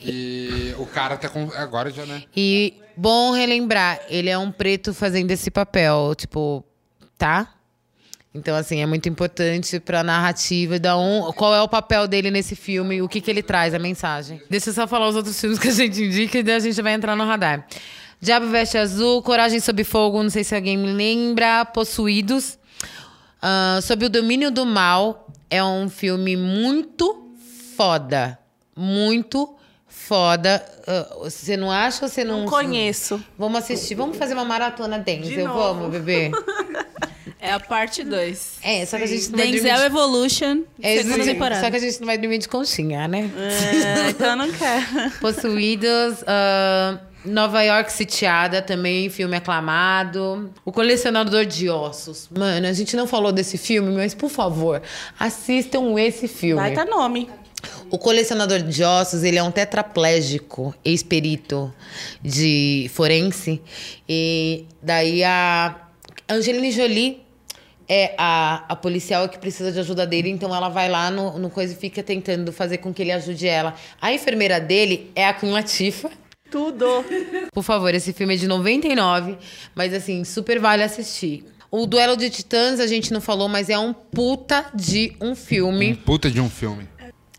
[0.01, 1.49] E o cara tá com.
[1.55, 2.23] Agora já, né?
[2.35, 6.63] E bom relembrar, ele é um preto fazendo esse papel, tipo,
[7.17, 7.54] tá?
[8.35, 12.53] Então, assim, é muito importante pra narrativa, da um, qual é o papel dele nesse
[12.53, 14.41] filme, o que, que ele traz, a mensagem.
[14.49, 16.81] Deixa eu só falar os outros filmes que a gente indica e daí a gente
[16.81, 17.65] vai entrar no radar.
[18.19, 22.59] Diabo Veste Azul, Coragem Sob Fogo, não sei se alguém me lembra, Possuídos.
[23.41, 27.31] Ah, Sob o Domínio do Mal, é um filme muito
[27.77, 28.37] foda.
[28.75, 29.55] Muito
[29.87, 30.61] foda.
[30.85, 32.41] Ah, você não acha ou você não...
[32.41, 33.23] Não conheço.
[33.37, 35.59] Vamos assistir, vamos fazer uma maratona Denzel, novo.
[35.59, 36.31] vamos, bebê?
[37.45, 38.53] É a parte 2.
[38.63, 41.61] É, só que a gente não vai Denzel dormir de- Evolution, É, segunda sim, temporada.
[41.61, 43.29] Só que a gente não vai dormir de conchinha, né?
[43.37, 45.11] É, então eu não quero.
[45.21, 50.51] Possuídos, ah, Nova York Sitiada também, filme aclamado.
[50.63, 52.29] O Colecionador de Ossos.
[52.35, 54.81] Mano, a gente não falou desse filme, mas por favor,
[55.19, 56.61] assistam esse filme.
[56.61, 57.29] Vai tá nome.
[57.89, 61.73] O colecionador de ossos, ele é um tetraplégico, ex-perito
[62.21, 63.59] de forense.
[64.07, 65.75] E daí a
[66.29, 67.24] Angelina Jolie
[67.87, 71.49] é a, a policial que precisa de ajuda dele, então ela vai lá no, no
[71.49, 73.75] coisa e fica tentando fazer com que ele ajude ela.
[74.01, 76.11] A enfermeira dele é a Queen Latifah.
[76.49, 77.03] Tudo.
[77.53, 79.37] Por favor, esse filme é de 99,
[79.73, 81.45] mas assim, super vale assistir.
[81.71, 85.95] O Duelo de Titãs a gente não falou, mas é um puta de um filme.
[85.95, 86.87] Puta de um filme.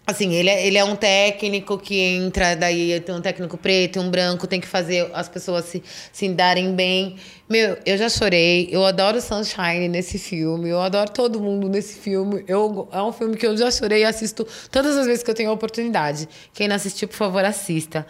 [0.07, 3.99] Assim, ele é, ele é um técnico que entra, daí tem um técnico preto e
[3.99, 5.83] um branco, tem que fazer as pessoas se,
[6.13, 7.17] se darem bem.
[7.49, 12.45] Meu, eu já chorei, eu adoro Sunshine nesse filme, eu adoro todo mundo nesse filme.
[12.49, 15.35] Eu, é um filme que eu já chorei e assisto todas as vezes que eu
[15.35, 16.29] tenho a oportunidade.
[16.53, 18.05] Quem não assistiu, por favor, assista.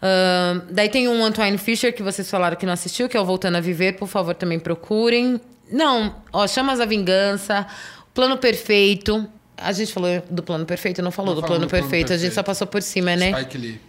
[0.00, 3.24] Ahn, daí tem um Antoine Fisher que vocês falaram que não assistiu, que é o
[3.24, 3.92] Voltando a Viver.
[3.96, 5.38] Por favor, também procurem.
[5.70, 7.66] Não, ó, Chamas da Vingança,
[8.14, 9.28] Plano Perfeito.
[9.56, 12.12] A gente falou do Plano Perfeito, não falou Não do Plano do Plano Perfeito.
[12.12, 12.34] A gente Perfeito.
[12.34, 13.32] só passou por cima, né?
[13.32, 13.80] Spike Lee.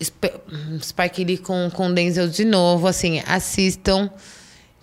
[0.00, 0.34] Sp-
[0.82, 4.10] Spike Lee com, com Denzel de novo, assim, assistam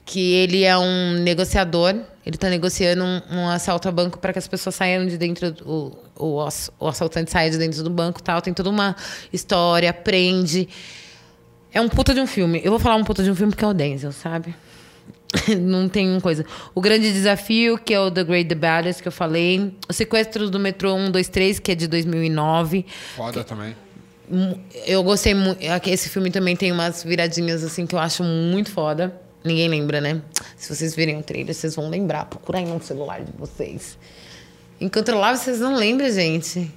[0.06, 4.40] que ele é um negociador, ele tá negociando um, um assalto a banco para que
[4.40, 7.90] as pessoas saiam de dentro, do, o, o, ass- o assaltante saia de dentro do
[7.90, 8.96] banco tal, tem toda uma
[9.32, 10.68] história, prende.
[11.72, 12.62] É um puta de um filme.
[12.64, 14.54] Eu vou falar um puta de um filme porque é o Denzel, sabe?
[15.60, 16.46] Não tem coisa.
[16.76, 19.74] O Grande Desafio, que é o The Great The Baddest, que eu falei.
[19.90, 22.86] O Sequestro do Metrô 123, que é de 2009.
[23.16, 23.76] Foda também.
[24.86, 25.60] Eu gostei muito.
[25.86, 29.20] Esse filme também tem umas viradinhas assim que eu acho muito foda.
[29.44, 30.22] Ninguém lembra, né?
[30.56, 32.26] Se vocês virem o trailer, vocês vão lembrar.
[32.26, 33.98] Procura aí no celular de vocês.
[35.14, 36.72] Lavo, vocês não lembram, gente.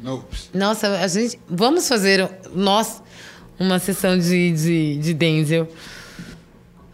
[0.00, 0.36] Nope.
[0.52, 1.38] Nossa, a gente.
[1.48, 3.02] Vamos fazer nós
[3.58, 5.68] uma sessão de, de, de Denzel.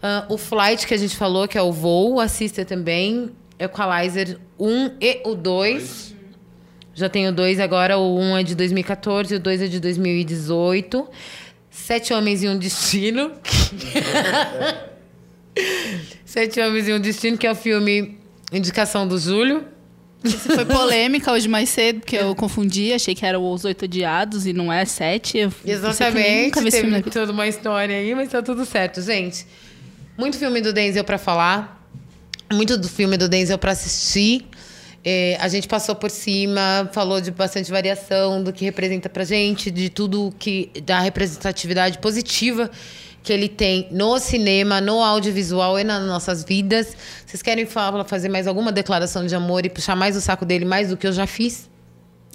[0.01, 3.31] Ah, o Flight que a gente falou, que é o voo, assista também.
[3.59, 6.10] Equalizer 1 e o 2.
[6.93, 11.07] Já tenho 2 agora, o 1 é de 2014 e o 2 é de 2018.
[11.69, 13.31] Sete Homens e um Destino.
[16.25, 18.17] Sete Homens e um Destino, que é o filme
[18.51, 19.65] Indicação do Júlio.
[20.23, 24.45] Isso foi polêmica hoje mais cedo, porque eu confundi, achei que eram os oito odiados
[24.45, 25.37] e não é sete.
[25.37, 26.61] Eu eu Exatamente.
[26.61, 29.47] na Teve toda uma história aí, mas tá tudo certo, gente.
[30.17, 31.87] Muito filme do Denzel pra falar.
[32.53, 34.45] Muito do filme do Denzel pra assistir.
[35.03, 39.71] É, a gente passou por cima, falou de bastante variação do que representa pra gente,
[39.71, 40.69] de tudo que.
[40.83, 42.69] da representatividade positiva
[43.23, 46.95] que ele tem no cinema, no audiovisual e nas nossas vidas.
[47.25, 50.65] Vocês querem falar, fazer mais alguma declaração de amor e puxar mais o saco dele
[50.65, 51.69] mais do que eu já fiz?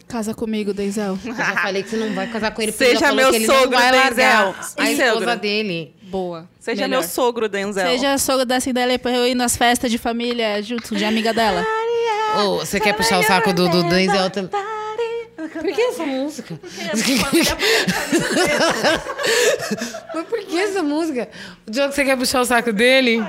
[0.09, 1.18] Casa comigo, Denzel.
[1.24, 3.36] Eu já falei que você não vai casar com ele, porque Seja já meu que
[3.36, 4.55] ele sogro, não vai largar Denzel.
[4.78, 5.36] a E esposa sogro?
[5.40, 5.94] dele.
[6.02, 6.48] Boa.
[6.60, 7.01] Seja Melhor.
[7.01, 7.86] meu sogro, Denzel.
[7.90, 11.64] Seja sogro da Cinderela pra eu ir nas festas de família junto de amiga dela.
[12.39, 14.51] Ô, você quer puxar o saco do, do Denzel também?
[15.36, 16.61] Por que essa música?
[20.15, 21.28] Mas por que essa música?
[21.66, 23.24] O Diogo, você quer puxar o saco dele?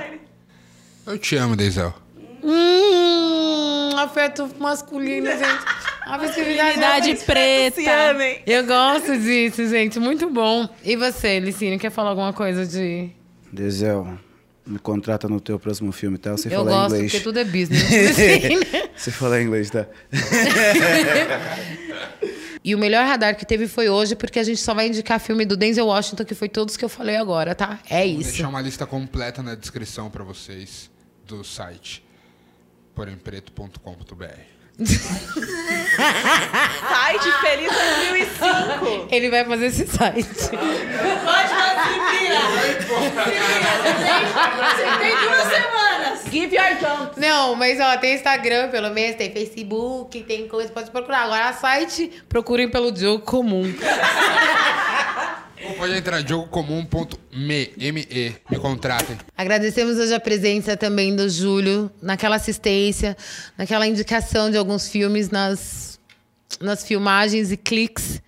[1.06, 1.94] Eu te amo, Denzel.
[2.42, 5.42] Hum, afeto masculino, gente.
[6.08, 7.80] Afetividade Idade preta.
[7.82, 8.40] Se amem.
[8.46, 9.98] Eu gosto disso, gente.
[10.00, 10.66] Muito bom.
[10.82, 13.10] E você, Licínio, quer falar alguma coisa de...
[13.52, 14.18] Denzel,
[14.68, 16.32] me contrata no teu próximo filme, tá?
[16.32, 17.12] Você Eu falar gosto, inglês.
[17.12, 17.82] porque tudo é business.
[18.14, 18.60] Sim.
[18.96, 19.86] Você falar inglês, tá?
[22.64, 25.46] E o melhor radar que teve foi hoje, porque a gente só vai indicar filme
[25.46, 27.78] do Denzel Washington, que foi todos que eu falei agora, tá?
[27.88, 28.30] É Vou isso.
[28.30, 30.90] deixar uma lista completa na descrição pra vocês
[31.26, 32.04] do site
[32.94, 34.57] porempreto.com.br.
[35.98, 39.08] Site Feliz 2005.
[39.10, 40.24] Ele vai fazer esse site.
[40.24, 41.48] Pode
[44.58, 46.24] Você tem duas semanas.
[46.30, 47.18] Give your jump.
[47.18, 51.24] Não, mas ó, tem Instagram, pelo menos, tem Facebook, tem coisa, pode procurar.
[51.24, 53.64] Agora, site, procurem pelo Diogo Comum.
[55.64, 59.18] Ou pode entrar jogocomum.me, M-E, me contratem.
[59.36, 63.16] Agradecemos hoje a presença também do Júlio, naquela assistência,
[63.56, 65.98] naquela indicação de alguns filmes nas,
[66.60, 68.22] nas filmagens e cliques,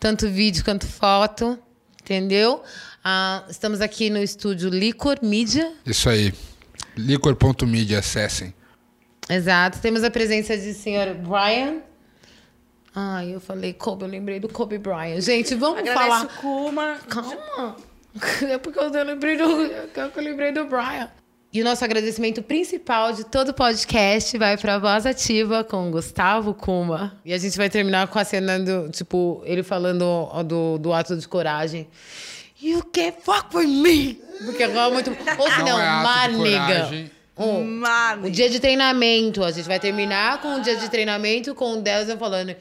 [0.00, 1.58] tanto vídeo quanto foto,
[2.02, 2.62] entendeu?
[3.04, 5.72] Ah, estamos aqui no estúdio Licor Media.
[5.86, 6.32] Isso aí.
[6.96, 8.54] Licor.media, acessem.
[9.28, 9.78] Exato.
[9.80, 11.82] Temos a presença de senhor Brian.
[12.94, 15.20] Ai, eu falei Kobe, eu lembrei do Kobe Bryant.
[15.20, 16.26] Gente, vamos Agradece falar.
[16.36, 16.98] Kuma.
[17.08, 17.76] Calma.
[18.48, 21.10] É porque eu lembrei do, é eu lembrei do Brian.
[21.52, 25.90] E o nosso agradecimento principal de todo o podcast vai para a Voz Ativa com
[25.90, 27.16] Gustavo Kuma.
[27.24, 31.16] E a gente vai terminar com a cena do, tipo, ele falando do, do ato
[31.16, 31.88] de coragem.
[32.60, 34.20] You can't fuck with me!
[34.44, 35.10] Porque rola muito.
[35.38, 36.66] Ou se Não é ato de maniga.
[36.66, 37.10] coragem.
[37.36, 38.26] Um, Mano.
[38.26, 39.44] o dia de treinamento.
[39.44, 42.54] A gente vai terminar com o dia de treinamento com o Delson falando.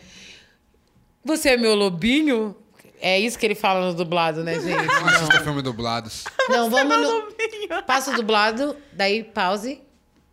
[1.24, 2.56] Você é meu lobinho?
[3.02, 4.86] É isso que ele fala no dublado, né, gente?
[4.86, 6.24] Não assista filme dublados.
[6.50, 7.84] Não, vamos no.
[7.84, 9.82] Passa o dublado, daí pause.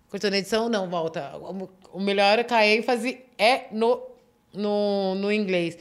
[0.09, 1.33] Cortou na edição, não, volta.
[1.37, 4.01] O- O melhor é que a ênfase é no,
[4.55, 5.77] no, no inglês.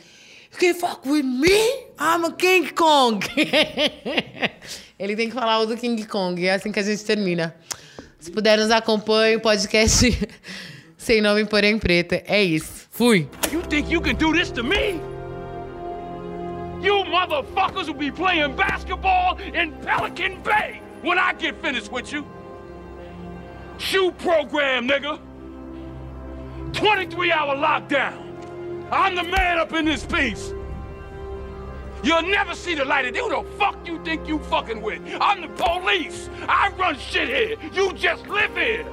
[0.52, 1.52] You can fuck with me?
[1.99, 3.19] I'm a King Kong.
[4.98, 6.44] Ele tem que falar o do King Kong.
[6.45, 7.56] É assim que a gente termina.
[8.19, 9.36] Se puder, nos acompanhe.
[9.36, 10.27] O podcast
[10.98, 12.23] sem nome, porém preta.
[12.26, 12.89] É isso.
[13.00, 13.30] Fui.
[13.50, 14.96] You think you can do this to me?
[16.84, 22.28] You motherfuckers will be playing basketball in Pelican Bay when I get finished with you.
[23.78, 25.18] Shoe program, nigga.
[26.74, 28.92] 23 hour lockdown.
[28.92, 30.54] I'm the man up in this piece.
[32.04, 33.22] You'll never see the light of day.
[33.22, 35.02] Who the fuck you think you fucking with?
[35.22, 36.30] I'm the police.
[36.50, 37.56] I run shit here.
[37.72, 38.86] You just live here.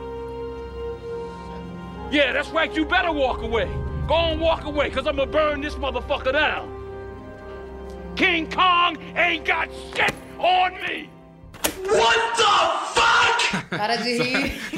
[2.12, 2.72] Yeah, that's right.
[2.72, 3.68] You better walk away.
[4.06, 6.72] Go on, walk away, because I'm going to burn this motherfucker down.
[8.16, 11.10] King Kong ain't got shit on me.
[11.86, 12.56] What the
[12.94, 13.40] fuck?
[13.70, 14.52] Para de rir.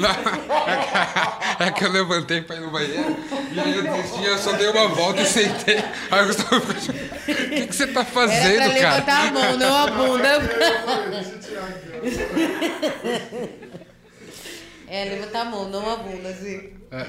[1.59, 3.17] É que eu levantei pra ir no banheiro
[3.51, 5.83] e aí eu desisti, eu só dei uma volta e sentei.
[6.09, 8.73] Aí o Gustavo ficou o que, que você tá Era fazendo, pra cara?
[8.73, 10.39] levantar a mão, não a bunda.
[14.91, 16.71] É, levantar a mão, não a bunda, assim.
[16.91, 17.05] É.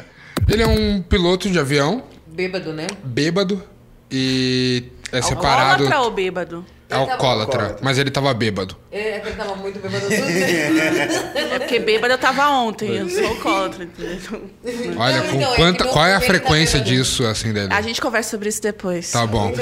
[0.51, 2.87] Ele é um piloto de avião, Bêbado, né?
[3.05, 3.63] bêbado
[4.11, 5.85] e é separado.
[5.85, 6.67] Alcoólatra ou bêbado?
[6.91, 8.77] Alcoólatra, mas ele tava bêbado.
[8.91, 10.07] Ele, é que ele tava muito bêbado.
[11.53, 14.51] É porque bêbado eu tava ontem, eu sou alcoólatra, entendeu?
[14.97, 16.97] Olha, com então, é quanta, que qual é a tá frequência bêbado.
[16.97, 17.73] disso, assim, dele?
[17.73, 19.11] A gente conversa sobre isso depois.
[19.13, 19.53] Tá bom.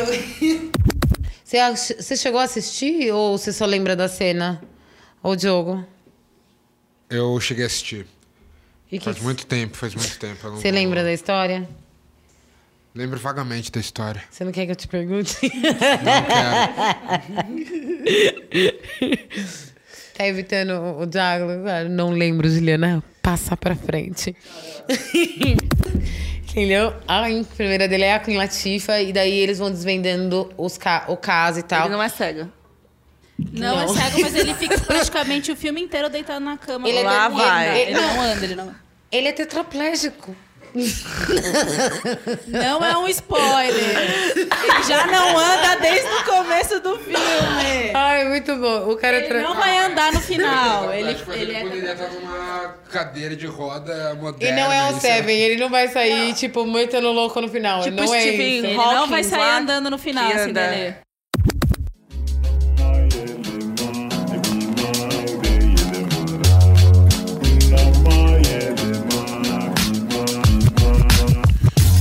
[1.45, 4.61] Você, ach- você chegou a assistir ou você só lembra da cena?
[5.23, 5.83] Ô, Diogo?
[7.09, 8.07] Eu cheguei a assistir.
[8.91, 10.47] E que Faz que- muito tempo, faz muito tempo.
[10.47, 11.69] eu não Você vou- lembra da história?
[12.95, 14.23] Lembro vagamente da história.
[14.31, 15.37] Você não quer que eu te pergunte?
[20.17, 21.63] tá evitando o diálogo?
[21.63, 23.03] Claro, Não lembro, Juliana.
[23.23, 24.35] Passa pra frente.
[26.51, 26.95] Entendeu?
[27.07, 27.23] A
[27.57, 31.61] primeira dele é a Queen Latifa, e daí eles vão desvendando os ca o caso
[31.61, 31.83] e tal.
[31.87, 32.51] Ele não é cego.
[33.53, 33.83] Não, Não.
[33.83, 36.89] é cego, mas ele fica praticamente o filme inteiro deitado na cama.
[36.89, 37.81] Ele é Lá de- vai.
[37.83, 38.75] ele- Ele não anda, ele não
[39.13, 40.37] Ele é tetraplégico.
[42.47, 43.75] Não é um spoiler.
[44.37, 47.91] Ele já não anda desde o começo do filme.
[47.95, 48.91] Ai, muito bom.
[48.91, 50.93] O cara é Ele tra- não vai andar no final.
[50.93, 51.61] Ele, ele ele é...
[51.63, 54.61] poderia estar numa cadeira de roda E moderna.
[54.61, 57.83] não é o isso Seven, ele não vai sair, tipo, metendo louco no final.
[57.83, 58.67] Tipo não é Stephen isso.
[58.67, 60.97] Ele não vai sair andando no final, assim, anda- dele.